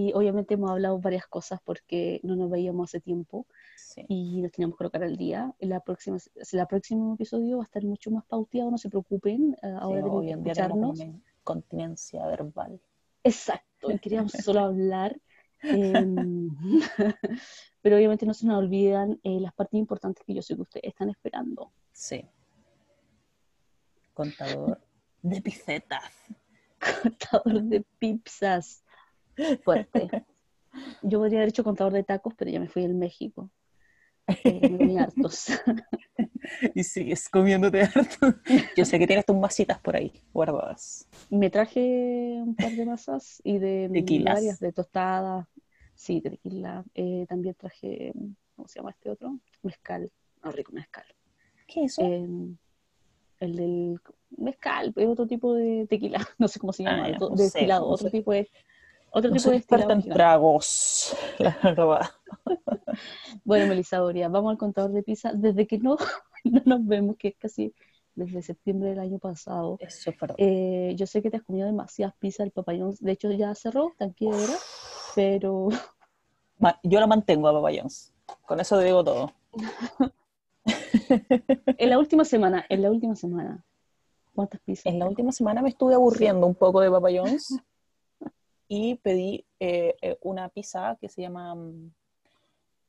y 0.01 0.12
obviamente 0.14 0.55
hemos 0.55 0.70
hablado 0.70 0.99
varias 1.01 1.26
cosas 1.26 1.61
porque 1.64 2.20
no 2.22 2.36
nos 2.36 2.49
veíamos 2.51 2.88
hace 2.90 3.01
tiempo 3.01 3.46
Sí. 3.76 4.05
y 4.09 4.40
nos 4.42 4.53
teníamos 4.53 4.74
que 4.74 4.78
colocar 4.78 5.03
al 5.03 5.16
día. 5.16 5.53
La 5.59 5.80
próxima, 5.80 6.18
el 6.34 6.66
próximo 6.68 7.14
episodio 7.14 7.57
va 7.59 7.64
a 7.64 7.66
estar 7.66 7.82
mucho 7.84 8.11
más 8.12 8.24
pauteado, 8.26 8.70
no 8.70 8.78
se 8.78 8.88
preocupen. 8.88 9.57
eh, 9.62 9.74
ahora 9.80 10.03
Sí, 10.03 10.05
tienen 10.05 10.11
hoy 10.18 10.26
que 10.26 10.32
en 10.32 10.44
día 10.44 10.53
tenemos 10.55 10.99
escucharnos. 11.01 11.24
incontinencia 11.40 12.26
verbal. 12.26 12.80
Exacto, 13.24 13.90
y 13.90 13.99
queríamos 13.99 14.32
solo 14.51 14.61
hablar. 14.61 15.18
em, 15.62 16.49
pero 17.82 17.96
obviamente 17.96 18.24
no 18.26 18.34
se 18.34 18.46
nos 18.46 18.59
olvidan 18.59 19.18
eh, 19.24 19.40
las 19.40 19.53
partes 19.55 19.78
importantes 19.80 20.24
que 20.24 20.34
yo 20.34 20.42
sé 20.42 20.55
que 20.55 20.62
ustedes 20.62 20.84
están 20.92 21.11
esperando. 21.11 21.72
Sí. 21.92 22.24
Contador 24.14 24.80
de 25.22 25.40
picetas. 25.40 26.05
Contador 27.03 27.62
de 27.64 27.80
pizzas. 27.99 28.84
Fuerte. 29.62 30.09
Yo 31.03 31.18
podría 31.18 31.39
haber 31.41 31.49
hecho 31.51 31.64
contador 31.64 31.93
de 31.93 32.05
tacos, 32.05 32.34
pero 32.36 32.51
ya 32.51 32.61
me 32.61 32.68
fui 32.68 32.84
al 32.84 32.95
México. 32.95 33.51
Eh, 34.45 34.68
me 34.70 34.78
comí 34.78 34.99
hartos. 34.99 35.47
Y 36.74 36.82
sigues 36.84 37.28
comiéndote 37.28 37.82
harto. 37.82 38.34
Yo 38.76 38.84
sé 38.84 38.99
que 38.99 39.07
tienes 39.07 39.26
tus 39.26 39.36
masitas 39.36 39.78
por 39.80 39.97
ahí 39.97 40.12
guardadas. 40.32 41.07
Me 41.30 41.51
traje 41.51 41.80
un 42.43 42.55
par 42.55 42.70
de 42.72 42.86
masas 42.86 43.41
y 43.45 43.59
de 43.59 43.91
Tequilas. 43.93 44.34
varias, 44.36 44.61
de 44.61 44.72
tostadas. 44.72 45.47
Sí, 45.95 46.20
de 46.20 46.30
tequila. 46.30 46.84
Eh, 46.95 47.26
también 47.28 47.55
traje, 47.55 48.12
¿cómo 48.55 48.68
se 48.68 48.78
llama 48.78 48.91
este 48.91 49.11
otro? 49.11 49.39
Mezcal. 49.62 50.11
No, 50.43 50.53
rico 50.53 50.72
mezcal. 50.72 51.05
¿Qué 51.66 51.84
es 51.84 51.93
eso? 51.99 52.03
Eh, 52.03 52.26
el 53.41 53.57
del 53.57 54.01
mezcal, 54.30 54.93
es 54.97 55.07
otro 55.09 55.26
tipo 55.26 55.55
de 55.55 55.86
tequila, 55.89 56.18
no 56.39 56.49
sé 56.49 56.61
cómo 56.61 56.72
se 56.72 56.84
llama, 56.84 57.05
Ah, 57.05 57.11
ya, 57.11 57.16
otro- 57.16 57.30
no 57.30 57.34
de 57.36 57.39
sé, 57.49 57.59
destilado, 57.59 57.86
no 57.86 57.93
otro 57.93 58.07
sé. 58.09 58.12
tipo 58.18 58.32
de 58.32 58.49
otro 59.11 59.31
no 59.31 59.37
tipo 59.37 59.45
soy 59.45 59.53
de 59.53 59.59
experta 59.59 59.93
en 59.93 60.09
tragos, 60.09 61.17
la 61.39 61.59
verdad. 61.63 62.11
Bueno, 63.45 63.67
Melissa 63.67 63.99
Doria, 63.99 64.29
vamos 64.29 64.51
al 64.51 64.59
contador 64.59 64.93
de 64.93 65.03
pizza. 65.03 65.33
Desde 65.35 65.67
que 65.67 65.79
no, 65.79 65.97
no 66.45 66.63
nos 66.65 66.87
vemos, 66.87 67.17
que 67.17 67.29
es 67.29 67.37
casi 67.37 67.75
desde 68.15 68.43
septiembre 68.43 68.91
del 68.91 68.99
año 68.99 69.19
pasado. 69.19 69.77
Eso 69.81 70.13
eh, 70.37 70.95
yo 70.97 71.07
sé 71.07 71.23
que 71.23 71.31
te 71.31 71.37
has 71.37 71.43
comido 71.43 71.67
demasiadas 71.67 72.15
pizzas 72.19 72.45
del 72.45 72.51
papayón. 72.51 72.95
De 73.01 73.13
hecho, 73.13 73.31
ya 73.31 73.55
cerró, 73.55 73.93
en 73.99 74.11
quiebra. 74.13 74.55
Pero 75.15 75.69
Yo 76.83 77.01
la 77.01 77.07
mantengo 77.07 77.49
a 77.49 77.53
Papa 77.53 77.71
John's. 77.75 78.13
Con 78.47 78.61
eso 78.61 78.79
te 78.79 78.85
digo 78.85 79.05
todo. 79.05 79.33
en 81.79 81.89
la 81.89 81.99
última 81.99 82.25
semana, 82.25 82.67
en 82.69 82.83
la 82.83 82.91
última 82.91 83.15
semana, 83.15 83.65
¿cuántas 84.35 84.61
pizzas? 84.61 84.87
En 84.87 84.99
la 84.99 85.07
última 85.07 85.33
semana 85.33 85.63
me 85.63 85.71
estuve 85.71 85.95
aburriendo 85.95 86.47
un 86.47 86.55
poco 86.55 86.81
de 86.81 86.91
Papa 86.91 87.09
John's 87.11 87.59
y 88.69 88.97
pedí 88.97 89.45
eh, 89.61 89.97
eh, 90.03 90.19
una 90.23 90.49
pizza 90.51 90.97
que 91.01 91.09
se 91.09 91.23
llama, 91.23 91.55
mm, 91.55 91.91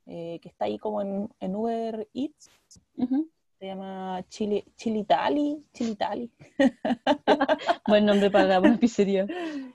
eh, 0.08 0.40
que 0.42 0.50
está 0.50 0.66
ahí 0.66 0.78
como 0.78 1.02
en, 1.02 1.30
en 1.40 1.56
Uber 1.56 2.08
Eats, 2.14 2.50
Ujú. 2.98 3.30
se 3.60 3.66
llama 3.68 4.24
Chili, 4.30 4.64
Chilitali, 4.76 5.64
Chilitali. 5.74 6.30
Buen 7.88 8.06
nombre 8.06 8.30
para 8.30 8.60
una 8.60 8.78
pizzería. 8.78 9.26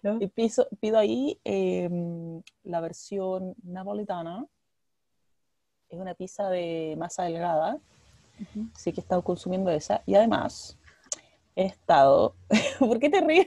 ¿no? 0.03 0.19
Y 0.21 0.27
piso- 0.29 0.69
pido 0.81 0.99
ahí 0.99 1.39
eh, 1.45 1.89
la 2.65 2.81
versión 2.81 3.55
napolitana. 3.63 4.47
Es 5.89 5.99
una 6.01 6.15
pizza 6.15 6.49
de 6.51 6.97
masa 6.99 7.25
delgada, 7.25 7.79
Ujú. 8.41 8.69
así 8.75 8.93
que 8.93 9.01
he 9.01 9.03
estado 9.03 9.23
consumiendo 9.23 9.71
esa. 9.71 10.03
Y 10.07 10.15
además, 10.17 10.77
he 11.57 11.67
estado... 11.67 12.35
¿Por 12.79 12.99
qué 12.99 13.09
te 13.11 13.21
ríes? 13.21 13.47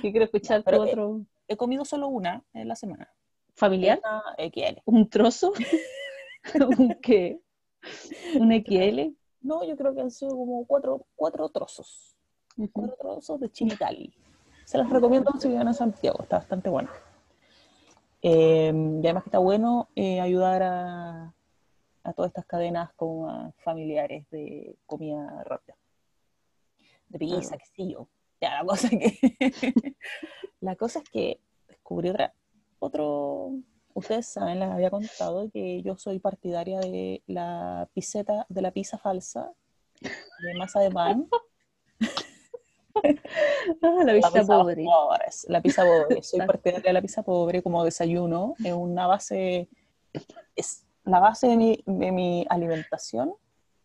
Que 0.00 0.10
quiero 0.10 0.24
escuchar 0.24 0.62
eh, 0.66 0.76
otro 0.76 1.22
He 1.48 1.56
comido 1.56 1.84
solo 1.84 2.08
una 2.08 2.42
en 2.52 2.68
la 2.68 2.76
semana. 2.76 3.08
familiar. 3.54 4.00
Una. 4.04 4.82
¿Un 4.84 5.08
trozo? 5.10 5.52
¿Un 6.78 6.94
qué? 7.02 7.40
¿Un 8.38 8.52
XL? 8.52 9.14
No, 9.42 9.64
yo 9.64 9.76
creo 9.76 9.94
que 9.94 10.00
han 10.02 10.10
sido 10.10 10.30
como 10.32 10.64
cuatro, 10.66 11.06
cuatro 11.16 11.48
trozos. 11.48 12.16
Cuatro 12.72 12.96
trozos 13.00 13.40
de 13.40 13.50
chilitali. 13.50 14.12
Se 14.64 14.78
los 14.78 14.88
recomiendo 14.90 15.32
si 15.38 15.48
viven 15.48 15.66
en 15.66 15.74
Santiago, 15.74 16.22
está 16.22 16.38
bastante 16.38 16.68
bueno. 16.70 16.90
Eh, 18.22 18.72
y 19.02 19.06
además 19.06 19.24
que 19.24 19.28
está 19.30 19.38
bueno 19.38 19.88
eh, 19.96 20.20
ayudar 20.20 20.62
a, 20.62 21.34
a 22.04 22.12
todas 22.12 22.28
estas 22.30 22.44
cadenas 22.46 22.92
como 22.94 23.28
a 23.30 23.50
familiares 23.64 24.28
de 24.30 24.76
comida 24.86 25.42
rápida. 25.44 25.76
De 27.08 27.18
pizza, 27.18 27.56
Claro. 27.56 27.58
qué 27.58 27.82
sé 27.84 27.90
yo. 27.90 28.08
Ya, 28.40 28.54
la 28.62 28.64
cosa 28.64 28.88
que 28.88 29.18
la 30.60 30.76
cosa 30.76 30.98
es 31.00 31.10
que 31.10 31.40
descubrí 31.68 32.08
otra, 32.10 32.32
otro, 32.78 33.52
ustedes 33.94 34.26
saben, 34.26 34.60
les 34.60 34.68
había 34.70 34.90
contado 34.90 35.50
que 35.50 35.82
yo 35.82 35.96
soy 35.96 36.18
partidaria 36.18 36.80
de 36.80 37.22
la 37.26 37.88
piseta, 37.92 38.46
de 38.48 38.62
la 38.62 38.70
pizza 38.70 38.98
falsa, 38.98 39.52
de 40.00 40.54
masa 40.58 40.80
de 40.80 40.90
pan. 40.90 41.28
Ah, 43.82 44.02
la 44.04 44.12
pizza 44.12 44.44
pobre. 44.44 44.84
pobres, 44.84 45.46
la 45.48 45.60
pizza 45.62 45.84
pobre. 45.84 46.22
Soy 46.22 46.40
partidaria 46.40 46.88
de 46.88 46.92
la 46.92 47.00
pizza 47.00 47.22
pobre 47.22 47.62
como 47.62 47.84
desayuno. 47.84 48.54
Es 48.62 48.72
una 48.72 49.06
base, 49.06 49.68
es 50.56 50.84
la 51.04 51.20
base 51.20 51.46
de 51.46 51.56
mi, 51.56 51.82
de 51.86 52.12
mi 52.12 52.46
alimentación. 52.50 53.28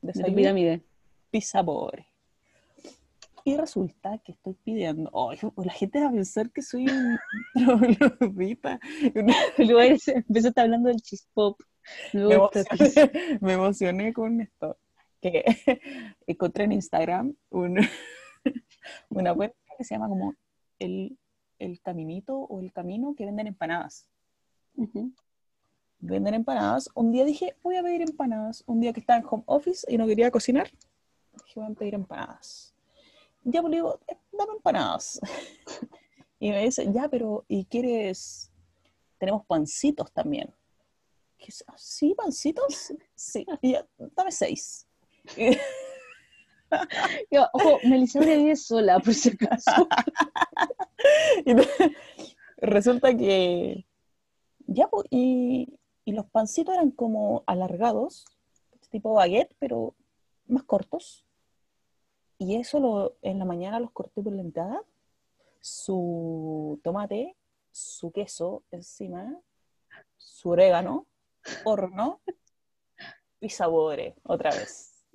De 0.01 0.11
tu 0.11 0.19
Desayuno, 0.19 0.35
pirámide. 0.35 0.81
pizza 1.29 1.63
pobre. 1.63 2.07
Y 3.47 3.55
resulta 3.57 4.17
que 4.25 4.31
estoy 4.31 4.55
pidiendo, 4.55 5.11
pues 5.53 5.67
la 5.67 5.71
gente 5.73 6.01
va 6.01 6.07
a 6.07 6.11
pensar 6.11 6.49
que 6.51 6.63
soy 6.63 6.87
un 6.89 7.17
troglodita. 7.53 8.79
Luego 9.57 9.79
eres- 9.81 10.07
empezaste 10.07 10.61
hablando 10.61 10.89
del 10.89 11.01
cheese 11.01 11.27
pop. 11.33 11.59
Luego 12.11 12.49
me, 12.53 12.61
emocioné, 12.61 13.37
me 13.41 13.53
emocioné 13.53 14.13
con 14.13 14.41
esto. 14.41 14.77
Que 15.21 15.43
encontré 16.25 16.63
en 16.63 16.71
Instagram 16.71 17.35
un- 17.51 17.79
una 19.09 19.33
cuenta 19.35 19.55
que 19.77 19.83
se 19.83 19.93
llama 19.95 20.09
como 20.09 20.33
el, 20.79 21.17
el 21.59 21.79
Caminito 21.81 22.35
o 22.37 22.59
el 22.61 22.73
Camino 22.73 23.13
que 23.15 23.25
venden 23.25 23.45
empanadas. 23.47 24.07
Venden 25.99 26.33
empanadas. 26.33 26.89
Un 26.95 27.11
día 27.11 27.25
dije, 27.25 27.55
voy 27.63 27.77
a 27.77 27.83
pedir 27.83 28.01
empanadas. 28.01 28.63
Un 28.65 28.81
día 28.81 28.91
que 28.91 28.99
estaba 29.01 29.19
en 29.19 29.25
home 29.29 29.43
office 29.45 29.85
y 29.91 29.97
no 29.97 30.05
quería 30.07 30.31
cocinar, 30.31 30.69
dije, 31.45 31.59
voy 31.59 31.71
a 31.71 31.75
pedir 31.75 31.93
empanadas. 31.93 32.74
Ya 33.45 33.61
pues 33.61 33.71
le 33.71 33.77
digo, 33.77 33.99
"Eh, 34.07 34.17
dame 34.31 34.53
empanadas. 34.53 35.19
Y 36.37 36.49
me 36.49 36.65
dice, 36.65 36.91
ya, 36.91 37.07
pero 37.07 37.45
¿y 37.47 37.63
quieres? 37.65 38.51
Tenemos 39.17 39.45
pancitos 39.45 40.11
también. 40.11 40.53
¿Qué 41.37 41.45
es? 41.47 41.63
¿Sí, 41.77 42.13
pancitos? 42.13 42.93
Sí, 43.15 43.45
y 43.61 43.71
ya, 43.71 43.87
dame 43.97 44.31
seis. 44.31 44.85
Yo, 47.31 47.47
Ojo, 47.53 47.79
Melisandre 47.85 48.35
vive 48.37 48.55
sola, 48.57 48.99
por 48.99 49.13
si 49.13 49.29
acaso. 49.29 49.87
resulta 52.57 53.15
que 53.15 53.85
ya, 54.67 54.87
pues, 54.89 55.05
y, 55.09 55.79
y 56.03 56.11
los 56.11 56.25
pancitos 56.29 56.75
eran 56.75 56.91
como 56.91 57.43
alargados, 57.47 58.25
tipo 58.89 59.13
baguette, 59.13 59.55
pero 59.59 59.95
más 60.47 60.63
cortos. 60.63 61.24
Y 62.37 62.55
eso 62.57 62.79
lo, 62.79 63.15
en 63.21 63.39
la 63.39 63.45
mañana 63.45 63.79
los 63.79 63.91
corté 63.91 64.21
por 64.21 64.33
la 64.33 64.43
mitad, 64.43 64.75
su 65.61 66.79
tomate, 66.83 67.35
su 67.71 68.11
queso 68.11 68.63
encima, 68.71 69.39
su 70.17 70.49
orégano, 70.49 71.05
horno 71.63 72.19
y 73.39 73.49
sabore, 73.49 74.15
otra 74.23 74.51
vez. 74.51 75.05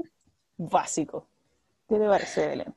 Básico. 0.56 1.26
¿Qué 1.88 1.98
te 1.98 2.06
parece, 2.06 2.46
Belén? 2.48 2.74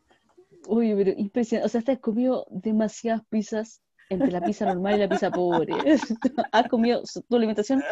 Uy, 0.68 0.94
pero 0.96 1.12
impresionante. 1.18 1.66
O 1.66 1.70
sea, 1.82 1.94
has 1.94 2.00
comido 2.00 2.46
demasiadas 2.50 3.22
pizzas 3.30 3.82
entre 4.10 4.32
la 4.32 4.42
pizza 4.42 4.66
normal 4.66 4.96
y 4.96 5.00
la 5.00 5.10
pizza 5.10 5.32
pobre. 5.32 5.74
Has 6.52 6.68
comido, 6.68 7.02
tu 7.28 7.36
alimentación, 7.36 7.84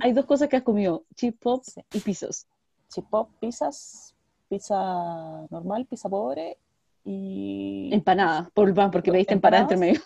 hay 0.00 0.12
dos 0.12 0.24
cosas 0.26 0.48
que 0.48 0.56
has 0.56 0.62
comido, 0.62 1.04
chip 1.16 1.40
pop 1.40 1.62
Sí. 1.64 1.80
y 1.92 2.00
pizzas. 2.00 2.46
chip 2.88 3.04
pop, 3.10 3.28
pizzas, 3.40 4.14
pizza 4.52 5.46
normal, 5.48 5.86
pizza 5.86 6.10
pobre 6.10 6.58
y, 7.06 7.88
Empanada, 7.90 8.50
por 8.52 8.74
porque 8.90 9.10
pediste 9.10 9.32
empanada 9.32 9.62
entre 9.62 9.78
medio. 9.78 10.00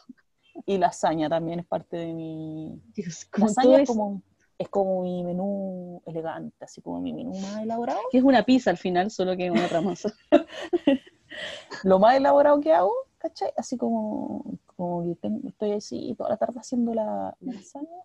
y 0.64 0.78
lasaña 0.78 1.28
también 1.28 1.58
es 1.58 1.66
parte 1.66 1.96
de 1.96 2.12
mi... 2.14 2.80
Dios, 2.94 3.26
Lasaña 3.36 3.76
es 3.78 3.82
es, 3.82 3.88
como, 3.88 4.22
es 4.56 4.68
como 4.68 5.02
mi 5.02 5.24
menú 5.24 6.00
elegante, 6.06 6.64
así 6.64 6.80
como 6.80 7.00
mi 7.00 7.12
menú 7.12 7.34
más 7.40 7.58
elaborado. 7.60 7.98
que 8.12 8.18
es 8.18 8.24
una 8.24 8.44
pizza 8.44 8.70
al 8.70 8.76
final, 8.78 9.10
solo 9.10 9.36
que 9.36 9.46
en 9.46 9.58
otra 9.58 9.80
masa. 9.80 10.12
Lo 11.82 11.98
más 11.98 12.16
elaborado 12.16 12.60
que 12.60 12.72
hago, 12.72 12.94
¿cachai? 13.18 13.50
Así 13.56 13.76
como, 13.76 14.44
como 14.76 15.02
que 15.04 15.16
tengo- 15.16 15.48
estoy 15.48 15.72
así 15.72 16.14
toda 16.16 16.30
la 16.30 16.36
tarde 16.36 16.60
haciendo 16.60 16.94
la, 16.94 17.36
la 17.40 17.52
lasaña 17.52 17.98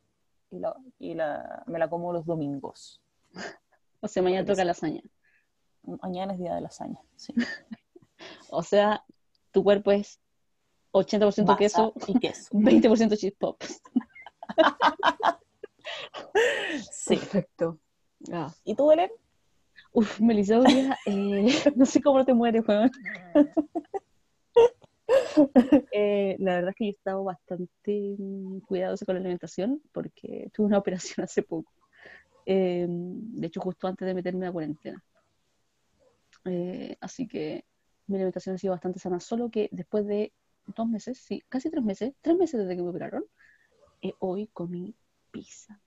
y, 0.50 0.58
la, 0.58 0.76
y 0.98 1.14
la, 1.14 1.64
me 1.68 1.78
la 1.78 1.88
como 1.88 2.12
los 2.12 2.26
domingos. 2.26 3.00
O 4.02 4.08
sea, 4.08 4.24
mañana 4.24 4.44
toca 4.44 4.66
lasaña. 4.66 5.02
Mañana 5.84 6.34
es 6.34 6.40
día 6.40 6.56
de 6.56 6.62
lasaña, 6.62 7.00
sí. 7.16 7.34
O 8.52 8.62
sea, 8.62 9.04
tu 9.52 9.64
cuerpo 9.64 9.92
es 9.92 10.20
80% 10.94 11.46
Masa 11.46 11.58
queso, 11.58 11.94
y 12.08 12.20
queso. 12.20 12.50
20% 12.54 13.18
cheese 13.18 13.36
pops. 13.38 13.82
Sí. 16.92 17.16
Perfecto. 17.16 17.80
Ah. 18.32 18.54
¿Y 18.64 18.76
tú, 18.76 18.88
Belén? 18.88 19.12
Uf, 19.92 20.22
Melisauria, 20.22 20.98
eh, 21.06 21.48
no 21.76 21.86
sé 21.86 22.02
cómo 22.02 22.20
no 22.20 22.26
te 22.26 22.34
mueres, 22.34 22.64
weón. 22.66 22.92
Eh, 25.92 26.36
la 26.40 26.56
verdad 26.56 26.70
es 26.70 26.76
que 26.76 26.86
yo 26.86 26.90
he 26.90 26.92
estado 26.92 27.24
bastante 27.24 28.16
cuidadosa 28.68 29.06
con 29.06 29.16
la 29.16 29.20
alimentación 29.20 29.82
porque 29.92 30.50
tuve 30.54 30.68
una 30.68 30.78
operación 30.78 31.24
hace 31.24 31.44
poco. 31.44 31.72
Eh, 32.46 32.86
de 32.88 33.48
hecho, 33.48 33.60
justo 33.62 33.88
antes 33.88 34.06
de 34.06 34.14
meterme 34.14 34.46
a 34.46 34.50
la 34.50 34.54
cuarentena. 34.54 35.04
Eh, 36.46 36.98
así 37.02 37.28
que 37.28 37.66
mi 38.08 38.16
alimentación 38.16 38.56
ha 38.56 38.58
sido 38.58 38.74
bastante 38.74 39.00
sana, 39.00 39.20
solo 39.20 39.50
que 39.50 39.70
después 39.72 40.06
de 40.06 40.34
dos 40.76 40.88
meses, 40.88 41.18
sí, 41.20 41.44
casi 41.50 41.70
tres 41.70 41.84
meses, 41.84 42.14
tres 42.22 42.38
meses 42.38 42.60
desde 42.62 42.76
que 42.76 42.84
me 42.84 42.90
operaron, 42.90 43.24
eh, 44.02 44.14
hoy 44.20 44.48
comí 44.48 44.96
pizza. 45.32 45.80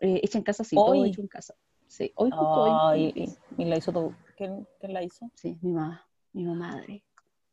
Eh, 0.00 0.20
hecha 0.22 0.38
en 0.38 0.44
casa, 0.44 0.64
sí, 0.64 0.76
todo 0.76 0.90
Hoy. 0.90 1.08
hecho 1.08 1.20
en 1.20 1.28
casa. 1.28 1.54
Sí, 1.88 2.12
hoy 2.16 2.30
justo 2.30 2.62
hoy. 2.62 2.70
Ay, 2.80 3.12
comí 3.12 3.64
y, 3.64 3.64
la 3.64 3.76
hizo 3.76 3.92
tú. 3.92 4.14
¿Quién, 4.36 4.66
quién 4.78 4.92
la 4.92 5.02
hizo? 5.02 5.30
Sí, 5.34 5.58
mi 5.62 5.72
mamá, 5.72 6.06
mi 6.32 6.44
madre. 6.44 7.02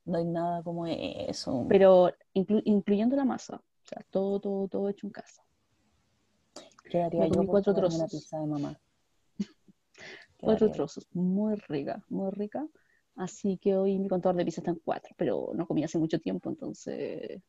No 0.06 0.18
hay 0.18 0.26
nada 0.26 0.62
como 0.62 0.86
eso. 0.86 1.66
Pero 1.68 2.12
inclu- 2.36 2.62
incluyendo 2.66 3.16
la 3.16 3.26
masa, 3.26 3.56
o 3.56 3.88
sea, 3.88 4.06
todo, 4.12 4.40
todo, 4.40 4.68
todo 4.68 4.90
hecho 4.90 5.08
en 5.08 5.12
casa. 5.12 5.42
¿Qué 6.90 7.02
haría 7.02 7.22
me 7.22 7.30
yo 7.30 7.34
comí 7.36 7.46
por 7.48 7.54
cuatro 7.54 7.74
comerme 7.74 7.96
una 7.96 8.06
trozos. 8.08 8.22
pizza 8.22 8.40
de 8.40 8.46
mamá? 8.46 8.80
¿Qué 10.38 10.46
Cuatro 10.46 10.68
yo? 10.68 10.74
trozos, 10.74 11.08
muy 11.14 11.56
rica, 11.56 12.04
muy 12.10 12.32
rica. 12.32 12.68
Así 13.16 13.58
que 13.58 13.78
hoy 13.78 13.98
mi 13.98 14.10
contador 14.10 14.36
de 14.36 14.46
pizza 14.46 14.62
está 14.62 14.72
en 14.72 14.82
cuatro, 14.84 15.16
pero 15.18 15.52
no 15.54 15.66
comí 15.66 15.84
hace 15.84 15.98
mucho 15.98 16.20
tiempo, 16.20 16.50
entonces... 16.50 17.42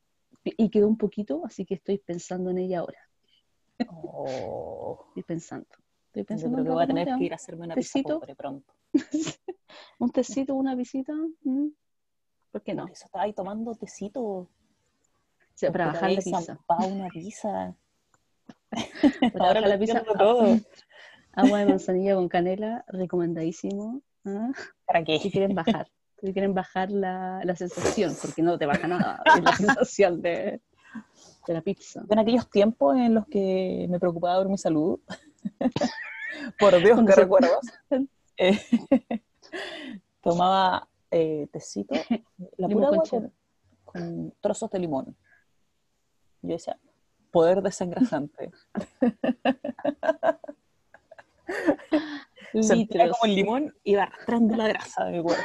Y 0.44 0.70
quedó 0.70 0.86
un 0.86 0.96
poquito, 0.96 1.42
así 1.44 1.64
que 1.64 1.74
estoy 1.74 1.98
pensando 1.98 2.50
en 2.50 2.58
ella 2.58 2.80
ahora. 2.80 3.00
Oh, 3.88 5.04
Estoy 5.08 5.22
pensando. 5.24 5.66
Estoy 6.06 6.22
yo 6.22 6.26
pensando 6.26 6.56
creo 6.56 6.62
en 6.62 6.66
que 6.66 6.74
voy 6.74 6.84
a 6.84 6.86
tener 6.86 7.18
que 7.18 7.24
ir 7.24 7.32
a 7.32 7.36
hacerme 7.36 7.64
una 7.64 7.74
pizza 7.74 7.94
Tecito. 7.94 8.20
pobre 8.20 8.36
pronto. 8.36 8.72
Un 9.98 10.10
tecito, 10.10 10.54
una 10.54 10.74
visita. 10.74 11.12
¿Por 12.52 12.62
qué 12.62 12.74
no? 12.74 12.82
Por 12.84 12.92
eso 12.92 13.06
estaba 13.06 13.24
ahí 13.24 13.32
tomando 13.32 13.74
tecito. 13.74 14.22
O 14.22 14.48
sea, 15.54 15.72
para 15.72 15.86
bajar 15.86 16.10
la 16.12 16.20
pizza. 16.20 16.58
una 16.86 17.08
pizza. 17.08 17.76
Para 19.32 19.46
Ahora 19.46 19.60
bajar 19.60 19.68
la 19.68 19.78
pizza. 19.78 20.04
todo. 20.04 20.58
Agua 21.36 21.58
de 21.58 21.66
manzanilla 21.66 22.14
con 22.14 22.28
canela, 22.28 22.82
recomendadísimo. 22.88 24.00
¿ah? 24.24 24.50
¿Para 24.86 25.04
qué? 25.04 25.18
Si 25.18 25.30
quieren 25.30 25.54
bajar, 25.54 25.90
si 26.18 26.32
quieren 26.32 26.54
bajar 26.54 26.90
la, 26.90 27.42
la 27.44 27.54
sensación, 27.54 28.16
porque 28.20 28.42
no 28.42 28.58
te 28.58 28.64
baja 28.64 28.88
nada, 28.88 29.22
es 29.36 29.44
la 29.44 29.52
sensación 29.52 30.22
de, 30.22 30.62
de 31.46 31.54
la 31.54 31.60
pizza. 31.60 32.02
En 32.08 32.18
aquellos 32.18 32.48
tiempos 32.48 32.96
en 32.96 33.14
los 33.14 33.26
que 33.26 33.86
me 33.90 34.00
preocupaba 34.00 34.38
por 34.38 34.48
mi 34.48 34.56
salud, 34.56 34.98
por 36.58 36.78
Dios, 36.78 36.98
qué 37.06 37.14
recuerdos, 37.14 37.60
eh, 38.38 38.58
tomaba 40.22 40.88
eh, 41.10 41.48
tecito, 41.52 41.94
la 42.56 42.68
pura 42.68 42.88
agua 42.88 43.02
con 43.08 43.20
con, 43.20 43.32
con 43.84 44.34
trozos 44.40 44.70
de 44.70 44.78
limón. 44.78 45.14
Yo 46.40 46.52
decía, 46.52 46.78
poder 47.30 47.60
desengrasante. 47.60 48.52
Como 53.20 53.24
el 53.32 53.36
limón 53.36 53.74
iba 53.84 54.04
arrastrando 54.04 54.56
la 54.56 54.68
grasa 54.68 55.04
de 55.04 55.12
mi 55.12 55.22
cuerpo. 55.22 55.42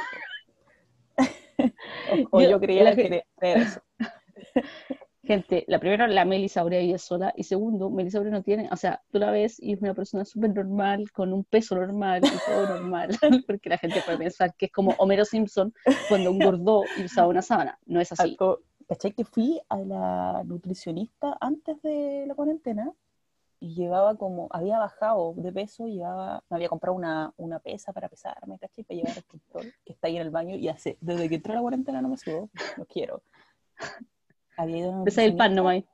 o 2.30 2.40
Yo- 2.40 2.50
yo, 2.50 2.60
creía 2.60 2.94
que 2.96 3.24
creer 3.36 3.58
eso. 3.58 3.80
Gente, 5.24 5.64
la 5.68 5.78
primera, 5.78 6.08
la 6.08 6.24
Melisauria 6.24 6.80
vive 6.80 6.98
sola, 6.98 7.32
y 7.36 7.44
segundo, 7.44 7.90
Melisauria 7.90 8.32
no 8.32 8.42
tiene, 8.42 8.68
o 8.72 8.76
sea, 8.76 9.00
tú 9.12 9.20
la 9.20 9.30
ves 9.30 9.56
y 9.62 9.72
es 9.74 9.80
una 9.80 9.94
persona 9.94 10.24
súper 10.24 10.52
normal, 10.52 11.12
con 11.12 11.32
un 11.32 11.44
peso 11.44 11.76
normal 11.76 12.22
y 12.24 12.50
todo 12.50 12.66
normal, 12.66 13.10
porque 13.46 13.68
la 13.68 13.78
gente 13.78 14.02
puede 14.04 14.18
pensar 14.18 14.52
que 14.56 14.66
es 14.66 14.72
como 14.72 14.96
Homero 14.98 15.24
Simpson 15.24 15.72
cuando 16.08 16.30
engordó 16.30 16.82
y 16.98 17.04
usaba 17.04 17.28
una 17.28 17.40
sábana. 17.40 17.78
No 17.86 18.00
es 18.00 18.10
así. 18.10 18.22
Algo- 18.36 18.62
¿Cachai 18.88 19.12
que 19.12 19.24
fui 19.24 19.60
a 19.68 19.78
la 19.78 20.42
nutricionista 20.44 21.38
antes 21.40 21.80
de 21.82 22.24
la 22.26 22.34
cuarentena? 22.34 22.90
Y 23.62 23.76
llevaba 23.76 24.16
como, 24.16 24.48
había 24.50 24.76
bajado 24.80 25.34
de 25.36 25.52
peso, 25.52 25.86
llevaba, 25.86 26.42
me 26.50 26.56
había 26.56 26.68
comprado 26.68 26.96
una, 26.96 27.32
una 27.36 27.60
pesa 27.60 27.92
para 27.92 28.08
pesarme, 28.08 28.58
¿cachai? 28.58 28.82
Para 28.82 28.96
llevar 28.96 29.16
el 29.16 29.24
control, 29.24 29.72
que 29.84 29.92
está 29.92 30.08
ahí 30.08 30.16
en 30.16 30.22
el 30.22 30.30
baño, 30.30 30.56
y 30.56 30.66
hace, 30.66 30.98
desde 31.00 31.28
que 31.28 31.36
entré 31.36 31.52
a 31.52 31.54
la 31.54 31.62
cuarentena 31.62 32.02
no 32.02 32.08
me 32.08 32.16
subo, 32.16 32.50
no 32.76 32.84
quiero. 32.86 33.22
Había 34.56 34.78
ido 34.78 35.02
a 35.02 35.04
Pesa 35.04 35.22
el 35.22 35.36
pan 35.36 35.54
nomás. 35.54 35.84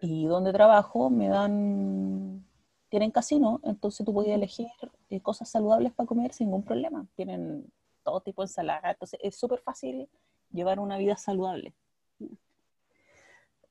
Y 0.00 0.26
donde 0.26 0.52
trabajo 0.52 1.08
me 1.08 1.28
dan, 1.28 2.44
tienen 2.90 3.10
casino, 3.10 3.58
entonces 3.64 4.04
tú 4.04 4.12
podías 4.12 4.36
elegir 4.36 4.68
eh, 5.08 5.22
cosas 5.22 5.48
saludables 5.48 5.94
para 5.94 6.06
comer 6.06 6.34
sin 6.34 6.48
ningún 6.48 6.62
problema. 6.62 7.06
Tienen 7.16 7.72
todo 8.02 8.20
tipo 8.20 8.42
de 8.42 8.48
ensalada, 8.48 8.90
entonces 8.90 9.18
es 9.22 9.34
súper 9.34 9.60
fácil 9.60 10.10
llevar 10.52 10.78
una 10.78 10.98
vida 10.98 11.16
saludable. 11.16 11.72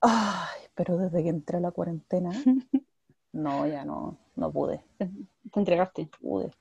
Ay, 0.01 0.61
pero 0.73 0.97
desde 0.97 1.21
que 1.21 1.29
entré 1.29 1.57
a 1.57 1.61
la 1.61 1.69
cuarentena, 1.69 2.31
no, 3.35 3.67
ya 3.67 3.83
no, 3.83 4.17
no 4.35 4.51
pude, 4.51 4.81
Te 4.97 5.59
entregaste. 5.59 6.03
no 6.03 6.09
pude. 6.19 6.51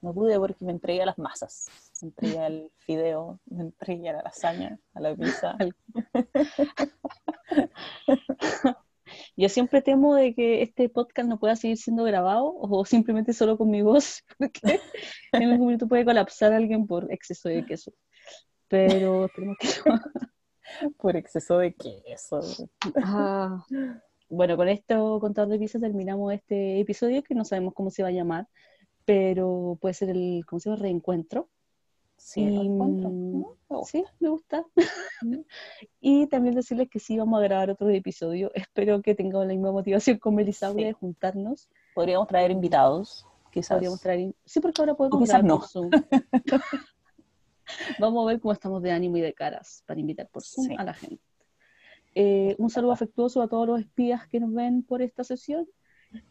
No 0.00 0.14
pude 0.14 0.38
porque 0.38 0.64
me 0.64 0.70
entregué 0.70 1.02
a 1.02 1.06
las 1.06 1.18
masas. 1.18 1.66
Me 2.02 2.08
entregué 2.08 2.38
al 2.38 2.70
fideo, 2.76 3.40
me 3.46 3.62
entregué 3.62 4.10
a 4.10 4.12
la 4.12 4.22
lasaña, 4.22 4.78
a 4.94 5.00
la 5.00 5.16
pizza. 5.16 5.56
Yo 9.36 9.48
siempre 9.48 9.80
temo 9.80 10.14
de 10.14 10.34
que 10.34 10.62
este 10.62 10.90
podcast 10.90 11.28
no 11.28 11.40
pueda 11.40 11.56
seguir 11.56 11.78
siendo 11.78 12.04
grabado 12.04 12.54
o 12.54 12.84
simplemente 12.84 13.32
solo 13.32 13.56
con 13.56 13.70
mi 13.70 13.80
voz, 13.82 14.22
porque 14.38 14.80
en 15.32 15.42
algún 15.42 15.60
momento 15.60 15.88
puede 15.88 16.04
colapsar 16.04 16.52
alguien 16.52 16.86
por 16.86 17.10
exceso 17.10 17.48
de 17.48 17.64
queso. 17.64 17.92
Pero 18.68 19.24
esperemos 19.24 19.56
que 19.58 19.68
no. 19.86 19.98
por 20.98 21.16
exceso 21.16 21.58
de 21.58 21.74
queso. 21.74 22.40
Ah, 23.02 23.64
bueno, 24.28 24.56
con 24.56 24.68
esto 24.68 25.18
contador 25.20 25.50
de 25.50 25.58
piezas 25.58 25.80
terminamos 25.80 26.32
este 26.32 26.80
episodio 26.80 27.22
que 27.22 27.34
no 27.34 27.44
sabemos 27.44 27.74
cómo 27.74 27.90
se 27.90 28.02
va 28.02 28.08
a 28.08 28.12
llamar, 28.12 28.46
pero 29.04 29.78
puede 29.80 29.94
ser 29.94 30.10
el, 30.10 30.44
¿cómo 30.46 30.60
se 30.60 30.68
llama? 30.70 30.82
Reencuentro. 30.82 31.48
Sí, 32.16 32.44
lo 32.44 32.62
Y, 32.62 32.66
encuentro. 32.66 33.10
mm, 33.10 33.40
¿no? 33.40 33.56
Me 33.70 33.76
gusta. 33.76 33.90
Sí, 33.98 34.04
me 34.18 34.28
gusta. 34.28 34.64
Y 36.00 36.26
también 36.26 36.54
decirles 36.56 36.88
que 36.90 36.98
sí 36.98 37.16
vamos 37.16 37.38
a 37.38 37.42
grabar 37.44 37.70
otro 37.70 37.88
episodio. 37.90 38.50
Espero 38.54 39.00
que 39.02 39.14
tengamos 39.14 39.46
la 39.46 39.52
misma 39.52 39.70
motivación 39.72 40.18
con 40.18 40.34
Melisauria 40.34 40.82
Sí. 40.82 40.86
de 40.88 40.92
juntarnos. 40.94 41.68
Podríamos 41.94 42.26
traer 42.26 42.50
invitados, 42.50 43.24
quizás. 43.52 43.76
Podríamos 43.76 44.00
traer... 44.00 44.34
Sí, 44.44 44.60
porque 44.60 44.82
ahora 44.82 44.94
podemos 44.94 45.16
O 45.16 45.20
quizás 45.22 45.42
grabar 45.42 45.48
no. 45.48 45.58
por 45.60 45.68
Zoom. 45.68 45.90
Vamos 48.00 48.24
a 48.24 48.26
ver 48.32 48.40
cómo 48.40 48.52
estamos 48.52 48.82
de 48.82 48.90
ánimo 48.92 49.16
y 49.18 49.20
de 49.20 49.34
caras 49.34 49.82
para 49.86 50.00
invitar 50.00 50.28
por 50.28 50.42
Zoom 50.42 50.66
Sí. 50.68 50.74
a 50.78 50.84
la 50.84 50.94
gente. 50.94 51.22
Eh, 52.14 52.54
un 52.58 52.70
saludo 52.70 52.92
afectuoso 52.92 53.42
a 53.42 53.48
todos 53.48 53.66
los 53.66 53.80
espías 53.80 54.26
que 54.28 54.40
nos 54.40 54.52
ven 54.52 54.82
por 54.82 55.02
esta 55.02 55.24
sesión 55.24 55.66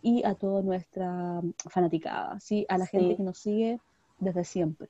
y 0.02 0.24
a 0.26 0.34
toda 0.36 0.62
nuestra 0.64 1.42
fanaticada, 1.70 2.40
¿sí? 2.40 2.66
a 2.70 2.78
la 2.78 2.86
Sí. 2.86 2.98
gente 2.98 3.16
que 3.18 3.24
nos 3.24 3.38
sigue 3.38 3.80
desde 4.20 4.44
siempre. 4.44 4.90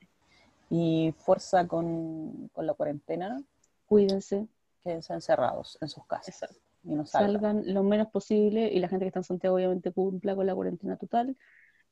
Y 0.70 1.14
fuerza 1.18 1.66
con, 1.66 2.48
con 2.52 2.66
la 2.66 2.74
cuarentena, 2.74 3.42
Cuídense, 3.86 4.46
quédense 4.82 5.14
encerrados 5.14 5.78
en 5.80 5.88
sus 5.88 6.04
casas 6.06 6.28
Exacto. 6.28 6.56
y 6.84 6.94
no 6.94 7.06
salgan. 7.06 7.32
salgan 7.40 7.74
lo 7.74 7.82
menos 7.82 8.08
posible 8.08 8.70
y 8.70 8.78
la 8.80 8.88
gente 8.88 9.04
que 9.04 9.08
está 9.08 9.20
en 9.20 9.24
Santiago 9.24 9.56
obviamente 9.56 9.92
cumpla 9.92 10.34
con 10.36 10.46
la 10.46 10.54
cuarentena 10.54 10.96
total. 10.96 11.36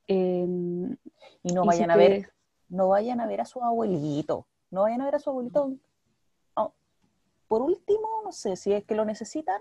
Eh, 0.08 0.44
Y 1.42 1.52
no 1.52 1.64
y 1.64 1.66
vayan 1.66 1.88
si 1.88 1.92
a 1.92 1.96
ver, 1.96 2.32
no 2.68 2.88
vayan 2.88 3.20
a 3.20 3.26
ver 3.26 3.40
a 3.40 3.44
su 3.46 3.62
abuelito. 3.62 4.46
No 4.70 4.82
vayan 4.82 5.00
a 5.00 5.06
ver 5.06 5.14
a 5.14 5.18
su 5.18 5.30
abuelito. 5.30 5.72
Por 7.48 7.62
último, 7.62 8.22
no 8.24 8.32
sé, 8.32 8.56
si 8.56 8.72
es 8.72 8.84
que 8.84 8.94
lo 8.94 9.04
necesitan, 9.04 9.60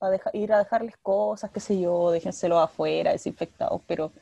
a 0.00 0.10
deja- 0.10 0.30
ir 0.32 0.52
a 0.52 0.58
dejarles 0.58 0.96
cosas, 0.98 1.50
qué 1.50 1.60
sé 1.60 1.78
yo, 1.80 2.10
déjenselo 2.10 2.58
afuera, 2.58 3.12
desinfectados, 3.12 3.80
pero 3.86 4.12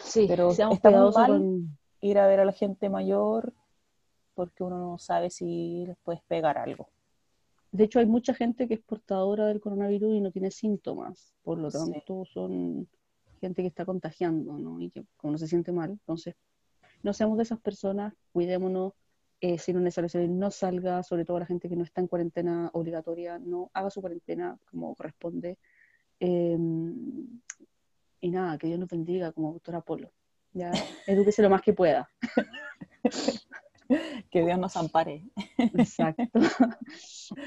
Sí, 0.00 0.26
Pero 0.28 0.50
está 0.50 0.68
muy 0.68 1.12
mal. 1.12 1.26
con... 1.26 1.78
ir 2.00 2.18
a 2.18 2.26
ver 2.26 2.40
a 2.40 2.44
la 2.44 2.52
gente 2.52 2.88
mayor 2.88 3.52
porque 4.34 4.62
uno 4.64 4.78
no 4.78 4.98
sabe 4.98 5.30
si 5.30 5.84
les 5.86 5.96
puedes 6.02 6.22
pegar 6.22 6.58
algo. 6.58 6.88
De 7.72 7.84
hecho, 7.84 7.98
hay 7.98 8.06
mucha 8.06 8.34
gente 8.34 8.68
que 8.68 8.74
es 8.74 8.80
portadora 8.80 9.46
del 9.46 9.60
coronavirus 9.60 10.14
y 10.14 10.20
no 10.20 10.30
tiene 10.30 10.50
síntomas, 10.50 11.34
por 11.42 11.58
lo 11.58 11.70
Sí. 11.70 11.78
tanto 11.78 12.24
son 12.24 12.88
gente 13.40 13.62
que 13.62 13.68
está 13.68 13.84
contagiando, 13.84 14.58
¿no? 14.58 14.80
Y 14.80 14.90
que 14.90 15.04
como 15.16 15.32
no 15.32 15.38
se 15.38 15.48
siente 15.48 15.72
mal, 15.72 15.90
entonces 15.90 16.34
no 17.02 17.12
seamos 17.12 17.36
de 17.36 17.44
esas 17.44 17.60
personas, 17.60 18.14
cuidémonos, 18.32 18.92
eh, 19.46 19.58
si 19.58 19.74
no 19.74 19.80
es 19.80 19.84
necesario 19.84 20.08
salir, 20.08 20.30
no 20.30 20.50
salga, 20.50 21.02
sobre 21.02 21.26
todo 21.26 21.38
la 21.38 21.44
gente 21.44 21.68
que 21.68 21.76
no 21.76 21.84
está 21.84 22.00
en 22.00 22.06
cuarentena 22.06 22.70
obligatoria, 22.72 23.38
no 23.38 23.70
haga 23.74 23.90
su 23.90 24.00
cuarentena 24.00 24.58
como 24.70 24.94
corresponde. 24.94 25.58
Eh, 26.18 26.56
y 28.22 28.30
nada, 28.30 28.56
que 28.56 28.68
Dios 28.68 28.78
nos 28.78 28.88
bendiga 28.88 29.32
como 29.32 29.52
doctora 29.52 29.82
Polo. 29.82 30.10
Ya, 30.54 30.72
edúquese 31.06 31.42
lo 31.42 31.50
más 31.50 31.60
que 31.60 31.74
pueda. 31.74 32.08
que 34.30 34.42
Dios 34.46 34.58
nos 34.58 34.74
ampare. 34.78 35.28
Exacto. 35.58 36.40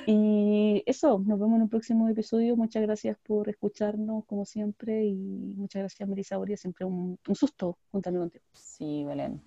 Y 0.05 0.83
eso, 0.85 1.19
nos 1.19 1.39
vemos 1.39 1.55
en 1.55 1.63
un 1.63 1.69
próximo 1.69 2.07
episodio. 2.09 2.55
Muchas 2.55 2.83
gracias 2.83 3.17
por 3.25 3.49
escucharnos, 3.49 4.25
como 4.25 4.45
siempre, 4.45 5.03
y 5.05 5.15
muchas 5.55 5.81
gracias, 5.81 6.07
Melissa 6.07 6.37
Boria. 6.37 6.57
Siempre 6.57 6.85
un, 6.85 7.17
un 7.27 7.35
susto 7.35 7.77
juntarme 7.91 8.19
contigo. 8.19 8.43
Sí, 8.53 9.03
Belén. 9.05 9.41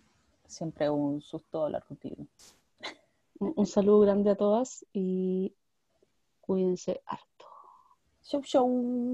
Siempre 0.51 0.91
un 0.91 1.21
susto 1.21 1.65
hablar 1.65 1.85
contigo. 1.85 2.27
Un, 3.39 3.55
un 3.57 3.67
saludo 3.67 4.01
grande 4.01 4.31
a 4.31 4.35
todas 4.35 4.85
y 4.93 5.55
cuídense 6.41 7.01
harto. 7.07 7.47
Show, 8.25 8.43
show. 8.43 9.13